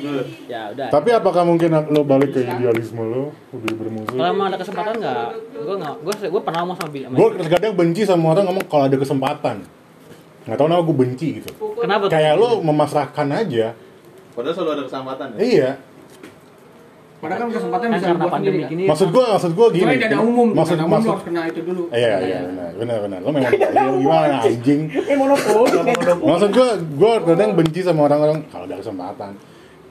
Ya 0.48 0.62
udah. 0.70 0.88
Tapi 0.90 1.10
apakah 1.14 1.44
mungkin 1.44 1.70
lo 1.86 2.02
balik 2.04 2.30
ke 2.30 2.40
idealisme 2.44 3.02
lo 3.02 3.24
udah 3.50 3.72
bermusik? 3.74 4.14
Kalau 4.14 4.28
emang 4.28 4.48
ada 4.48 4.58
kesempatan 4.58 4.94
nggak, 4.98 5.26
gue 5.54 5.76
nggak, 5.78 5.96
gue 5.98 6.14
gue 6.28 6.42
pernah 6.42 6.60
ngomong 6.62 6.78
sama 6.78 6.90
Billy. 6.90 7.06
Gue 7.10 7.30
kadang 7.46 7.74
benci 7.74 8.02
sama 8.04 8.26
orang 8.30 8.46
ngomong 8.46 8.66
kalau 8.68 8.84
ada 8.86 8.98
kesempatan. 8.98 9.56
Nggak 10.44 10.56
tahu 10.56 10.66
kenapa 10.66 10.84
gue 10.84 10.98
benci 10.98 11.28
gitu. 11.40 11.50
Kenapa? 11.78 12.04
tuh? 12.08 12.12
Kayak 12.12 12.34
lo 12.36 12.50
memasrahkan 12.62 13.28
aja. 13.34 13.68
Padahal 14.38 14.54
selalu 14.54 14.72
ada 14.78 14.84
kesempatan 14.86 15.28
ya. 15.34 15.40
Iya. 15.42 15.72
Padahal 17.18 17.40
kan 17.42 17.50
kesempatan 17.50 17.86
Kan 17.90 17.98
bisa 17.98 18.14
buat 18.14 18.30
pandemi 18.30 18.38
sendiri 18.46 18.62
kan. 18.62 18.70
gini. 18.70 18.84
Maksud 18.86 19.08
gue, 19.10 19.26
maksud 19.26 19.52
gue 19.58 19.68
gini. 19.74 19.86
Soalnya 19.90 20.06
dana 20.06 20.20
umum, 20.22 20.48
maksud, 20.54 20.76
dana 20.78 20.86
umum 20.86 20.94
maksud, 20.94 21.10
harus 21.10 21.26
kena 21.26 21.42
itu 21.50 21.60
dulu. 21.66 21.84
Iya, 21.90 22.14
iya, 22.22 22.40
benar, 22.46 22.70
benar, 22.78 22.98
benar. 23.02 23.20
Lo 23.26 23.30
memang 23.34 23.54
gimana 24.06 24.38
anjing? 24.46 24.82
Eh 25.10 25.16
monopoli. 25.18 25.70
Maksud 26.22 26.50
gue, 26.54 26.70
gue 26.94 27.14
kadang 27.26 27.50
benci 27.58 27.80
sama 27.82 28.06
orang-orang 28.06 28.38
kalau 28.54 28.70
ada 28.70 28.78
kesempatan. 28.78 29.32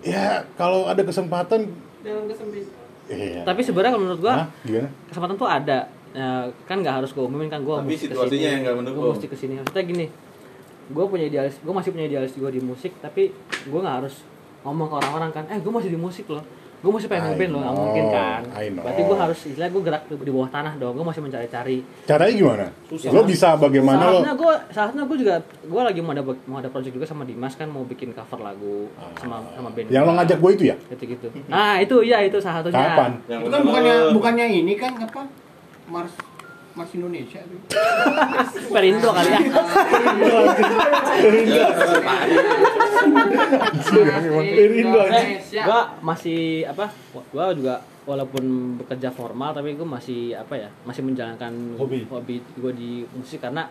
Ya, 0.07 0.47
kalau 0.55 0.87
ada 0.87 1.03
kesempatan, 1.03 1.61
dalam 2.07 2.31
kesempit 2.31 2.63
iya. 3.11 3.43
Tapi 3.43 3.61
sebenarnya 3.67 3.99
kalau 3.99 4.03
menurut 4.07 4.21
gue 4.23 4.31
Hah? 4.31 4.47
Gimana? 4.63 4.89
kesempatan 5.11 5.35
tuh 5.35 5.49
ada. 5.51 5.79
Ya, 6.15 6.49
kan 6.65 6.77
nggak 6.79 6.95
harus 7.03 7.11
gue 7.11 7.25
umumin 7.27 7.51
kan 7.51 7.61
gue 7.67 7.75
Tapi 7.75 7.99
situasinya 7.99 8.49
yang 8.55 8.63
nggak 8.63 8.77
mendukung. 8.79 9.03
Gue 9.03 9.13
mesti 9.19 9.27
ke 9.27 9.35
sini. 9.35 9.59
Maksudnya 9.59 9.83
gini, 9.83 10.07
gue 10.87 11.05
punya 11.11 11.27
idealis, 11.27 11.59
gue 11.59 11.75
masih 11.75 11.91
punya 11.91 12.07
idealis 12.07 12.33
gue 12.39 12.51
di 12.55 12.63
musik, 12.63 12.95
tapi 13.03 13.35
gue 13.67 13.81
nggak 13.83 13.97
harus 14.07 14.23
ngomong 14.63 14.87
ke 14.87 14.95
orang-orang 14.97 15.31
kan, 15.33 15.45
eh 15.49 15.59
gue 15.59 15.73
masih 15.73 15.91
di 15.91 15.99
musik 15.99 16.27
loh, 16.27 16.43
gue 16.77 16.91
masih 16.91 17.07
pengen 17.07 17.33
ngeband 17.33 17.51
loh, 17.51 17.61
nggak 17.61 17.75
mungkin 17.75 18.05
kan. 18.09 18.41
Berarti 18.79 19.03
gue 19.03 19.17
harus, 19.17 19.39
istilah 19.45 19.69
gue 19.69 19.83
gerak 19.83 20.03
di, 20.07 20.31
bawah 20.31 20.49
tanah 20.49 20.75
dong, 20.77 20.95
gue 20.95 21.05
masih 21.05 21.23
mencari-cari. 21.23 21.77
Caranya 22.05 22.33
gimana? 22.33 22.67
Lo 23.09 23.23
bisa 23.23 23.49
bagaimana 23.55 24.03
lo? 24.07 24.21
Saatnya 24.21 24.35
gue, 24.35 24.55
saatnya 24.71 25.03
gue 25.05 25.17
juga, 25.19 25.35
gue 25.43 25.83
lagi 25.83 26.01
mau 26.01 26.13
ada 26.13 26.23
mau 26.23 26.59
ada 26.59 26.69
project 26.69 26.95
juga 26.95 27.07
sama 27.07 27.23
Dimas 27.23 27.55
kan 27.55 27.67
mau 27.67 27.83
bikin 27.83 28.11
cover 28.11 28.41
lagu 28.41 28.87
sama 29.17 29.43
sama 29.53 29.69
band. 29.71 29.87
Yang 29.89 30.03
lo 30.03 30.09
gua. 30.09 30.17
ngajak 30.21 30.39
gue 30.39 30.51
itu 30.53 30.65
ya? 30.67 30.77
Gitu-gitu. 30.91 31.27
Nah 31.47 31.79
itu 31.79 31.97
iya 32.03 32.19
itu 32.23 32.39
salah 32.39 32.63
satunya. 32.63 32.79
Kapan? 32.79 33.11
Itu 33.25 33.51
kan 33.51 33.61
bukannya 33.63 33.95
lo- 33.97 34.13
bukannya 34.15 34.47
ini 34.47 34.75
kan 34.75 34.93
apa? 34.97 35.23
Mars 35.87 36.15
Mars 36.77 36.93
Indonesia 36.93 37.41
tuh. 37.41 37.61
Perindo 38.77 39.09
kali 39.09 39.31
ya. 39.33 39.41
Indonesia 44.53 45.63
Gue 45.65 45.81
masih 46.05 46.69
apa? 46.69 46.93
Gue 47.33 47.45
juga 47.57 47.81
walaupun 48.05 48.77
bekerja 48.85 49.09
formal 49.09 49.57
tapi 49.57 49.73
gue 49.73 49.89
masih 49.89 50.37
apa 50.37 50.53
ya? 50.53 50.69
Masih 50.85 51.01
menjalankan 51.01 51.81
Hobi. 51.81 52.05
hobi 52.13 52.45
gue 52.45 52.73
di 52.77 52.91
musik 53.17 53.41
karena 53.41 53.65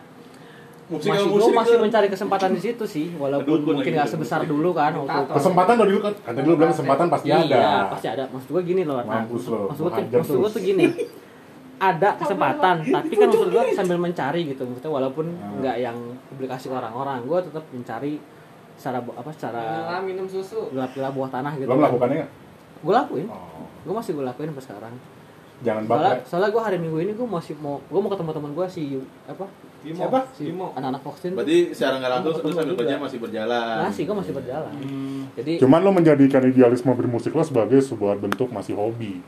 Musik 0.86 1.10
masih 1.10 1.26
gue 1.26 1.34
musik 1.34 1.54
masih 1.54 1.76
mencari 1.82 2.06
kesempatan 2.06 2.54
di 2.54 2.62
situ 2.62 2.84
sih 2.86 3.10
walaupun 3.18 3.58
Kedukun 3.58 3.74
mungkin 3.82 3.90
nggak 3.98 4.06
sebesar 4.06 4.46
dulu 4.46 4.70
kan 4.70 4.94
waktu 4.94 5.34
Kesempatan 5.34 5.74
lo 5.82 5.84
dulu 5.90 5.98
kan? 5.98 6.14
Kata 6.22 6.38
dulu 6.46 6.54
bilang 6.62 6.70
kesempatan 6.70 7.06
pasti 7.10 7.28
ada. 7.34 7.42
Iya, 7.42 7.70
pasti 7.90 8.06
ada. 8.06 8.24
Maksud 8.30 8.48
gue 8.54 8.62
gini 8.62 8.82
loh. 8.86 9.02
Mampus 9.02 9.50
lo, 9.50 9.66
maksud 9.66 9.82
gue 9.82 10.14
maksud 10.14 10.36
gue 10.38 10.50
tuh 10.54 10.62
gini. 10.62 10.86
Ada 11.76 12.16
kesempatan, 12.16 12.76
tapi 12.88 13.12
kan 13.14 13.28
maksud 13.28 13.48
gue 13.48 13.62
sambil 13.72 13.98
mencari 13.98 14.40
gitu. 14.48 14.64
Maksudnya 14.64 14.92
walaupun 14.92 15.26
Hmm. 15.28 15.60
nggak 15.60 15.76
yang 15.78 15.98
publikasi 16.28 16.66
ke 16.66 16.74
orang-orang, 16.74 17.20
gue 17.22 17.38
tetap 17.44 17.64
mencari 17.68 18.16
secara 18.76 19.00
apa 19.00 19.30
secara 19.32 19.60
Nyelam 19.60 20.02
minum 20.04 20.26
susu 20.26 20.68
gelap-gelap 20.68 21.12
bawah 21.12 21.30
tanah 21.30 21.52
gitu. 21.56 21.64
Lo 21.64 21.76
melakukannya? 21.76 22.28
Gue 22.80 22.92
lakuin. 22.92 23.26
Oh. 23.28 23.64
Gue 23.84 23.94
masih 23.94 24.12
gue 24.12 24.24
lakuin 24.24 24.48
sampai 24.52 24.64
sekarang. 24.64 24.94
Jangan 25.56 25.88
Soalnya, 25.88 26.12
baper. 26.12 26.28
soalnya 26.28 26.50
gue 26.52 26.62
hari 26.62 26.76
minggu 26.76 26.98
ini 27.00 27.12
gue 27.16 27.24
masih 27.24 27.56
mau 27.56 27.80
gue 27.80 27.96
mau 27.96 28.12
ketemu 28.12 28.30
teman 28.30 28.52
gue 28.52 28.66
si 28.68 28.82
apa? 29.24 29.46
Bimo. 29.80 29.96
Siapa? 29.96 30.20
Si 30.32 30.42
Bimo. 30.44 30.66
anak-anak 30.72 31.00
Foxin. 31.00 31.32
Berarti 31.32 31.56
secara 31.72 31.94
nggak 31.96 32.10
langsung 32.12 32.32
lu 32.36 32.52
sambil 32.52 32.76
kerja 32.76 32.96
masih 32.98 33.18
berjalan. 33.18 33.76
masih 33.82 34.02
gue 34.04 34.16
masih 34.16 34.32
berjalan. 34.36 34.72
Jadi 35.32 35.52
Cuman 35.56 35.80
lo 35.80 35.90
menjadikan 35.92 36.42
idealisme 36.42 36.92
bermusik 36.92 37.32
lo 37.32 37.40
sebagai 37.40 37.80
sebuah 37.80 38.16
bentuk 38.18 38.48
masih 38.48 38.76
hobi. 38.76 39.24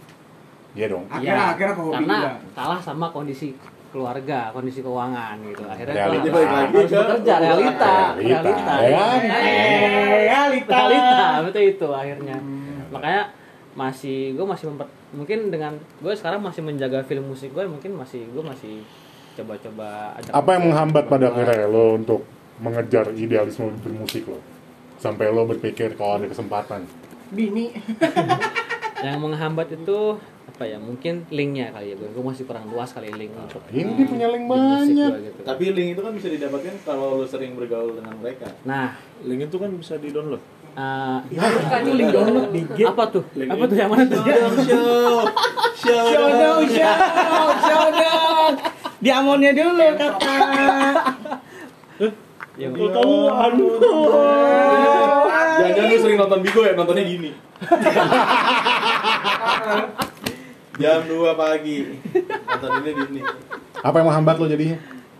Iya 0.79 0.87
dong. 0.89 1.05
Akhirnya 1.09 1.35
Iya, 1.35 1.51
akhirnya 1.51 1.74
ke 1.74 1.83
hobi 1.83 1.95
karena 1.99 2.16
juga. 2.16 2.31
kalah 2.55 2.79
sama 2.79 3.07
kondisi 3.11 3.49
keluarga, 3.89 4.41
kondisi 4.53 4.79
keuangan 4.79 5.37
gitu. 5.43 5.64
Akhirnya 5.64 5.95
Realita. 5.99 6.22
gua 6.22 6.31
Balik 6.31 6.49
harus, 6.49 6.91
bekerja, 6.93 7.35
realita, 7.37 7.95
Realita, 8.14 8.14
realita. 8.14 8.74
ya 8.79 8.91
kan? 8.95 9.18
Realita. 9.18 10.76
Realita, 10.79 11.26
betul 11.43 11.62
itu 11.66 11.89
akhirnya. 11.91 12.37
Makanya 12.89 13.22
masih 13.74 14.35
gue 14.35 14.43
masih 14.45 14.64
memper, 14.68 14.87
mungkin 15.12 15.39
dengan 15.49 15.72
gue 15.99 16.12
sekarang 16.12 16.39
masih 16.41 16.62
menjaga 16.62 16.99
film 17.03 17.26
musik 17.26 17.51
gue 17.51 17.62
mungkin 17.64 17.95
masih 17.95 18.26
gue 18.26 18.43
masih 18.43 18.83
coba-coba 19.35 20.18
ajak 20.18 20.35
Apa 20.35 20.49
yang 20.53 20.62
menghambat 20.66 21.05
pada 21.07 21.31
coba- 21.31 21.47
akhirnya 21.47 21.66
lo 21.68 21.95
untuk 21.95 22.20
mengejar 22.59 23.14
idealisme 23.14 23.70
bermusik 23.79 24.26
lo? 24.26 24.43
Sampai 24.97 25.31
lo 25.31 25.43
berpikir 25.45 25.95
kalau 25.95 26.18
ada 26.18 26.26
kesempatan. 26.26 26.87
Bini. 27.31 27.70
yang 29.05 29.18
menghambat 29.18 29.70
itu 29.72 30.18
apa 30.59 30.67
ya 30.67 30.75
mungkin 30.75 31.23
linknya 31.31 31.71
kali 31.71 31.91
ya 31.91 31.95
gue 31.95 32.11
gue 32.11 32.21
masih 32.21 32.43
kurang 32.43 32.67
luas 32.67 32.91
kali 32.91 33.07
link 33.09 33.31
untuk 33.31 33.63
Ini 33.71 33.95
dia 33.95 34.05
punya 34.05 34.27
link 34.27 34.43
di 34.43 34.51
banyak. 34.51 35.07
gua 35.07 35.19
gitu. 35.23 35.39
Tapi 35.47 35.71
link 35.71 35.95
itu 35.95 36.03
kan 36.03 36.11
bisa 36.11 36.27
didapatkan 36.27 36.75
kalau 36.83 37.15
lu 37.15 37.25
sering 37.25 37.55
bergaul 37.55 37.95
dengan 37.95 38.19
mereka. 38.19 38.51
nah 38.67 38.99
Link 39.23 39.39
itu 39.45 39.55
kan 39.55 39.71
bisa 39.71 39.95
di 39.97 40.11
download. 40.11 40.43
eh, 40.75 41.19
Itu 41.79 41.95
link 41.95 42.11
download 42.11 42.51
di 42.51 42.67
Git. 42.75 42.85
apa 42.85 43.07
tuh 43.07 43.23
apa 43.39 43.63
tuh 43.65 43.77
yang 43.79 43.87
mana 43.87 44.03
tuh 44.05 44.19
Show, 44.19 45.31
show, 45.79 46.05
Show 46.11 46.59
show, 46.67 47.47
show 47.63 47.87
Diamonnya 48.99 49.55
dulu 49.55 49.87
kakak. 49.95 51.07
yang 52.59 52.75
Ketahuan. 52.75 53.55
Jangan-jangan 55.55 55.87
lu 55.87 56.03
sering 56.03 56.19
nonton 56.19 56.43
Bigo 56.43 56.61
ya, 56.63 56.75
nontonnya 56.75 57.05
gini. 57.07 57.31
Jam 60.79 61.01
2 61.05 61.12
pagi. 61.35 61.76
Nonton 62.47 62.70
ini 62.79 62.91
di 62.93 63.03
ini. 63.11 63.20
Apa 63.79 63.95
yang 63.99 64.07
menghambat 64.09 64.37
lo 64.37 64.47
jadinya? 64.47 64.79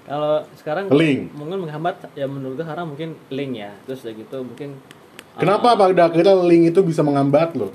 kalau 0.09 0.41
sekarang 0.57 0.89
Link. 0.89 1.37
mungkin 1.37 1.69
menghambat 1.69 2.01
ya 2.17 2.25
menurut 2.25 2.57
gue 2.57 2.65
sekarang 2.65 2.89
mungkin 2.89 3.13
link 3.29 3.61
ya 3.61 3.77
terus 3.85 4.01
udah 4.01 4.15
gitu 4.17 4.39
mungkin 4.41 4.81
Kenapa 5.37 5.77
pada 5.77 6.09
akhirnya 6.09 6.33
link 6.41 6.73
itu 6.73 6.81
bisa 6.81 7.05
menghambat 7.05 7.53
lo? 7.53 7.69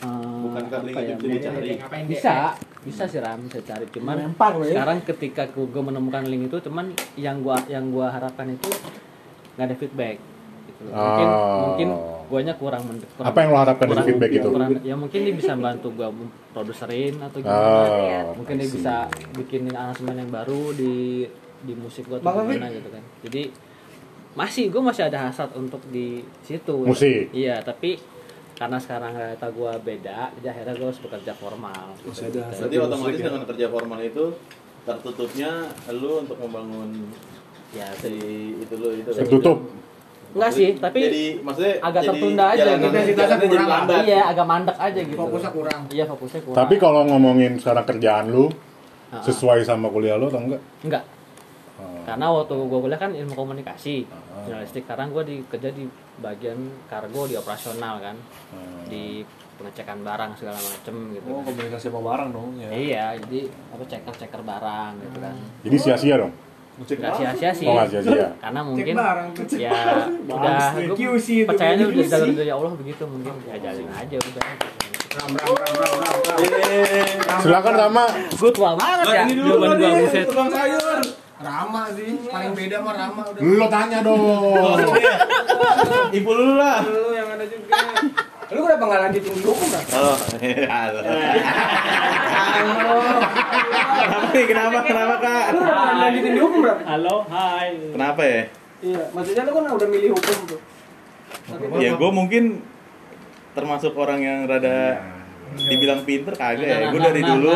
eh, 0.00 0.08
Bukankah 0.40 0.80
link 0.80 0.96
apa 0.96 1.00
itu 1.04 1.12
ya, 1.12 1.16
bisa 1.20 1.28
dicari? 1.52 1.68
Bisa 2.08 2.34
bisa 2.80 3.02
sih 3.04 3.20
ram 3.20 3.36
bisa 3.44 3.60
cari 3.60 3.84
cuman 3.92 4.16
Lempar 4.16 4.56
ya. 4.64 4.72
sekarang 4.72 5.04
ketika 5.04 5.44
gue 5.52 5.82
menemukan 5.84 6.24
link 6.24 6.48
itu 6.48 6.56
cuman 6.64 6.88
yang 7.14 7.44
gua 7.44 7.60
yang 7.68 7.92
gua 7.92 8.08
harapkan 8.08 8.48
itu 8.48 8.72
nggak 9.54 9.66
ada 9.68 9.76
feedback 9.76 10.16
gitu 10.70 10.80
loh. 10.82 10.94
mungkin 10.94 11.26
Oh. 11.26 11.58
mungkin 11.66 11.88
guanya 12.24 12.54
kurang, 12.54 12.82
men- 12.84 13.02
kurang 13.10 13.26
Apa 13.26 13.38
yang 13.38 13.50
lo 13.50 13.58
harapkan 13.58 13.84
dari 13.84 13.90
kurang- 13.92 14.06
feedback 14.06 14.30
itu? 14.32 14.48
kurang- 14.48 14.70
ya 14.80 14.94
mungkin 14.94 15.18
dia 15.20 15.34
bisa 15.34 15.52
bantu 15.52 15.88
gua 15.90 16.08
produserin 16.50 17.14
atau 17.18 17.38
gimana 17.38 17.90
Oh, 18.24 18.38
mungkin 18.38 18.54
dia 18.56 18.68
bisa 18.68 18.94
bikin 19.34 19.62
aransemen 19.68 20.16
yang 20.16 20.30
baru 20.30 20.70
di 20.72 21.26
di 21.60 21.72
musik 21.74 22.06
gua 22.06 22.16
atau 22.16 22.40
gimana 22.40 22.70
gitu 22.70 22.88
kan 22.88 23.02
jadi 23.20 23.42
masih 24.30 24.70
gue 24.70 24.78
masih 24.80 25.02
ada 25.04 25.26
hasrat 25.26 25.50
untuk 25.52 25.82
di 25.88 26.22
situ 26.40 26.76
Musik. 26.80 27.34
iya 27.34 27.58
tapi 27.58 27.98
karena 28.54 28.78
sekarang 28.78 29.10
realita 29.12 29.50
gue 29.50 29.72
beda 29.82 30.30
jadi 30.32 30.46
akhirnya 30.48 30.74
gue 30.76 30.86
harus 30.86 31.00
bekerja 31.00 31.32
formal 31.34 31.98
Masih 32.00 32.30
ada 32.30 32.46
hasrat. 32.46 32.62
Berarti 32.62 32.76
otomatis 32.78 33.18
ya. 33.18 33.26
dengan 33.26 33.42
kerja 33.44 33.66
formal 33.68 34.00
itu 34.00 34.24
tertutupnya 34.80 35.50
lu 35.90 36.12
untuk 36.20 36.38
membangun 36.38 36.90
ya 37.70 37.90
si 37.92 38.12
itu 38.56 38.74
lu 38.76 38.88
itu. 38.94 39.10
Tertutup. 39.10 39.58
Enggak 40.30 40.50
sih 40.50 40.68
tapi 40.76 40.98
jadi 41.00 41.24
maksudnya 41.40 41.74
agak 41.80 42.00
jadi 42.00 42.08
tertunda 42.08 42.44
aja 42.46 42.58
jalan- 42.60 42.70
gitu. 42.72 42.86
Intensitasnya 42.86 43.36
kurang. 43.42 43.68
lambat. 43.68 44.00
iya 44.04 44.20
agak 44.26 44.46
mandek 44.46 44.76
aja 44.78 45.00
gitu 45.00 45.18
Fokusnya 45.18 45.50
kurang. 45.50 45.80
iya 45.88 46.04
fokusnya 46.04 46.40
kurang 46.40 46.58
Tapi 46.58 46.74
kalau 46.76 47.00
ngomongin 47.04 47.52
sekarang 47.56 47.84
kerjaan 47.84 48.26
lu 48.28 48.46
Ah. 49.08 49.18
sesuai 49.18 49.60
sama 49.62 49.86
kuliah 49.86 50.14
lu 50.14 50.26
atau 50.26 50.38
enggak? 50.38 50.62
enggak 50.80 51.02
Oh. 51.76 52.04
karena 52.04 52.26
waktu 52.30 52.54
gue 52.54 52.78
kuliah 52.78 52.96
kan 52.96 53.10
ilmu 53.10 53.34
komunikasi 53.34 54.06
Ah. 54.06 54.44
jurnalistik 54.44 54.84
sekarang 54.84 55.10
gue 55.10 55.24
di 55.24 55.36
kerja 55.44 55.68
di 55.68 55.88
bagian 56.16 56.58
kargo 56.86 57.24
di 57.24 57.34
operasional 57.34 57.98
kan 57.98 58.14
Hmm. 58.48 58.86
di 58.86 59.24
pengecekan 59.56 60.00
barang 60.00 60.32
segala 60.36 60.56
macem 60.56 60.94
gitu 61.10 61.26
Oh, 61.26 61.36
kan. 61.38 61.50
komunikasi 61.50 61.86
sama 61.86 62.00
barang 62.06 62.28
dong 62.30 62.50
ya. 62.54 62.68
iya 62.70 63.04
jadi 63.18 63.40
apa 63.68 63.82
ceker 63.84 64.14
ceker 64.14 64.40
barang 64.40 64.92
gitu 65.00 65.18
kan 65.18 65.34
Jadi 65.60 65.76
sia-sia 65.76 66.14
dong. 66.16 66.32
Nggak 66.80 67.12
sia-sia 67.14 67.50
sih 67.52 67.66
Oh, 67.66 67.76
karena 68.40 68.60
mungkin 68.64 68.94
ya 69.52 69.72
udah 70.24 70.72
QC 70.90 71.26
itu, 71.36 71.46
percayanya 71.46 71.84
udah 71.86 72.06
QC. 72.08 72.32
dari 72.32 72.48
Allah 72.50 72.72
begitu 72.72 73.02
mungkin 73.04 73.32
ya 73.44 73.56
jalin 73.60 73.86
aja 73.86 74.16
udah 74.18 74.44
Ram 75.10 75.30
ram 75.34 75.52
ram 75.52 75.74
ram 75.74 75.94
ram. 75.98 76.16
ram. 76.22 77.40
Silakan 77.40 77.74
Rama. 77.76 78.04
gue 78.30 78.50
tua 78.50 78.70
banget 78.74 79.06
ya 79.10 79.24
jawaban 79.28 79.76
gue 79.76 79.90
buset 80.00 80.24
tukang 80.24 80.48
sayur 80.48 80.98
Rama 81.36 81.88
sih, 81.90 82.20
paling 82.22 82.52
beda 82.52 82.76
mah 82.78 82.94
Rama 82.94 83.22
udah. 83.26 83.40
Lo 83.40 83.66
tanya 83.66 83.98
dong. 84.00 84.76
Ibu 86.12 86.30
lu 86.30 86.48
lah. 86.54 86.84
lu 86.84 87.10
yang 87.10 87.28
ada 87.30 87.44
juga 87.44 87.80
Lu 88.50 88.66
kenapa 88.66 88.82
nggak 88.82 89.00
lanjutin 89.06 89.30
di 89.30 89.42
hukum 89.46 89.68
lah? 89.70 89.82
Oh, 89.94 90.18
halo. 90.66 91.00
Kenapa 93.94 94.26
nih? 94.34 94.44
Kenapa? 94.50 94.78
Kenapa 94.82 95.14
kak? 95.22 95.44
Lu 95.54 95.58
kenapa 95.62 95.82
nggak 95.86 95.98
lanjutin 96.02 96.32
di 96.34 96.40
hukum 96.42 96.58
berarti? 96.66 96.82
Halo, 96.82 97.16
hai. 97.30 97.70
Kenapa 97.94 98.22
ya? 98.26 98.42
Iya, 98.80 99.02
maksudnya 99.14 99.42
lu 99.46 99.52
kan 99.54 99.64
udah 99.70 99.88
milih 99.88 100.10
hukum 100.18 100.36
tuh. 100.50 100.60
Ya 101.78 101.94
gue 101.94 102.10
mungkin 102.10 102.66
termasuk 103.54 103.94
orang 103.94 104.18
yang 104.18 104.38
rada 104.50 104.98
dibilang 105.54 106.02
pinter 106.02 106.34
kagak 106.34 106.66
ya. 106.66 106.78
Gue 106.90 106.98
dari 106.98 107.22
dulu 107.22 107.54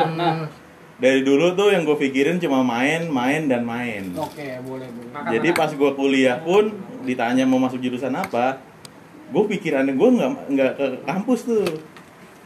dari 0.95 1.26
dulu 1.26 1.59
tuh 1.59 1.74
yang 1.74 1.82
gue 1.82 1.99
pikirin 1.99 2.38
cuma 2.38 2.62
main, 2.62 3.11
main 3.11 3.51
dan 3.51 3.66
main. 3.66 4.14
Oke, 4.14 4.62
boleh, 4.62 4.86
boleh. 4.95 5.11
Jadi 5.26 5.49
pas 5.59 5.74
gue 5.74 5.90
kuliah 5.99 6.38
pun 6.38 6.70
ditanya 7.03 7.42
mau 7.42 7.59
masuk 7.59 7.82
jurusan 7.82 8.14
apa, 8.14 8.62
gue 9.32 9.44
pikirannya 9.56 9.94
gue 9.94 10.08
nggak 10.20 10.30
nggak 10.52 10.72
ke 10.76 10.86
kampus 11.06 11.40
tuh. 11.48 11.64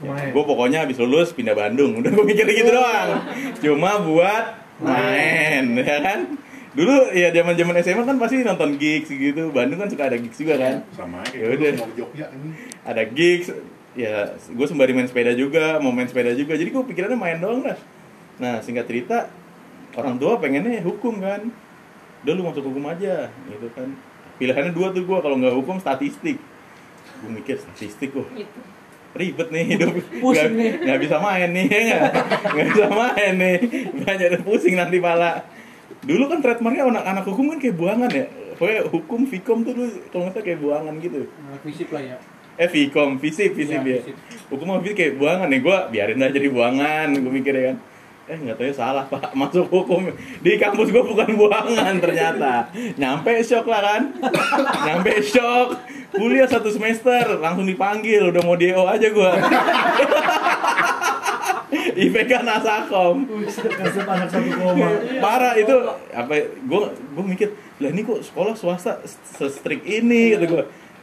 Gue 0.04 0.44
pokoknya 0.46 0.86
habis 0.86 0.94
lulus 1.02 1.34
pindah 1.34 1.58
Bandung, 1.58 1.94
udah 1.98 2.10
gue 2.10 2.24
mikirnya 2.24 2.54
gitu 2.54 2.70
doang. 2.70 3.10
Cuma 3.58 3.98
buat 4.06 4.44
main, 4.78 5.74
ya 5.74 5.98
kan? 5.98 6.38
Dulu 6.78 7.10
ya 7.10 7.34
zaman 7.34 7.58
zaman 7.58 7.74
SMA 7.82 8.04
kan 8.06 8.16
pasti 8.22 8.46
nonton 8.46 8.78
gigs 8.78 9.10
gitu. 9.10 9.50
Bandung 9.50 9.82
kan 9.82 9.90
suka 9.90 10.06
ada 10.06 10.14
gigs 10.14 10.38
juga 10.38 10.54
kan. 10.54 10.74
Sama 10.94 11.26
Ya 11.34 11.50
kayak 11.50 11.58
udah. 11.58 11.70
gua 11.74 11.80
mau 11.82 11.88
ke 11.90 11.94
Jogja 11.98 12.26
ini. 12.30 12.50
Ada 12.86 13.02
gigs, 13.10 13.46
ya 13.98 14.14
gue 14.38 14.66
sembari 14.70 14.94
main 14.94 15.10
sepeda 15.10 15.34
juga, 15.34 15.82
mau 15.82 15.90
main 15.90 16.06
sepeda 16.06 16.30
juga. 16.38 16.54
Jadi 16.54 16.70
gue 16.70 16.82
pikirannya 16.94 17.18
main 17.18 17.42
doang 17.42 17.66
lah. 17.66 17.74
Nah 18.38 18.62
singkat 18.62 18.86
cerita, 18.86 19.26
orang 19.98 20.14
tua 20.22 20.38
pengennya 20.38 20.78
hukum 20.86 21.18
kan. 21.18 21.50
Udah 22.22 22.32
lu 22.38 22.46
masuk 22.46 22.62
hukum 22.70 22.86
aja, 22.86 23.34
gitu 23.50 23.66
kan. 23.74 23.98
Pilihannya 24.38 24.70
dua 24.70 24.94
tuh 24.94 25.02
gue, 25.02 25.18
kalau 25.18 25.34
nggak 25.34 25.54
hukum 25.58 25.82
statistik. 25.82 26.38
Gue 27.18 27.30
mikir 27.32 27.56
statistik 27.56 28.10
kok 28.10 28.26
Gitu. 28.30 28.58
ribet 29.10 29.48
nih 29.48 29.64
hidup. 29.74 29.92
Nggak, 30.14 30.46
nggak 30.78 30.98
bisa 31.00 31.16
main 31.18 31.48
nih 31.48 31.66
ya 31.66 31.80
nggak 31.82 32.02
nggak 32.46 32.66
bisa 32.68 32.86
main 32.88 33.32
nih. 33.34 33.56
Banyak 33.98 34.26
dan 34.30 34.42
pusing 34.42 34.74
nanti 34.74 34.96
pala. 34.98 35.42
Dulu 36.00 36.24
kan 36.26 36.38
trademarknya 36.38 36.86
anak-anak 36.86 37.24
hukum 37.24 37.50
kan 37.50 37.58
kayak 37.58 37.74
buangan 37.74 38.06
ya? 38.08 38.26
Pokoknya 38.54 38.82
hukum 38.86 39.20
fikom 39.24 39.58
tuh 39.62 39.72
dulu 39.72 39.88
kalau 40.08 40.22
nggak 40.24 40.34
salah 40.34 40.44
kayak 40.44 40.60
buangan 40.60 40.94
gitu. 40.98 41.20
Nah, 41.24 41.58
fisik 41.60 41.88
lah 41.90 42.02
ya. 42.04 42.16
eh 42.54 42.66
fikom 42.66 43.16
fisip 43.16 43.54
fisip 43.54 43.78
Iya, 43.80 43.86
ya. 43.88 44.00
fisip. 44.02 44.16
hukum 44.50 44.66
mah 44.66 44.78
fisip 44.78 44.94
kayak 44.94 45.14
buangan 45.16 45.46
nih. 45.48 45.60
Gue 45.60 45.76
biarin 45.88 46.18
aja 46.20 46.32
jadi 46.32 46.48
buangan 46.48 47.06
gue 47.12 47.32
mikirnya 47.32 47.64
kan. 47.64 47.76
Eh 48.28 48.36
nggak 48.36 48.56
tahu 48.56 48.66
ya 48.66 48.74
salah 48.76 49.04
pak. 49.04 49.30
Masuk 49.40 49.66
hukum. 49.66 50.10
Di 50.38 50.58
kampus 50.58 50.90
gue 50.90 51.00
bukan 51.00 51.28
buangan 51.34 51.94
ternyata. 51.96 52.68
Nyampe 52.94 53.40
shock 53.40 53.64
lah 53.64 53.80
kan. 53.80 54.02
Nyampe 54.84 55.22
shock 55.24 55.74
kuliah 56.14 56.48
satu 56.48 56.72
semester 56.72 57.36
langsung 57.40 57.68
dipanggil 57.68 58.32
udah 58.32 58.42
mau 58.44 58.56
DO 58.56 58.82
aja 58.88 59.08
gue 59.12 59.32
IPK 61.98 62.46
Nasakom. 62.46 63.28
Kasih 63.50 64.02
anak 64.06 64.28
satu 64.32 64.50
koma. 64.56 64.88
parah 65.20 65.52
itu 65.58 65.74
apa 66.14 66.48
gue 66.48 66.80
gue 66.94 67.24
mikir 67.26 67.48
lah 67.82 67.90
ini 67.92 68.06
kok 68.06 68.24
sekolah 68.24 68.54
swasta 68.56 69.02
se-strict 69.04 69.84
ini 69.84 70.32
kata 70.32 70.44
gue 70.48 70.62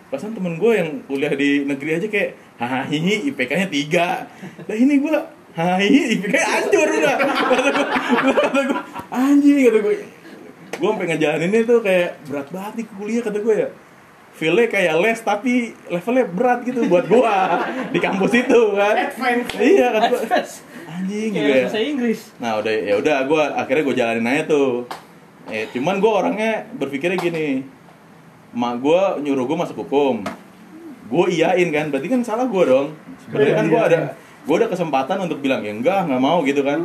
pasan 0.10 0.34
temen 0.34 0.58
gue 0.58 0.72
yang 0.74 0.90
kuliah 1.06 1.34
di 1.36 1.68
negeri 1.68 2.02
aja 2.02 2.08
kayak 2.08 2.30
hahaha 2.58 2.96
IPK-nya 2.96 3.68
tiga. 3.70 4.26
Lah 4.66 4.78
ini 4.78 4.94
gue 4.98 5.12
hahaha 5.54 5.84
IPK-nya 5.86 6.46
hancur 6.48 6.88
udah. 6.88 7.16
Kata 7.20 7.70
gue 8.26 8.34
kata 8.34 8.62
gue 8.66 8.80
anjing 9.12 9.58
kata 9.70 9.80
gue 9.84 9.96
gue 10.76 10.90
sampai 10.92 11.08
ngejalaninnya 11.08 11.62
tuh 11.64 11.80
kayak 11.80 12.10
berat 12.28 12.48
banget 12.52 12.74
nih 12.84 12.86
kuliah 13.00 13.24
kata 13.24 13.40
gue 13.40 13.56
ya 13.56 13.70
feel-nya 14.36 14.68
kayak 14.68 14.96
les 15.00 15.20
tapi 15.24 15.72
levelnya 15.88 16.26
berat 16.28 16.60
gitu 16.68 16.86
buat 16.92 17.08
gua 17.08 17.64
di 17.94 18.00
kampus 18.04 18.32
itu 18.36 18.62
kan. 18.76 18.96
Iya 19.56 19.88
kata 19.96 20.08
gua 20.12 20.22
anjing 20.96 21.30
gitu 21.36 21.48
ya 21.48 21.66
bahasa 21.68 21.80
Inggris. 21.80 22.20
Nah 22.40 22.52
udah 22.64 22.74
ya 22.74 22.94
udah 23.00 23.18
gue 23.28 23.44
akhirnya 23.60 23.84
gue 23.84 23.96
jalanin 23.96 24.28
aja 24.32 24.44
tuh. 24.48 24.88
Eh 25.52 25.70
cuman 25.76 26.02
gue 26.02 26.12
orangnya 26.12 26.52
berpikirnya 26.74 27.18
gini, 27.22 27.62
mak 28.56 28.82
gue 28.82 29.02
nyuruh 29.22 29.46
gue 29.46 29.58
masuk 29.62 29.86
hukum, 29.86 30.26
gue 31.06 31.26
iyain 31.30 31.70
kan, 31.70 31.94
berarti 31.94 32.08
kan 32.10 32.22
salah 32.26 32.50
gue 32.50 32.64
dong. 32.66 32.88
Sebenarnya 33.28 33.54
kan 33.54 33.66
gue 33.70 33.82
ada 33.82 34.00
gue 34.46 34.56
ada 34.56 34.68
kesempatan 34.70 35.18
untuk 35.26 35.42
bilang 35.42 35.62
ya 35.62 35.74
enggak 35.74 36.10
nggak 36.10 36.22
mau 36.22 36.42
gitu 36.42 36.66
kan. 36.66 36.80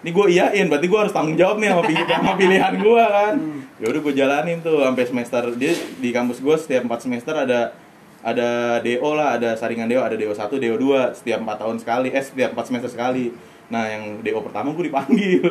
Ini 0.00 0.10
gue 0.10 0.26
iyain, 0.32 0.66
berarti 0.66 0.86
gue 0.88 0.96
harus 0.98 1.12
tanggung 1.12 1.36
jawab 1.36 1.60
nih 1.60 1.68
sama, 1.68 1.82
pi- 1.84 2.08
sama 2.10 2.32
pilihan 2.34 2.72
gue 2.76 3.04
kan. 3.04 3.34
Ya 3.76 3.86
udah 3.88 4.00
gue 4.00 4.14
jalanin 4.14 4.58
tuh 4.60 4.80
sampai 4.80 5.04
semester 5.04 5.42
dia 5.56 5.72
di 6.00 6.08
kampus 6.08 6.40
gue 6.40 6.56
setiap 6.56 6.88
4 6.88 7.04
semester 7.04 7.34
ada 7.36 7.76
ada 8.20 8.48
DO 8.80 9.10
lah, 9.12 9.40
ada 9.40 9.56
saringan 9.56 9.88
DO, 9.88 10.00
ada 10.00 10.12
DO 10.12 10.32
1, 10.32 10.40
DO 10.52 10.76
2 10.76 11.16
setiap 11.16 11.40
4 11.40 11.56
tahun 11.56 11.76
sekali, 11.80 12.08
eh 12.12 12.20
setiap 12.20 12.52
4 12.52 12.68
semester 12.68 12.90
sekali. 12.92 13.32
Nah, 13.68 13.84
yang 13.86 14.20
DO 14.20 14.40
pertama 14.40 14.72
gue 14.72 14.84
dipanggil. 14.88 15.44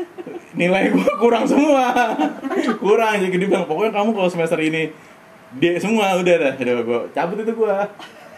Nilai 0.58 0.90
gue 0.90 1.10
kurang 1.18 1.46
semua. 1.46 1.90
kurang 2.82 3.18
jadi 3.18 3.30
dia 3.30 3.46
bilang, 3.46 3.66
pokoknya 3.66 3.94
kamu 3.94 4.10
kalau 4.14 4.30
semester 4.30 4.58
ini 4.58 4.90
D 5.50 5.78
semua 5.78 6.14
udah 6.14 6.36
dah. 6.38 6.52
Udah 6.58 6.74
gue 6.82 7.00
cabut 7.10 7.38
itu 7.38 7.54
gue. 7.54 7.74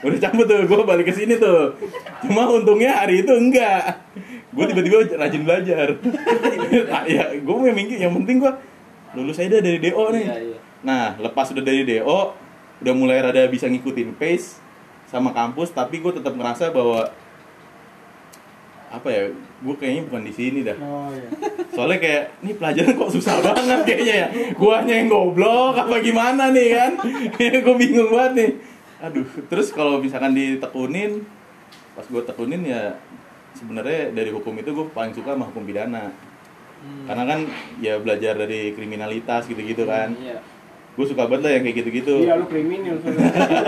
Udah 0.02 0.18
cabut 0.18 0.46
tuh, 0.50 0.66
gue 0.66 0.78
balik 0.82 1.06
ke 1.06 1.14
sini 1.14 1.38
tuh. 1.38 1.78
Cuma 2.26 2.50
untungnya 2.50 2.98
hari 2.98 3.22
itu 3.22 3.30
enggak. 3.30 4.02
Gue 4.50 4.66
tiba-tiba 4.66 5.06
rajin 5.16 5.42
belajar. 5.46 5.88
Nah, 6.72 7.04
ya, 7.04 7.36
gue 7.36 7.54
yang 7.68 7.76
mikir, 7.76 7.96
yang 8.00 8.12
penting 8.16 8.40
gue 8.40 8.52
lulus 9.12 9.36
aja 9.36 9.60
dari 9.60 9.76
DO 9.76 10.04
nih. 10.16 10.24
Iya, 10.24 10.36
iya. 10.40 10.58
Nah, 10.80 11.20
lepas 11.20 11.52
udah 11.52 11.60
dari 11.60 11.84
DO, 11.84 12.18
udah 12.80 12.94
mulai 12.96 13.20
rada 13.20 13.44
bisa 13.44 13.68
ngikutin 13.68 14.16
pace 14.16 14.56
sama 15.12 15.36
kampus, 15.36 15.76
tapi 15.76 16.00
gue 16.00 16.16
tetap 16.16 16.32
ngerasa 16.32 16.72
bahwa 16.72 17.12
apa 18.92 19.08
ya, 19.08 19.22
gue 19.36 19.74
kayaknya 19.76 20.02
bukan 20.08 20.22
di 20.24 20.32
sini 20.32 20.60
dah. 20.64 20.76
Oh 20.80 21.12
iya. 21.12 21.28
Soalnya 21.72 21.98
kayak, 22.00 22.24
nih 22.40 22.54
pelajaran 22.56 22.92
kok 22.96 23.12
susah 23.12 23.36
banget 23.40 23.80
kayaknya 23.84 24.14
ya. 24.16 24.28
Guanya 24.56 24.94
yang 24.96 25.08
goblok 25.12 25.76
apa 25.76 26.00
gimana 26.00 26.48
nih 26.52 26.68
kan? 26.72 26.92
gue 27.68 27.76
bingung 27.76 28.08
banget 28.12 28.32
nih. 28.36 28.50
Aduh, 29.02 29.26
terus 29.50 29.74
kalau 29.74 29.98
misalkan 29.98 30.30
ditekunin, 30.30 31.26
pas 31.92 32.06
gue 32.06 32.22
tekunin 32.22 32.62
ya 32.62 32.94
sebenarnya 33.52 34.14
dari 34.14 34.30
hukum 34.30 34.54
itu 34.56 34.70
gue 34.70 34.86
paling 34.94 35.10
suka 35.10 35.34
sama 35.34 35.50
hukum 35.50 35.66
pidana. 35.66 36.14
Karena 37.06 37.24
kan 37.26 37.40
ya 37.78 37.98
belajar 37.98 38.34
dari 38.34 38.70
kriminalitas 38.72 39.46
gitu-gitu 39.46 39.86
kan. 39.86 40.14
Iya. 40.14 40.38
Gue 40.92 41.06
suka 41.08 41.24
banget 41.26 41.42
lah 41.42 41.52
yang 41.58 41.62
kayak 41.66 41.76
gitu-gitu. 41.82 42.14
Iya, 42.22 42.38
lu 42.38 42.46
kriminal. 42.46 42.96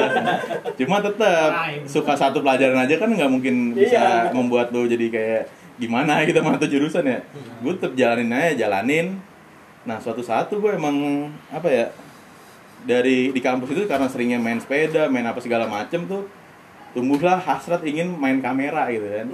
Cuma 0.79 1.03
tetap 1.03 1.51
suka 1.87 2.15
satu 2.15 2.39
pelajaran 2.39 2.79
aja 2.79 2.95
kan 2.99 3.11
nggak 3.11 3.31
mungkin 3.31 3.75
bisa 3.75 4.31
Iya. 4.31 4.35
membuat 4.35 4.71
lo 4.71 4.87
jadi 4.87 5.07
kayak 5.11 5.43
gimana 5.79 6.21
gitu 6.29 6.39
sama 6.39 6.59
tuh 6.59 6.71
jurusan 6.71 7.07
ya. 7.07 7.19
Gue 7.59 7.75
tetap 7.75 7.99
jalanin 7.99 8.31
aja, 8.31 8.67
jalanin. 8.67 9.19
Nah 9.83 9.99
suatu 9.99 10.23
saat 10.23 10.47
tuh 10.47 10.63
gue 10.63 10.75
emang 10.75 11.27
apa 11.51 11.67
ya 11.67 11.87
dari 12.85 13.33
di 13.33 13.41
kampus 13.41 13.73
itu 13.73 13.85
karena 13.85 14.07
seringnya 14.07 14.37
main 14.37 14.61
sepeda, 14.61 15.09
main 15.09 15.25
apa 15.25 15.41
segala 15.41 15.65
macem 15.65 16.05
tuh 16.05 16.29
tumbuhlah 16.93 17.37
hasrat 17.37 17.83
ingin 17.83 18.13
main 18.13 18.39
kamera 18.39 18.87
gitu 18.89 19.05
kan. 19.05 19.27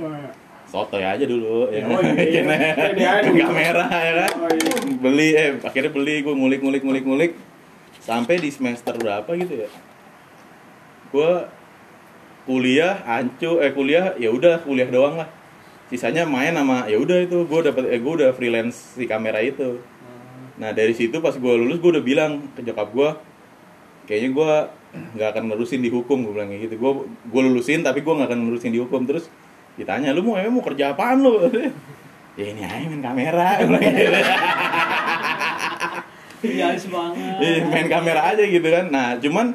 Sotoy 0.70 1.02
aja 1.02 1.26
dulu 1.26 1.66
ya 1.68 1.82
Oh, 1.82 1.98
iya. 1.98 2.46
kan? 2.46 2.58
Pede 2.94 3.02
aja 3.02 3.26
dulu. 3.26 3.42
kamera 3.42 3.84
ya 3.90 4.12
kan 4.22 4.32
Oh, 4.38 4.48
iya. 4.48 4.74
beli 4.96 5.28
eh 5.34 5.50
akhirnya 5.58 5.90
beli 5.90 6.22
gue 6.22 6.30
ngulik 6.30 6.60
ngulik 6.62 6.82
ngulik 6.82 7.04
ngulik 7.04 7.32
sampai 7.98 8.38
di 8.38 8.48
semester 8.48 8.94
berapa 8.94 9.26
gitu 9.34 9.60
ya 9.60 9.68
gue 11.10 11.32
kuliah 12.46 13.02
ancu 13.02 13.58
eh 13.58 13.74
kuliah 13.74 14.14
ya 14.14 14.30
udah 14.30 14.62
kuliah 14.62 14.86
doang 14.86 15.18
lah 15.18 15.28
sisanya 15.90 16.22
main 16.22 16.54
sama 16.54 16.86
ya 16.86 16.96
udah 16.96 17.18
itu 17.18 17.42
gue 17.42 17.60
dapet 17.60 17.90
eh 17.90 17.98
gue 17.98 18.12
udah 18.14 18.30
freelance 18.30 18.94
di 18.94 19.04
kamera 19.04 19.42
itu 19.42 19.82
nah 20.54 20.70
dari 20.70 20.94
situ 20.94 21.18
pas 21.18 21.34
gue 21.34 21.52
lulus 21.56 21.82
gue 21.82 21.90
udah 21.90 22.04
bilang 22.04 22.46
ke 22.54 22.62
nyokap 22.62 22.88
gue 22.94 23.10
kayaknya 24.10 24.30
gue 24.34 24.52
nggak 25.14 25.28
akan 25.38 25.44
nerusin 25.54 25.78
di 25.78 25.86
hukum 25.86 26.26
gue 26.26 26.34
bilang 26.34 26.50
kayak 26.50 26.66
gitu 26.66 26.74
gue 26.82 26.92
gue 27.06 27.40
lulusin 27.46 27.86
tapi 27.86 28.02
gue 28.02 28.10
nggak 28.10 28.26
akan 28.26 28.40
nerusin 28.50 28.74
di 28.74 28.82
hukum 28.82 29.06
terus 29.06 29.30
ditanya 29.78 30.10
lu 30.10 30.26
mau 30.26 30.34
emang 30.34 30.58
mau 30.58 30.66
kerja 30.66 30.90
apaan 30.98 31.22
lu 31.22 31.46
ya 32.38 32.44
ini 32.50 32.62
aja 32.66 32.86
main 32.90 33.02
kamera 33.02 33.48
gitu. 33.62 33.74
Idealis 36.40 36.88
banget. 36.88 37.36
Iya, 37.36 37.68
main 37.68 37.88
kamera 37.92 38.32
aja 38.32 38.44
gitu 38.48 38.64
kan. 38.64 38.88
Nah, 38.88 39.20
cuman 39.20 39.52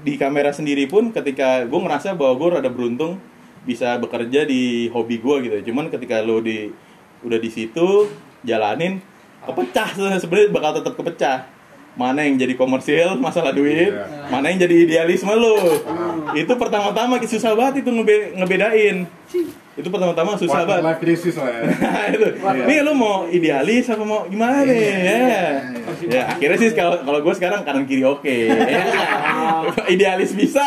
di 0.00 0.16
kamera 0.16 0.50
sendiri 0.56 0.88
pun 0.88 1.12
ketika 1.12 1.68
gue 1.68 1.80
ngerasa 1.84 2.16
bahwa 2.16 2.34
gue 2.40 2.48
rada 2.58 2.70
beruntung 2.72 3.20
bisa 3.68 4.00
bekerja 4.00 4.48
di 4.48 4.88
hobi 4.88 5.20
gue 5.20 5.36
gitu. 5.44 5.56
Cuman 5.68 5.92
ketika 5.92 6.24
lo 6.24 6.40
di 6.40 6.72
udah 7.20 7.36
di 7.36 7.50
situ 7.52 8.08
jalanin 8.46 9.02
kepecah 9.44 10.16
sebenarnya 10.16 10.48
bakal 10.48 10.70
tetap 10.80 10.94
kepecah. 10.96 11.57
Mana 11.98 12.22
yang 12.22 12.38
jadi 12.38 12.54
komersil 12.54 13.18
masalah 13.18 13.50
duit, 13.50 13.90
Iya. 13.90 14.30
mana 14.30 14.48
yang 14.48 14.62
jadi 14.62 14.76
idealisme 14.80 15.34
lo. 15.34 15.58
Itu 16.32 16.54
pertama-tama 16.54 17.18
susah 17.20 17.52
banget 17.52 17.82
itu 17.82 17.90
ngebe- 17.90 18.38
ngebedain. 18.38 18.96
Itu 19.74 19.88
pertama-tama 19.88 20.34
susah 20.34 20.62
banget. 20.62 20.82
life 20.84 21.00
crisis 21.00 21.34
lah 21.34 21.50
ya. 21.50 21.62
Nah, 21.66 22.06
itu. 22.14 22.26
Nih 22.64 22.78
lu 22.80 22.94
mau 22.94 23.26
idealis 23.26 23.86
apa 23.86 24.02
mau 24.02 24.22
gimana 24.24 24.62
nih? 24.62 24.78
Ya. 24.78 25.38
Ya, 26.04 26.22
akhirnya 26.28 26.56
sih 26.56 26.70
kalau 26.72 26.98
kalau 27.00 27.18
gue 27.18 27.34
sekarang 27.34 27.62
kanan 27.62 27.82
kiri 27.84 28.02
oke. 28.02 28.30
Ya. 28.46 28.54
idealis 29.94 30.32
bisa 30.32 30.66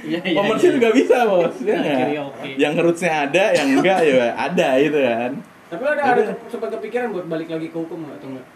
Iya, 0.00 0.20
iya, 0.22 0.32
komersil 0.34 0.70
iya. 0.70 0.76
juga 0.76 0.88
bisa 0.92 1.16
bos 1.24 1.56
ya 1.60 1.76
oke. 2.22 2.48
yang 2.56 2.72
rootsnya 2.74 3.12
ada 3.26 3.44
yang 3.52 3.68
enggak 3.76 3.98
ya 4.00 4.32
ada 4.32 4.68
itu 4.76 4.96
kan 4.96 5.30
Tapi 5.68 5.80
lo 5.80 5.90
ada, 5.92 6.02
ada 6.04 6.22
sempat 6.46 6.68
kepikiran 6.72 7.08
buat 7.10 7.26
balik 7.26 7.48
lagi 7.48 7.68
ke 7.68 7.76
hukum 7.76 8.00
atau 8.08 8.28
enggak? 8.28 8.46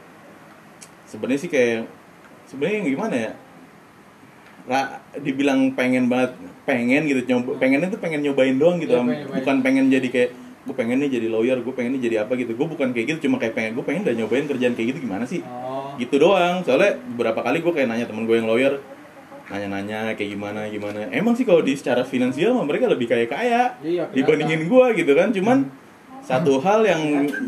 sebenarnya 1.05 1.39
sih 1.39 1.49
kayak 1.49 1.87
sebenarnya 2.55 2.81
gimana 2.87 3.15
ya? 3.19 3.33
Ra, 4.65 4.81
dibilang 5.21 5.77
pengen 5.77 6.09
banget 6.09 6.41
pengen 6.65 7.05
gitu 7.05 7.21
nyoba 7.29 7.61
pengennya 7.61 7.93
tuh 7.93 8.01
pengen 8.01 8.25
nyobain 8.25 8.57
doang 8.57 8.81
gitu 8.81 8.97
Iya, 8.97 9.05
pengen 9.05 9.29
bukan 9.29 9.57
pengen 9.61 9.85
jadi 9.93 10.09
kayak 10.09 10.31
gue 10.65 10.73
pengen 10.73 10.97
nih 11.05 11.21
jadi 11.21 11.29
lawyer 11.29 11.61
gue 11.61 11.75
pengen 11.77 12.01
nih 12.01 12.03
jadi 12.09 12.17
apa 12.25 12.33
gitu. 12.41 12.57
Gue 12.57 12.65
bukan 12.65 12.97
kayak 12.97 13.07
gitu 13.13 13.29
cuma 13.29 13.37
kayak 13.37 13.53
pengen 13.53 13.77
gue 13.77 13.85
pengen 13.85 14.09
udah 14.09 14.17
nyobain 14.17 14.49
kerjaan 14.49 14.73
kayak 14.73 14.97
gitu 14.97 15.05
gimana 15.05 15.29
sih? 15.29 15.45
Oh. 15.45 15.93
gitu 16.01 16.17
doang. 16.17 16.65
Soalnya 16.65 16.97
beberapa 17.13 17.45
kali 17.45 17.61
gue 17.61 17.73
kayak 17.77 17.89
nanya 17.93 18.07
temen 18.09 18.25
gue 18.25 18.37
yang 18.41 18.49
lawyer 18.49 18.81
nanya-nanya 19.45 20.17
kayak 20.17 20.31
gimana 20.33 20.65
gimana. 20.73 21.05
Emang 21.13 21.37
sih 21.37 21.45
kalau 21.45 21.61
di 21.61 21.77
secara 21.77 22.01
finansial 22.01 22.57
mah 22.57 22.65
mereka 22.65 22.89
lebih 22.89 23.05
kaya 23.13 23.29
kaya 23.29 23.77
Iya, 23.85 24.09
dibandingin 24.09 24.65
gue 24.65 24.87
gitu 24.97 25.13
kan. 25.13 25.29
Cuman 25.37 25.69
satu 26.25 26.57
hal 26.65 26.81
yang 26.89 27.03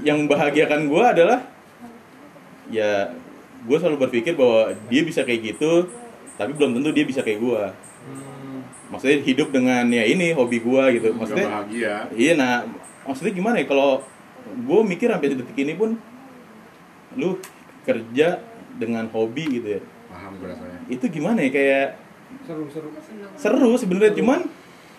yang 0.05 0.17
membahagiakan 0.29 0.93
gue 0.93 1.05
adalah 1.05 1.41
ya 2.69 3.17
gue 3.67 3.77
selalu 3.77 3.99
berpikir 4.01 4.39
bahwa 4.39 4.71
dia 4.87 5.03
bisa 5.03 5.27
kayak 5.27 5.55
gitu 5.55 5.91
tapi 6.37 6.55
belum 6.55 6.79
tentu 6.79 6.91
dia 6.95 7.05
bisa 7.05 7.21
kayak 7.21 7.41
gue 7.43 7.65
Hmm. 8.07 8.63
maksudnya 8.95 9.19
hidup 9.19 9.51
dengan 9.51 9.83
ya 9.91 10.07
ini 10.07 10.31
hobi 10.31 10.63
gue 10.63 10.83
gitu. 10.95 11.11
Maksudnya 11.11 11.51
bahagia. 11.51 11.95
iya 12.15 12.33
nah 12.39 12.63
maksudnya 13.03 13.35
gimana 13.35 13.59
ya? 13.59 13.67
Kalau 13.67 14.07
gue 14.47 14.81
mikir 14.87 15.11
sampai 15.11 15.35
detik 15.35 15.59
ini 15.59 15.75
pun 15.75 15.99
lu 17.19 17.43
kerja 17.83 18.39
dengan 18.79 19.11
hobi 19.11 19.59
gitu 19.59 19.69
ya. 19.75 19.81
Paham 20.07 20.39
gue 20.39 20.47
rasanya. 20.55 20.79
Itu 20.87 21.11
gimana 21.11 21.43
ya? 21.43 21.51
Kayak 21.51 21.87
Seru-seru. 22.47 22.89
seru. 23.35 23.75
sebenarnya. 23.75 24.15
Cuman 24.15 24.47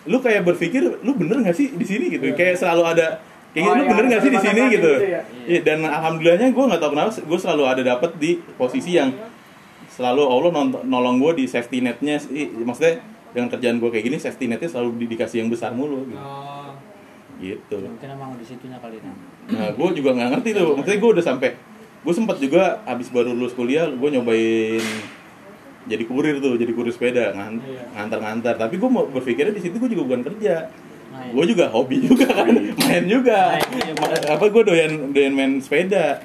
lu 0.04 0.20
kayak 0.20 0.44
berpikir 0.44 0.84
lu 0.84 1.12
bener 1.16 1.40
gak 1.48 1.56
sih 1.56 1.72
di 1.72 1.84
sini? 1.88 2.12
gitu. 2.12 2.28
Kayak 2.36 2.60
selalu 2.60 2.84
ada 2.92 3.24
kayak 3.58 3.64
gitu, 3.64 3.68
Oh, 3.68 3.74
lu 3.74 3.82
iya, 3.82 3.90
bener 3.90 4.04
gak 4.08 4.20
sih 4.20 4.30
di 4.30 4.38
sini 4.38 4.60
gitu 4.62 4.70
gitu 4.70 4.90
ya. 5.04 5.20
Iya, 5.44 5.60
dan 5.62 5.78
alhamdulillahnya 5.82 6.48
gue 6.48 6.64
nggak 6.64 6.78
tahu 6.78 6.90
kenapa 6.92 7.10
gue 7.12 7.38
selalu 7.38 7.62
ada 7.64 7.82
dapet 7.84 8.10
di 8.16 8.30
posisi 8.54 8.90
yang 8.92 9.10
selalu 9.88 10.22
Allah 10.22 10.50
nolong 10.82 11.18
gue 11.18 11.32
di 11.34 11.44
safety 11.44 11.80
netnya 11.80 12.16
sih 12.16 12.46
maksudnya 12.54 13.02
dengan 13.28 13.48
kerjaan 13.48 13.76
gue 13.76 13.88
kayak 13.88 14.04
gini 14.04 14.16
safety 14.16 14.46
netnya 14.46 14.68
selalu 14.68 14.94
di- 14.96 15.10
dikasih 15.10 15.42
yang 15.42 15.48
besar 15.48 15.70
mulu 15.70 16.06
gitu, 16.06 16.16
Oh. 16.16 16.70
gitu. 17.38 17.76
mungkin 17.80 18.08
emang 18.08 18.30
di 18.34 18.44
situnya 18.44 18.78
kali 18.78 18.98
nah 18.98 19.16
Nah, 19.48 19.68
gue 19.70 19.88
juga 19.94 20.12
nggak 20.12 20.28
ngerti 20.30 20.50
tuh. 20.52 20.76
Maksudnya 20.76 21.00
gue 21.00 21.10
udah 21.10 21.24
sampai, 21.24 21.50
gue 21.98 22.12
sempat 22.12 22.36
juga 22.36 22.84
abis 22.84 23.08
baru 23.08 23.32
lulus 23.32 23.52
kuliah, 23.52 23.88
gue 23.88 24.08
nyobain 24.10 24.84
jadi 25.82 26.04
kurir 26.04 26.36
tuh, 26.38 26.54
jadi 26.54 26.68
kurir 26.68 26.92
sepeda, 26.92 27.32
ngan- 27.32 27.56
Iya. 27.58 27.82
ngantar-ngantar. 27.96 28.54
Tapi 28.54 28.76
gue 28.76 28.84
mau 28.86 29.08
berpikirnya 29.08 29.50
di 29.50 29.62
situ 29.62 29.80
gue 29.80 29.88
juga 29.88 30.04
bukan 30.04 30.20
kerja, 30.22 30.68
Main. 31.28 31.34
gue 31.36 31.44
juga 31.52 31.64
hobi 31.68 31.96
juga 32.08 32.26
kan, 32.32 32.48
main 32.56 33.04
juga. 33.04 33.60
Main, 33.60 33.68
iya, 33.76 33.92
apa 34.32 34.44
gue 34.48 34.62
doyan 34.64 35.12
doyan 35.12 35.32
main 35.36 35.52
sepeda. 35.60 36.24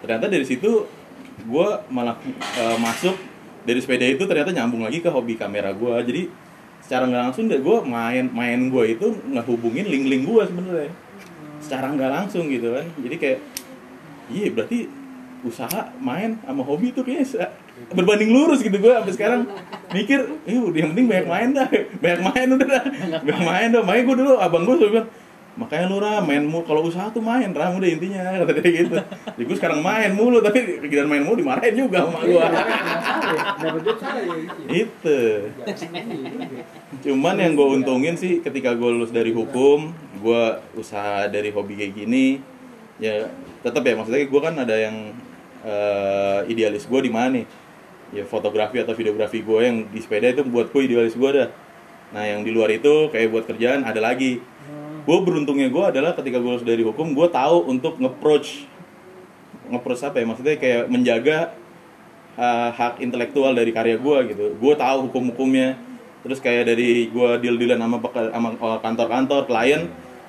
Ternyata 0.00 0.30
dari 0.30 0.46
situ 0.46 0.86
gue 1.46 1.68
malah 1.90 2.16
eh, 2.56 2.78
masuk 2.78 3.18
dari 3.66 3.82
sepeda 3.82 4.06
itu 4.06 4.22
ternyata 4.24 4.54
nyambung 4.54 4.86
lagi 4.86 5.02
ke 5.02 5.10
hobi 5.10 5.34
kamera 5.34 5.74
gue. 5.74 5.94
Jadi 6.06 6.22
secara 6.86 7.10
nggak 7.10 7.22
langsung 7.30 7.50
deh 7.50 7.58
gue 7.58 7.78
main 7.82 8.30
main 8.30 8.70
gue 8.70 8.94
itu 8.94 9.10
ngehubungin 9.26 9.90
link-link 9.90 10.22
gue 10.22 10.42
sebenarnya 10.46 10.94
secara 11.58 11.90
nggak 11.90 12.12
langsung 12.14 12.46
gitu 12.46 12.78
kan 12.78 12.86
jadi 13.02 13.16
kayak 13.18 13.40
iya 14.30 14.54
berarti 14.54 14.86
usaha 15.42 15.90
main 15.98 16.38
sama 16.46 16.62
hobi 16.62 16.94
tuh 16.94 17.02
kayak 17.02 17.26
berbanding 17.92 18.32
lurus 18.32 18.64
gitu 18.64 18.76
gue 18.80 18.92
sampai 18.92 19.12
sekarang 19.12 19.40
mikir 19.92 20.20
eh 20.48 20.56
udah 20.56 20.78
yang 20.80 20.90
penting 20.96 21.06
banyak 21.06 21.28
main 21.28 21.48
dah 21.52 21.68
banyak 22.00 22.20
main 22.24 22.46
udah 22.56 22.66
dah 22.66 22.84
banyak 23.20 23.42
main 23.44 23.68
dah. 23.68 23.82
Makanya 23.84 24.02
gue 24.08 24.16
dulu 24.16 24.32
abang 24.40 24.62
gue 24.64 24.74
selalu 24.80 24.92
bilang 24.96 25.08
makanya 25.56 25.88
lu 25.88 25.96
ram 26.04 26.20
main 26.20 26.44
mulu 26.44 26.68
kalau 26.68 26.84
usaha 26.84 27.08
tuh 27.08 27.24
main 27.24 27.48
ram 27.48 27.80
udah 27.80 27.88
intinya 27.88 28.28
kata 28.44 28.52
dia 28.60 28.70
gitu. 28.84 28.96
Jadi 29.00 29.44
gue 29.44 29.56
sekarang 29.56 29.80
main 29.80 30.12
mulu 30.12 30.44
tapi 30.44 30.84
kegiatan 30.84 31.08
main 31.08 31.24
mulu 31.24 31.40
dimarahin 31.40 31.72
juga 31.76 32.04
sama 32.04 32.20
gue 32.24 32.44
Dapat 33.56 33.80
duit 33.80 33.98
salah 34.00 34.22
ya 34.24 34.36
itu 34.72 35.20
cuman 37.08 37.34
yang 37.40 37.52
gue 37.56 37.66
untungin 37.80 38.14
sih 38.16 38.44
ketika 38.44 38.76
gue 38.76 38.88
lulus 38.88 39.12
dari 39.12 39.32
hukum 39.32 39.92
gue 40.20 40.42
usaha 40.76 41.28
dari 41.28 41.52
hobi 41.52 41.76
kayak 41.76 41.92
gini 41.92 42.40
ya 43.00 43.28
tetap 43.64 43.84
ya 43.84 43.96
maksudnya 43.96 44.24
gue 44.28 44.40
kan 44.40 44.54
ada 44.60 44.76
yang 44.76 44.96
eh, 45.64 46.40
idealis 46.52 46.84
gue 46.88 47.00
di 47.00 47.12
mana 47.12 47.42
nih 47.42 47.46
ya 48.14 48.22
fotografi 48.22 48.78
atau 48.78 48.94
videografi 48.94 49.42
gue 49.42 49.60
yang 49.62 49.76
di 49.90 49.98
sepeda 49.98 50.30
itu 50.30 50.46
buat 50.46 50.70
gue 50.70 50.82
idealis 50.86 51.18
gue 51.18 51.30
dah. 51.30 51.48
Nah 52.14 52.22
yang 52.22 52.46
di 52.46 52.54
luar 52.54 52.70
itu 52.70 53.10
kayak 53.10 53.28
buat 53.34 53.44
kerjaan 53.50 53.82
ada 53.82 53.98
lagi. 53.98 54.38
Gue 55.06 55.18
beruntungnya 55.22 55.70
gue 55.70 55.84
adalah 55.86 56.18
ketika 56.18 56.42
gue 56.42 56.50
lulus 56.50 56.66
dari 56.66 56.82
hukum 56.82 57.14
gue 57.14 57.28
tahu 57.30 57.70
untuk 57.70 57.98
nge-approach. 57.98 58.66
Nge-approach 59.70 60.02
apa 60.02 60.16
ya? 60.18 60.24
Maksudnya 60.26 60.56
kayak 60.58 60.82
menjaga 60.90 61.38
uh, 62.34 62.70
hak 62.74 62.98
intelektual 63.02 63.54
dari 63.54 63.70
karya 63.70 63.98
gue 63.98 64.18
gitu. 64.34 64.44
Gue 64.58 64.74
tahu 64.74 65.10
hukum-hukumnya. 65.10 65.78
Terus 66.26 66.42
kayak 66.42 66.74
dari 66.74 67.06
gue 67.06 67.30
deal-dealan 67.38 67.78
sama 67.78 67.98
sama 68.02 68.48
uh, 68.58 68.78
kantor-kantor 68.82 69.46
klien 69.46 69.86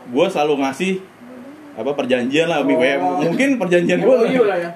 gue 0.07 0.25
selalu 0.31 0.63
ngasih 0.63 0.93
apa 1.77 1.91
perjanjian 1.93 2.47
lah 2.49 2.65
kayak 2.65 2.97
mungkin 3.01 3.49
perjanjian 3.61 4.01
gue 4.01 4.15
lah 4.45 4.57
ya. 4.57 4.71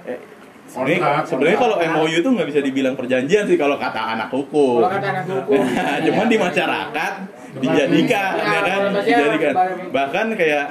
Sebenarnya 0.72 1.28
sebenarnya 1.28 1.60
kalau 1.60 1.76
MOU 1.76 2.16
itu 2.16 2.30
nggak 2.32 2.48
bisa 2.48 2.60
dibilang 2.64 2.96
perjanjian 2.96 3.44
sih 3.44 3.60
kalau 3.60 3.76
kata 3.76 4.16
anak 4.16 4.32
hukum 4.32 4.80
Kalau 4.80 4.88
kata 4.88 5.08
anak 5.12 5.26
hukum. 5.28 5.60
cuman 6.08 6.26
di 6.26 6.38
masyarakat 6.40 7.14
dijadikan 7.52 8.32
Ya, 8.34 8.48
ya 8.48 8.62
kan 8.64 8.80
dijadikan 8.96 9.54
bahkan 9.92 10.26
kayak 10.34 10.66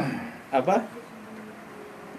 apa 0.48 0.74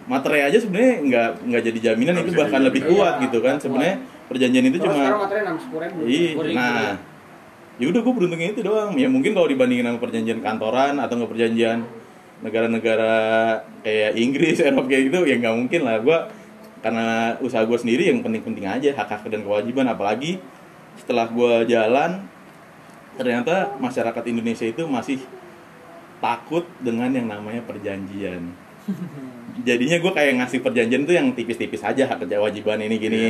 materai 0.05 0.45
aja 0.45 0.57
sebenarnya 0.57 0.93
nggak 1.01 1.29
nggak 1.47 1.61
jadi 1.63 1.79
jaminan 1.91 2.15
itu 2.21 2.32
bahkan 2.34 2.59
jadi 2.59 2.67
lebih 2.69 2.82
kuat 2.88 3.13
Iya, 3.17 3.23
gitu 3.25 3.38
kan 3.39 3.55
kuat. 3.55 3.63
sebenarnya 3.63 3.95
perjanjian 4.27 4.65
itu 4.65 4.77
cuma 4.79 4.93
sekarang 4.93 5.19
materinya 5.19 5.43
enam 5.43 5.57
sepuluh 5.59 5.82
ribu. 5.84 5.99
Iya, 6.07 6.29
nah, 6.55 6.91
ya 7.75 7.86
udah 7.91 8.01
gue 8.01 8.13
beruntungnya 8.15 8.49
itu 8.51 8.61
doang. 8.63 8.91
Ya 8.95 9.07
mungkin 9.11 9.32
kalau 9.34 9.47
dibandingin 9.49 9.84
sama 9.84 9.99
perjanjian 9.99 10.39
kantoran 10.39 10.95
atau 10.95 11.13
nggak 11.17 11.32
perjanjian 11.32 11.77
negara-negara 12.41 13.13
kayak 13.84 14.11
Inggris, 14.15 14.57
Eropa 14.63 14.88
kayak 14.88 15.03
gitu, 15.11 15.19
ya 15.27 15.36
nggak 15.38 15.55
mungkin 15.55 15.82
lah. 15.84 15.99
Gue 15.99 16.17
karena 16.82 17.38
usaha 17.39 17.61
gue 17.61 17.77
sendiri 17.77 18.09
yang 18.09 18.25
penting-penting 18.25 18.65
aja 18.65 18.89
hak 18.97 19.09
hak 19.09 19.29
dan 19.29 19.45
kewajiban. 19.45 19.86
Apalagi 19.86 20.41
setelah 20.97 21.29
gue 21.29 21.69
jalan, 21.69 22.25
ternyata 23.15 23.77
masyarakat 23.77 24.23
Indonesia 24.27 24.65
itu 24.65 24.84
masih 24.89 25.21
takut 26.21 26.65
dengan 26.82 27.13
yang 27.13 27.29
namanya 27.29 27.61
perjanjian. 27.65 28.49
Jadinya 29.67 29.97
gue 30.01 30.11
kayak 30.11 30.34
ngasih 30.41 30.59
perjanjian 30.65 31.05
tuh 31.05 31.13
yang 31.13 31.27
tipis-tipis 31.38 31.86
aja 31.86 32.09
hak 32.09 32.25
kewajiban 32.25 32.82
ini 32.82 32.95
gini. 32.97 33.25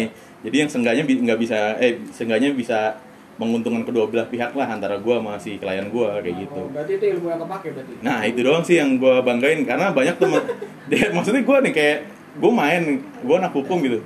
Jadi 0.47 0.56
yang 0.56 0.70
seenggaknya 0.72 1.04
bi- 1.04 1.22
nggak 1.22 1.39
bisa 1.39 1.76
eh 1.82 1.99
seenggaknya 2.16 2.56
bisa 2.56 2.95
menguntungkan 3.41 3.82
kedua 3.88 4.06
belah 4.06 4.30
pihak 4.30 4.54
lah 4.54 4.70
antara 4.70 5.02
gue 5.02 5.16
sama 5.18 5.34
si 5.41 5.58
klien 5.58 5.89
gue 5.89 6.10
kayak 6.22 6.36
gitu. 6.45 6.62
Oh, 6.62 6.70
berarti 6.70 6.93
itu 7.02 7.06
ilmu 7.18 7.28
yang 7.34 7.41
kepake 7.41 7.68
berarti. 7.74 7.93
Nah 8.06 8.20
itu 8.22 8.39
doang 8.45 8.64
sih 8.64 8.78
yang 8.78 9.02
gue 9.02 9.16
banggain 9.26 9.66
karena 9.66 9.89
banyak 9.89 10.16
temen 10.22 10.43
dia, 10.93 11.10
maksudnya 11.10 11.41
gue 11.41 11.58
nih 11.66 11.74
kayak 11.74 11.97
gue 12.32 12.52
main 12.52 12.84
gue 13.02 13.36
anak 13.36 13.52
hukum 13.52 13.82
gitu 13.82 14.00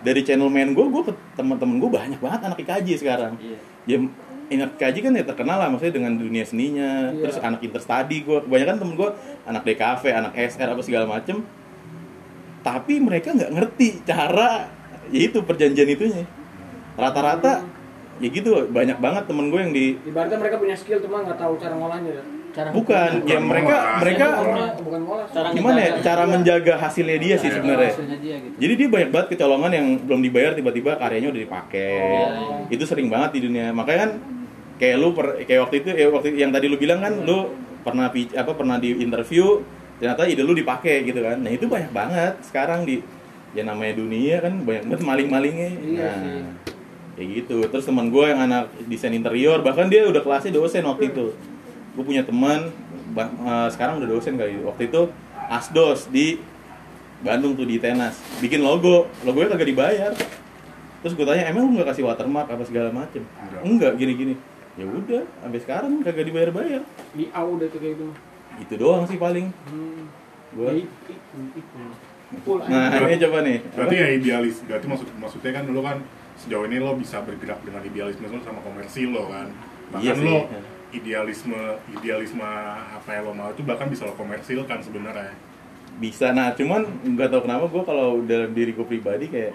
dari 0.00 0.20
channel 0.20 0.48
main 0.48 0.72
gue 0.72 0.80
gue 0.82 1.02
ke 1.08 1.12
teman-teman 1.34 1.76
gue 1.76 1.90
banyak 1.90 2.20
banget 2.20 2.40
anak 2.44 2.58
IKJ 2.60 2.88
sekarang 2.98 3.36
Iya. 3.36 3.56
ya 3.86 3.96
anak 4.50 4.76
IKJ 4.76 4.96
kan 5.00 5.12
ya 5.14 5.24
terkenal 5.24 5.56
lah 5.56 5.68
maksudnya 5.68 5.94
dengan 5.96 6.12
dunia 6.16 6.44
seninya 6.44 7.12
Iya. 7.12 7.20
terus 7.22 7.36
anak 7.38 7.60
interstudy 7.60 8.24
gue 8.24 8.38
kebanyakan 8.44 8.76
temen 8.76 8.94
gue 8.96 9.08
anak 9.44 9.62
DKV 9.64 10.02
anak 10.10 10.32
SR 10.34 10.68
apa 10.70 10.82
segala 10.82 11.06
macem 11.06 11.40
tapi 12.60 13.00
mereka 13.00 13.32
nggak 13.32 13.52
ngerti 13.56 14.04
cara 14.04 14.68
ya 15.08 15.20
itu 15.24 15.40
perjanjian 15.40 15.88
itunya 15.88 16.24
rata-rata 16.94 17.64
ya 18.20 18.28
gitu 18.28 18.68
banyak 18.68 19.00
banget 19.00 19.24
temen 19.24 19.48
gue 19.48 19.60
yang 19.60 19.72
di 19.72 19.96
Ibaratnya 20.04 20.36
mereka 20.36 20.60
punya 20.60 20.76
skill 20.76 21.00
cuma 21.00 21.24
nggak 21.24 21.40
tahu 21.40 21.56
cara 21.56 21.72
ngolahnya. 21.72 22.20
Cara 22.50 22.68
bukan 22.70 23.10
ya 23.24 23.38
mereka 23.38 23.76
mereka 23.98 24.26
Bukan- 24.36 24.74
bukan 24.82 25.00
ngolah. 25.02 25.26
Cara 25.30 25.46
gimana 25.50 25.78
ya? 25.78 25.90
cara 26.00 26.22
menjaga 26.24 26.74
hasilnya 26.76 27.16
dia 27.16 27.34
sih 27.36 27.46
sebenarnya. 27.48 27.92
gitu. 27.94 28.48
Jadi 28.58 28.72
dia 28.74 28.88
banyak 28.88 29.10
banget 29.10 29.26
kecolongan 29.30 29.70
yang 29.70 29.86
belum 30.00 30.20
dibayar 30.20 30.52
tiba-tiba 30.52 30.90
karyanya 30.96 31.28
udah 31.28 31.40
dipakai. 31.40 31.94
Iya. 31.94 32.26
itu 32.68 32.84
sering 32.84 33.06
banget 33.06 33.30
di 33.34 33.46
dunia. 33.46 33.70
Makanya 33.70 33.98
kan 34.00 34.10
kayak 34.76 34.96
lu 34.96 35.08
per- 35.12 35.38
kayak 35.40 35.60
waktu 35.62 35.76
itu 35.78 35.88
ya 35.92 36.06
waktu 36.08 36.28
yang 36.34 36.50
tadi 36.50 36.66
lu 36.66 36.76
bilang 36.76 36.98
kan 36.98 37.12
lu 37.20 37.52
pernah 37.80 38.10
apa 38.10 38.52
pernah 38.52 38.76
di 38.76 38.98
interview 38.98 39.62
ternyata 39.96 40.24
ide 40.24 40.40
lu 40.40 40.52
dipakai 40.52 41.04
gitu 41.04 41.20
kan. 41.20 41.38
Nah 41.38 41.50
itu 41.50 41.64
banyak 41.64 41.90
banget 41.90 42.34
sekarang 42.42 42.82
di 42.82 42.98
ya 43.50 43.62
namanya 43.62 43.94
dunia 43.94 44.40
kan 44.40 44.52
banyak 44.58 44.84
banget 44.86 45.02
maling-malingnya. 45.02 45.70
Iya 45.76 46.00
nah 46.00 46.14
sih. 46.16 46.42
kayak 47.12 47.28
gitu. 47.36 47.58
Terus 47.68 47.84
teman 47.84 48.08
gue 48.08 48.24
yang 48.24 48.40
anak 48.40 48.64
desain 48.86 49.12
interior 49.12 49.60
bahkan 49.60 49.86
dia 49.86 50.02
udah 50.02 50.18
kelasnya 50.18 50.50
dosen 50.50 50.82
waktu 50.82 51.10
itu 51.10 51.30
gue 52.00 52.04
punya 52.08 52.24
teman 52.24 52.72
eh, 53.12 53.68
sekarang 53.68 54.00
udah 54.00 54.08
dosen 54.08 54.40
kali. 54.40 54.56
Waktu 54.64 54.88
itu 54.88 55.12
asdos 55.52 56.08
di 56.08 56.40
Bandung 57.20 57.52
tuh 57.52 57.68
di 57.68 57.76
Tenas. 57.76 58.16
Bikin 58.40 58.64
logo. 58.64 59.12
Logonya 59.28 59.52
kagak 59.52 59.68
dibayar. 59.68 60.12
Terus 61.04 61.12
gue 61.12 61.28
tanya 61.28 61.52
emang 61.52 61.68
lu 61.68 61.76
nggak 61.76 61.92
kasih 61.92 62.08
watermark 62.08 62.48
apa 62.48 62.64
segala 62.64 62.88
macem? 62.88 63.20
Enggak. 63.60 64.00
Gini 64.00 64.16
gini 64.16 64.34
ya 64.80 64.86
udah 64.86 65.22
sampai 65.44 65.60
sekarang 65.60 65.92
kagak 66.00 66.24
dibayar 66.24 66.48
bayar 66.54 66.80
di 67.12 67.28
A 67.36 67.44
udah 67.44 67.68
tuh 67.68 67.76
kayak 67.82 68.00
gitu. 68.00 68.08
Itu 68.64 68.74
doang 68.80 69.04
sih 69.04 69.20
paling. 69.20 69.52
Hmm. 69.68 70.08
Full 72.46 72.62
nah 72.70 72.94
ini 73.10 73.18
coba 73.18 73.42
nih. 73.42 73.58
berarti 73.74 73.94
ya 73.98 74.06
idealis 74.14 74.62
berarti 74.62 74.86
maksud 74.86 75.08
maksudnya 75.18 75.50
kan 75.50 75.64
lo 75.66 75.82
kan 75.82 75.98
sejauh 76.38 76.62
ini 76.70 76.78
lo 76.78 76.94
bisa 76.94 77.18
bergerak 77.26 77.58
dengan 77.66 77.82
idealisme 77.82 78.22
lo 78.30 78.38
sama 78.46 78.62
komersil 78.62 79.10
lo 79.10 79.26
kan. 79.28 79.50
Bahkan 79.90 80.06
Iya 80.06 80.14
sih. 80.14 80.24
lo 80.24 80.38
idealisme 80.90 81.78
idealisme 81.94 82.42
apa 82.94 83.08
yang 83.10 83.30
lo 83.30 83.32
mau 83.34 83.50
itu 83.54 83.62
bahkan 83.62 83.86
bisa 83.86 84.06
lo 84.06 84.14
komersilkan 84.18 84.82
sebenarnya. 84.82 85.34
Bisa. 86.02 86.34
Nah 86.34 86.54
cuman 86.54 86.86
nggak 87.14 87.28
tahu 87.30 87.42
kenapa 87.46 87.64
gue 87.70 87.82
kalau 87.84 88.22
dalam 88.26 88.50
diri 88.50 88.74
gue 88.74 88.86
pribadi 88.86 89.26
kayak 89.30 89.54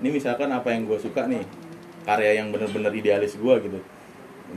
ini 0.00 0.08
misalkan 0.10 0.50
apa 0.50 0.72
yang 0.72 0.88
gue 0.88 0.98
suka 0.98 1.28
nih 1.28 1.44
karya 2.04 2.40
yang 2.42 2.52
bener-bener 2.52 2.92
idealis 2.92 3.36
gue 3.36 3.54
gitu. 3.64 3.78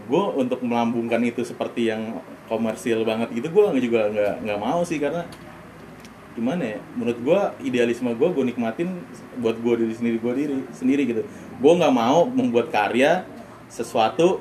Gue 0.08 0.24
untuk 0.38 0.64
melambungkan 0.64 1.20
itu 1.24 1.43
seperti 1.43 1.91
yang 1.91 2.22
komersil 2.47 3.03
banget 3.03 3.32
gitu 3.36 3.51
gue 3.51 3.64
juga 3.84 4.08
nggak 4.08 4.34
nggak 4.47 4.60
mau 4.60 4.80
sih 4.88 4.99
karena 4.99 5.28
gimana 6.38 6.78
ya 6.78 6.80
menurut 6.93 7.18
gue 7.18 7.39
idealisme 7.66 8.14
gue 8.14 8.30
gue 8.30 8.45
nikmatin 8.53 8.93
buat 9.41 9.58
gue 9.58 9.74
diri 9.84 9.93
sendiri 9.97 10.18
gue 10.22 10.34
diri 10.38 10.55
sendiri 10.72 11.01
gitu. 11.03 11.22
Gue 11.58 11.74
nggak 11.76 11.93
mau 11.93 12.24
membuat 12.30 12.72
karya 12.72 13.26
sesuatu 13.68 14.39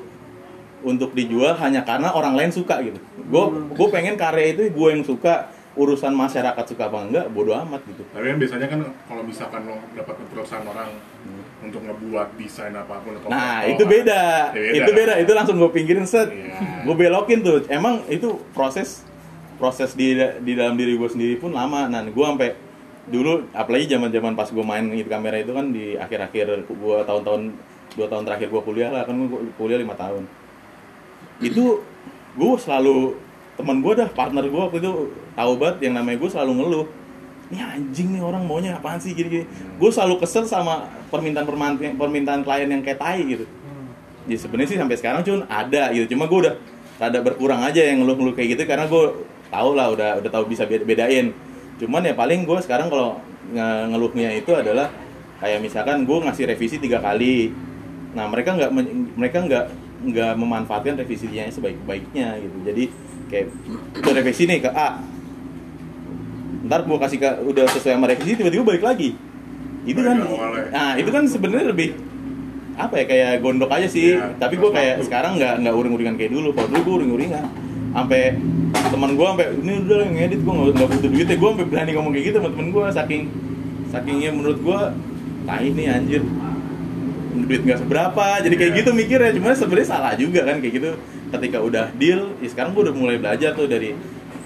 untuk 0.85 1.13
dijual 1.17 1.57
hanya 1.57 1.81
karena 1.81 2.13
orang 2.13 2.37
lain 2.37 2.51
suka 2.53 2.81
gitu. 2.85 2.99
Gue 3.27 3.43
gue 3.73 3.87
pengen 3.89 4.13
karya 4.15 4.53
itu 4.53 4.69
gue 4.69 4.87
yang 4.93 5.01
suka 5.01 5.49
urusan 5.77 6.09
masyarakat 6.13 6.65
suka 6.65 6.89
apa 6.89 6.99
enggak 7.05 7.25
bodo 7.29 7.53
amat 7.53 7.81
gitu. 7.85 8.01
Tapi 8.09 8.25
kan 8.33 8.37
biasanya 8.41 8.67
kan 8.67 8.79
kalau 9.05 9.21
misalkan 9.21 9.61
lo 9.69 9.77
dapat 9.93 10.15
perusahaan 10.33 10.65
orang 10.65 10.89
untuk 11.57 11.81
ngebuat 11.85 12.37
desain 12.37 12.73
apa 12.73 13.01
pun 13.01 13.17
atau 13.17 13.29
Nah 13.29 13.65
itu 13.65 13.81
kan, 13.81 13.93
beda, 13.93 14.23
ya 14.53 14.71
itu 14.77 14.91
beda, 14.93 15.13
itu 15.21 15.31
langsung 15.33 15.57
gue 15.57 15.71
pinggirin 15.73 16.05
set, 16.05 16.29
Iya. 16.29 16.85
gue 16.85 16.95
belokin 16.97 17.39
tuh. 17.41 17.65
Emang 17.69 18.05
itu 18.09 18.41
proses 18.53 19.05
proses 19.57 19.97
di 19.97 20.13
di 20.45 20.53
dalam 20.53 20.77
diri 20.77 20.97
gue 20.97 21.09
sendiri 21.09 21.37
pun 21.37 21.53
lama. 21.53 21.89
Nah 21.89 22.05
gue 22.05 22.25
sampai 22.25 22.53
dulu, 23.09 23.45
apalagi 23.53 23.89
zaman 23.89 24.09
zaman 24.13 24.33
pas 24.37 24.49
gue 24.49 24.65
main 24.65 24.85
itu 24.93 25.09
kamera 25.09 25.37
itu 25.41 25.53
kan 25.53 25.69
di 25.73 25.97
akhir-akhir 25.97 26.69
gue 26.69 26.97
tahun-tahun 27.05 27.41
dua 27.97 28.07
tahun 28.09 28.23
terakhir 28.25 28.47
gue 28.53 28.61
kuliah 28.61 28.89
lah. 28.93 29.03
Kan 29.05 29.17
gue 29.17 29.39
kuliah 29.57 29.81
lima 29.81 29.97
tahun. 29.97 30.25
Itu 31.41 31.85
gue 32.37 32.53
selalu 32.61 33.17
teman 33.57 33.81
gue 33.81 33.93
dah 33.97 34.09
partner 34.13 34.45
gue 34.45 34.61
waktu 34.69 34.77
itu 34.77 34.91
tahu 35.33 35.51
banget 35.57 35.89
yang 35.89 35.97
namanya 35.97 36.17
gue 36.21 36.29
selalu 36.29 36.51
ngeluh. 36.61 36.87
Ini 37.47 37.63
anjing 37.63 38.11
nih 38.11 38.21
orang 38.21 38.43
maunya 38.43 38.75
apaan 38.75 38.99
sih 38.99 39.15
gini-gini 39.15 39.47
gue 39.79 39.89
selalu 39.89 40.19
kesel 40.19 40.43
sama 40.43 40.83
permintaan 41.07 41.47
permintaan 41.47 41.95
permintaan 41.95 42.41
klien 42.43 42.67
yang 42.67 42.83
kayak 42.83 42.99
tai 42.99 43.23
gitu. 43.23 43.45
Ya 44.27 44.35
sebenarnya 44.35 44.69
sih 44.75 44.79
sampai 44.79 44.97
sekarang 44.99 45.21
cun 45.23 45.41
ada 45.47 45.89
gitu. 45.95 46.13
Cuma 46.13 46.27
gue 46.27 46.39
udah 46.43 46.55
rada 46.99 47.19
berkurang 47.23 47.63
aja 47.63 47.79
yang 47.79 48.03
ngeluh-ngeluh 48.03 48.35
kayak 48.35 48.57
gitu 48.57 48.63
karena 48.67 48.89
gue 48.89 49.23
tahu 49.47 49.69
lah 49.79 49.87
udah 49.95 50.09
udah 50.19 50.31
tahu 50.33 50.51
bisa 50.51 50.67
beda- 50.67 50.83
bedain. 50.83 51.31
Cuman 51.79 52.03
ya 52.03 52.11
paling 52.17 52.43
gue 52.43 52.57
sekarang 52.59 52.91
kalau 52.91 53.21
nge- 53.55 53.85
ngeluhnya 53.95 54.35
itu 54.35 54.51
adalah 54.51 54.91
kayak 55.39 55.63
misalkan 55.63 56.03
gue 56.03 56.17
ngasih 56.27 56.51
revisi 56.51 56.83
tiga 56.83 56.99
kali. 56.99 57.55
Nah 58.11 58.27
mereka 58.27 58.59
nggak 58.59 58.71
mereka 59.15 59.37
nggak 59.47 59.65
nggak 59.97 60.33
memanfaatkan 60.37 60.99
revisinya 60.99 61.49
sebaik-baiknya 61.49 62.37
gitu. 62.41 62.57
Jadi 62.65 62.83
kayak 63.27 63.45
itu 63.97 64.09
revisi 64.13 64.43
nih 64.45 64.59
ke 64.63 64.69
A. 64.71 65.01
Ntar 66.67 66.83
gue 66.83 66.97
kasih 66.99 67.17
ke 67.17 67.29
udah 67.47 67.65
sesuai 67.71 67.95
sama 67.97 68.05
revisi 68.11 68.37
tiba-tiba 68.37 68.63
balik 68.67 68.83
lagi. 68.83 69.17
Itu 69.87 70.03
kan 70.03 70.19
nah 70.69 70.93
itu 70.99 71.09
kan 71.09 71.23
sebenarnya 71.25 71.71
lebih 71.71 71.95
apa 72.77 72.93
ya 73.01 73.05
kayak 73.09 73.31
gondok 73.41 73.73
aja 73.73 73.87
sih. 73.89 74.19
Iya, 74.19 74.37
tapi 74.37 74.61
gue 74.61 74.69
pas 74.69 74.77
kayak 74.77 74.95
sekarang 75.09 75.41
nggak 75.41 75.65
nggak 75.65 75.75
uring-uringan 75.75 76.15
kayak 76.19 76.31
dulu. 76.35 76.53
Kalau 76.53 76.67
dulu 76.69 76.81
gue 76.83 76.95
uring-uringan 77.01 77.45
sampai 77.95 78.37
teman 78.93 79.11
gue 79.17 79.25
sampai 79.25 79.47
ini 79.63 79.73
udah 79.81 79.97
yang 80.05 80.13
ngedit 80.13 80.39
gue 80.45 80.53
nggak 80.53 80.89
butuh 80.91 81.09
duit 81.09 81.27
ya 81.27 81.37
gue 81.39 81.49
sampai 81.49 81.67
berani 81.67 81.91
ngomong 81.97 82.11
kayak 82.13 82.25
gitu 82.29 82.37
sama 82.37 82.49
temen 82.53 82.69
gue 82.69 82.85
saking 82.93 83.21
sakingnya 83.89 84.29
menurut 84.35 84.59
gue 84.61 84.79
tai 85.47 85.71
nih 85.71 85.87
anjir 85.89 86.21
duit 87.39 87.61
nggak 87.61 87.79
seberapa 87.79 88.25
jadi 88.39 88.55
kayak 88.55 88.71
Iya. 88.71 88.79
gitu 88.79 88.91
mikirnya. 88.91 89.31
Cuma 89.33 89.49
sebenarnya 89.51 89.87
salah 89.87 90.13
juga 90.13 90.41
kan 90.43 90.57
kayak 90.57 90.73
gitu. 90.73 90.89
Ketika 91.27 91.57
udah 91.59 91.85
deal 91.93 92.33
ya 92.37 92.47
sekarang 92.47 92.71
gue 92.71 92.83
udah 92.83 92.95
mulai 92.95 93.17
belajar 93.17 93.51
tuh 93.51 93.65
dari 93.65 93.93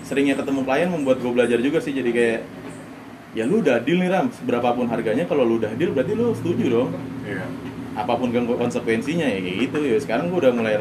seringnya 0.02 0.34
ketemu 0.34 0.60
klien 0.62 0.90
membuat 0.90 1.18
gue 1.18 1.32
belajar 1.32 1.58
juga 1.58 1.78
sih. 1.78 1.92
Jadi 1.92 2.10
kayak 2.10 2.40
ya 3.32 3.44
lu 3.44 3.60
udah 3.60 3.80
deal 3.80 3.96
nih 3.98 4.10
ram. 4.10 4.28
Seberapapun 4.30 4.88
harganya 4.88 5.24
kalau 5.24 5.42
lu 5.42 5.56
udah 5.56 5.72
deal 5.72 5.92
berarti 5.92 6.12
lu 6.12 6.34
setuju 6.34 6.66
dong. 6.68 6.90
Iya. 7.22 7.46
apa 7.92 8.16
pun 8.16 8.32
kan 8.32 8.48
konsekuensinya 8.48 9.24
ya 9.26 9.38
kayak 9.38 9.58
gitu. 9.62 9.80
Ya 9.86 9.98
sekarang 9.98 10.28
gue 10.28 10.40
udah 10.40 10.52
mulai 10.52 10.80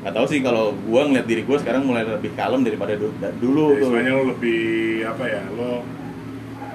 nggak 0.00 0.14
tahu 0.14 0.26
sih 0.26 0.38
kalau 0.38 0.70
gue 0.72 1.02
ngeliat 1.04 1.26
diri 1.26 1.42
gue 1.42 1.56
sekarang 1.56 1.82
mulai 1.82 2.02
lebih 2.02 2.30
kalem 2.32 2.62
daripada 2.62 2.94
du- 2.94 3.14
da- 3.16 3.30
dulu 3.32 3.66
Jadi 3.68 3.78
tuh. 3.78 3.86
sebenarnya 3.88 4.12
lo 4.12 4.24
lebih 4.30 4.60
apa 5.04 5.24
ya 5.26 5.42
lo 5.52 5.70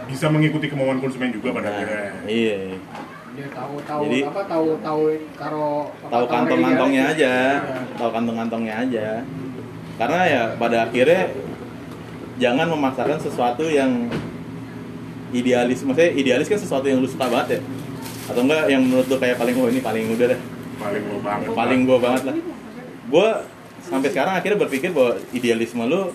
bisa 0.07 0.25
mengikuti 0.27 0.67
kemauan 0.67 0.99
konsumen 0.99 1.31
juga 1.31 1.51
pada 1.51 1.67
Nah, 1.67 1.75
akhirnya. 1.77 2.11
iya 2.25 2.75
tahu 3.45 3.75
tahu 3.85 4.01
Jadi- 4.09 4.23
apa 4.25 4.41
tahu 4.49 4.67
tahu 4.81 5.01
karo 5.37 5.69
apa, 5.93 6.09
tahu 6.09 6.25
kantong-kantongnya 6.25 7.03
ready 7.05 7.13
aja 7.21 7.33
Iya. 7.61 7.81
tahu 7.93 8.09
kantong-kantongnya 8.09 8.73
aja. 8.81 9.07
Karena 9.97 10.19
ya 10.25 10.41
pada 10.57 10.77
akhirnya 10.89 11.21
jangan 12.37 12.67
memaksakan 12.69 13.17
sesuatu 13.17 13.65
yang 13.65 14.09
idealis 15.33 15.83
maksudnya 15.83 16.13
idealis 16.13 16.47
kan 16.47 16.59
sesuatu 16.61 16.85
yang 16.87 17.01
lu 17.01 17.09
suka 17.09 17.27
banget 17.27 17.57
ya? 17.57 17.59
Atau 18.27 18.41
enggak 18.43 18.63
yang 18.67 18.81
menurut 18.83 19.07
lu 19.07 19.17
kayak 19.17 19.37
paling 19.37 19.55
oh 19.57 19.67
ini 19.69 19.79
paling 19.81 20.05
udah 20.13 20.27
deh. 20.33 20.41
Paling 20.77 21.03
lo 21.09 21.17
banget 21.21 21.47
paling 21.53 21.79
gua 21.85 21.97
banget 21.97 22.23
lah. 22.29 22.35
Gua 23.09 23.27
sampai 23.81 24.09
sekarang 24.11 24.33
akhirnya 24.35 24.59
berpikir 24.61 24.91
bahwa 24.93 25.17
idealisme 25.31 25.83
lu 25.85 26.11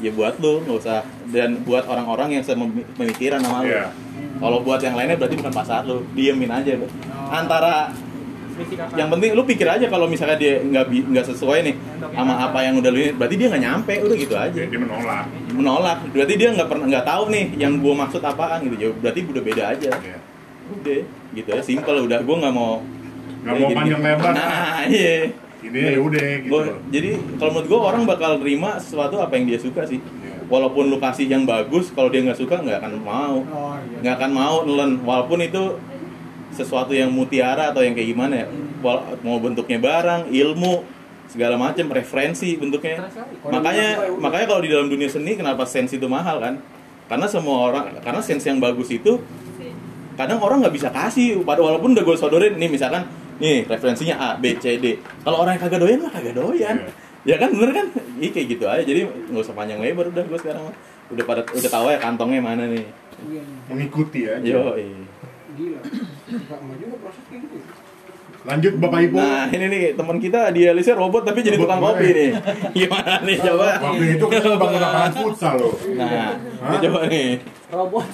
ya 0.00 0.10
buat 0.10 0.38
lu 0.42 0.62
nggak 0.66 0.78
usah. 0.78 1.02
Dan 1.30 1.62
buat 1.62 1.86
orang-orang 1.86 2.38
yang 2.40 2.44
sepemikiran 2.46 3.38
sama 3.42 3.62
lu. 3.62 3.70
Iya. 3.70 3.86
Kalau 4.40 4.58
buat 4.60 4.80
yang 4.80 4.96
lainnya 4.96 5.14
berarti 5.14 5.36
bukan 5.36 5.52
pasar 5.52 5.84
lu 5.84 6.02
diemin 6.10 6.48
aja 6.48 6.72
lu. 6.74 6.88
antara 7.30 7.92
yang 8.92 9.08
penting 9.08 9.32
lu 9.32 9.40
pikir 9.42 9.64
aja 9.64 9.86
kalau 9.86 10.04
misalnya 10.04 10.36
dia 10.36 10.60
nggak 10.60 10.84
nggak 11.06 11.24
sesuai 11.26 11.58
nih 11.62 11.74
sama 12.10 12.34
apa 12.42 12.60
yang 12.60 12.76
udah 12.76 12.90
lu 12.90 12.98
ini, 12.98 13.12
berarti 13.14 13.34
dia 13.36 13.46
nggak 13.48 13.62
nyampe 13.62 13.92
udah 14.00 14.16
gitu 14.18 14.34
aja. 14.34 14.52
Jadi 14.52 14.68
dia 14.68 14.80
menolak. 14.80 15.24
Menolak 15.50 15.98
berarti 16.10 16.34
dia 16.34 16.48
nggak 16.50 16.68
pernah 16.68 16.84
nggak 16.86 17.04
tahu 17.06 17.24
nih 17.30 17.44
yang 17.56 17.72
gua 17.78 17.94
maksud 17.98 18.20
apaan 18.20 18.60
gitu 18.62 18.76
ya 18.76 18.88
berarti 18.92 19.20
udah 19.22 19.42
beda 19.42 19.64
aja. 19.70 19.90
Iya. 19.94 20.18
udah 20.70 21.00
gitu 21.32 21.48
ya 21.50 21.62
simple 21.62 21.98
udah. 22.04 22.18
Gua 22.20 22.36
nggak 22.38 22.54
mau 22.54 22.84
Nggak 23.40 23.54
mau 23.54 23.68
Gini- 23.68 23.78
panjang 23.80 24.00
lebar. 24.04 24.32
nah 24.36 24.84
iya. 24.84 25.32
Ini 25.60 25.80
ya 25.92 26.00
udah 26.00 26.24
gitu 26.40 26.50
Gua- 26.50 26.76
jadi 26.88 27.10
kalau 27.36 27.50
menurut 27.52 27.68
gue 27.68 27.80
orang 27.82 28.02
bakal 28.04 28.30
terima 28.36 28.76
sesuatu 28.76 29.16
apa 29.16 29.32
yang 29.36 29.44
dia 29.48 29.56
suka 29.56 29.84
sih. 29.84 30.00
Walaupun 30.50 30.90
lu 30.90 30.98
kasih 30.98 31.30
yang 31.30 31.46
bagus 31.46 31.94
kalau 31.94 32.10
dia 32.10 32.26
nggak 32.26 32.36
suka 32.36 32.58
nggak 32.58 32.82
akan 32.82 32.92
mau. 33.00 33.38
Oh 33.46 33.78
iya. 33.78 34.02
nggak 34.02 34.14
akan 34.18 34.30
mau 34.34 34.56
nelen. 34.66 35.00
Walaupun 35.06 35.38
itu 35.40 35.78
sesuatu 36.50 36.90
yang 36.90 37.14
mutiara 37.14 37.70
atau 37.70 37.80
yang 37.80 37.94
kayak 37.94 38.10
gimana 38.10 38.34
ya. 38.44 38.46
Wal- 38.82 39.16
mau 39.22 39.38
bentuknya 39.38 39.78
barang 39.78 40.28
ilmu 40.34 40.82
segala 41.30 41.54
macam 41.54 41.86
referensi 41.94 42.58
bentuknya. 42.58 43.06
Makanya 43.46 44.18
makanya 44.18 44.46
kalau 44.50 44.60
di 44.60 44.68
dalam 44.68 44.90
dunia 44.90 45.06
seni 45.06 45.38
kenapa 45.38 45.62
sense 45.62 45.94
itu 45.94 46.10
mahal 46.10 46.42
kan? 46.42 46.58
Karena 47.06 47.30
semua 47.30 47.70
orang 47.70 47.94
karena 48.02 48.18
sense 48.18 48.50
yang 48.50 48.58
bagus 48.58 48.90
itu 48.90 49.22
kadang 50.18 50.42
orang 50.42 50.66
nggak 50.66 50.74
bisa 50.74 50.90
kasih. 50.90 51.46
Pada 51.46 51.62
walaupun 51.62 51.94
udah 51.94 52.02
gue 52.02 52.16
sodorin 52.18 52.58
nih 52.58 52.66
misalkan 52.66 53.06
nih 53.38 53.64
referensinya 53.70 54.18
A 54.18 54.28
B 54.36 54.58
C 54.58 54.76
D. 54.82 54.98
Kalau 55.22 55.46
orang 55.46 55.54
yang 55.54 55.62
kagak 55.64 55.80
doyan 55.80 55.98
mah 56.02 56.12
kagak 56.12 56.34
doyan 56.34 56.76
ya 57.24 57.36
kan 57.36 57.50
bener 57.52 57.70
kan? 57.74 57.86
Iya 58.16 58.30
kayak 58.32 58.46
gitu 58.56 58.64
aja. 58.64 58.82
Jadi 58.84 59.00
nggak 59.04 59.42
usah 59.44 59.56
panjang 59.56 59.80
lebar 59.80 60.08
udah 60.08 60.24
gue 60.24 60.38
sekarang. 60.40 60.64
Udah 61.10 61.24
pada 61.26 61.42
udah 61.44 61.70
tahu 61.70 61.86
ya 61.90 61.98
kantongnya 61.98 62.40
mana 62.40 62.64
nih. 62.70 62.86
Iya, 63.20 63.42
mengikuti 63.68 64.20
aja. 64.24 64.40
Yo 64.40 64.76
iya. 64.78 65.04
gila. 65.56 65.80
Nggak 66.30 66.58
mau 66.64 66.74
juga 66.78 66.96
proses 67.04 67.24
kayak 67.28 67.42
gitu. 67.44 67.58
Lanjut 68.40 68.72
bapak 68.80 69.00
ibu. 69.04 69.16
Nah 69.20 69.52
ini 69.52 69.66
nih 69.68 69.82
teman 69.92 70.16
kita 70.16 70.48
dialisnya 70.48 70.96
robot 70.96 71.28
tapi 71.28 71.44
jadi 71.44 71.60
Robot 71.60 71.64
tukang 71.68 71.80
kopi 71.84 72.08
nih. 72.08 72.30
Gimana 72.80 73.12
nih 73.20 73.36
coba? 73.36 73.68
Waktu 73.84 74.04
itu 74.16 74.24
kan 74.24 74.40
lo 74.40 74.56
bangun 74.56 74.80
lapangan 74.80 75.12
futsal 75.12 75.54
lo 75.60 75.70
nah 75.92 76.32
ini 76.40 76.76
Hah? 76.76 76.80
coba 76.80 77.00
nih. 77.12 77.28
Robot. 77.68 78.06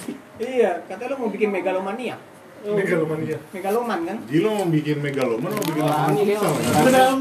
Iya 0.43 0.71
katanya 0.83 1.15
lo 1.15 1.15
mau 1.23 1.29
bikin 1.31 1.49
megalomania. 1.55 2.15
Megalomania. 2.57 3.37
megaloman 3.53 3.99
kan? 4.03 4.17
Gila 4.27 4.49
mau 4.51 4.67
bikin 4.67 4.97
megaloman 4.99 5.51
mau 5.53 5.63
bikin 5.63 5.83
lapangan 5.85 6.13
Iya, 6.17 6.35
futsal. 6.41 7.13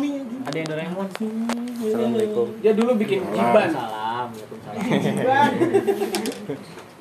Ada 0.47 0.57
yang 0.57 0.69
Doraemon. 0.69 1.09
Assalamualaikum. 1.11 2.47
dia 2.61 2.73
dulu 2.73 2.91
bikin 2.97 3.21
jiban 3.27 3.69
Salam. 3.69 4.27
Waalaikumsalam. 4.31 5.51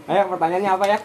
Ayo 0.06 0.22
pertanyaannya 0.28 0.72
apa 0.72 0.86
ya? 0.88 1.00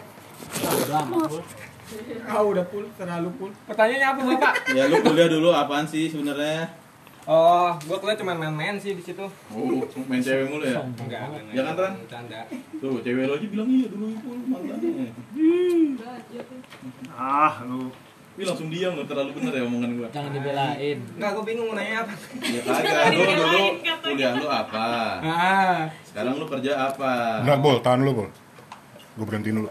ah 2.23 2.39
udah 2.39 2.63
full 2.63 2.87
terlalu 2.95 3.27
full 3.35 3.51
Pertanyaannya 3.67 4.07
apa 4.07 4.21
bapak? 4.25 4.53
ya 4.71 4.87
lu 4.87 4.97
kuliah 5.01 5.27
dulu 5.27 5.51
apaan 5.51 5.83
sih 5.83 6.07
sebenarnya 6.07 6.71
Oh, 7.21 7.75
gua 7.83 7.97
kuliah 7.99 8.15
cuma 8.15 8.31
main-main 8.33 8.79
sih 8.79 8.95
di 8.95 9.03
situ. 9.03 9.21
oh 9.21 9.83
main 10.07 10.17
cewek 10.17 10.47
mulu 10.47 10.63
ya 10.63 10.79
Enggak. 10.81 11.27
Ya 11.51 11.61
kan, 11.67 11.75
Tran? 11.75 12.25
Tuh 12.79 12.97
cewek 12.97 13.27
lo 13.27 13.35
aja 13.35 13.43
bilang 13.45 13.67
iya 13.67 13.85
dulu 13.85 14.05
itu 14.07 14.29
mantannya 14.47 15.11
Ah, 17.11 17.59
lu 17.61 17.91
Wih 18.39 18.47
langsung 18.47 18.71
diam 18.71 18.95
lo, 18.95 19.03
terlalu 19.03 19.35
bener 19.35 19.51
ya 19.59 19.63
omongan 19.67 19.91
gua 19.99 20.07
Jangan 20.07 20.31
dibelain. 20.31 20.97
Enggak, 21.19 21.29
gue 21.35 21.43
bingung 21.43 21.67
mau 21.67 21.75
nanya 21.75 22.07
apa. 22.07 22.13
Ya 22.39 22.61
kagak, 22.63 23.11
lu 23.11 23.21
dulu 23.27 23.63
kuliah 23.99 24.31
lu 24.39 24.47
apa? 24.47 24.85
Ah, 25.19 25.79
Sekarang 26.07 26.39
lu 26.39 26.45
kerja 26.47 26.71
apa? 26.87 27.43
Enggak, 27.43 27.59
Bol, 27.59 27.77
tahan 27.83 27.99
lu, 28.07 28.11
Bol. 28.15 28.29
Gue 29.19 29.25
berhentiin 29.27 29.59
dulu. 29.59 29.69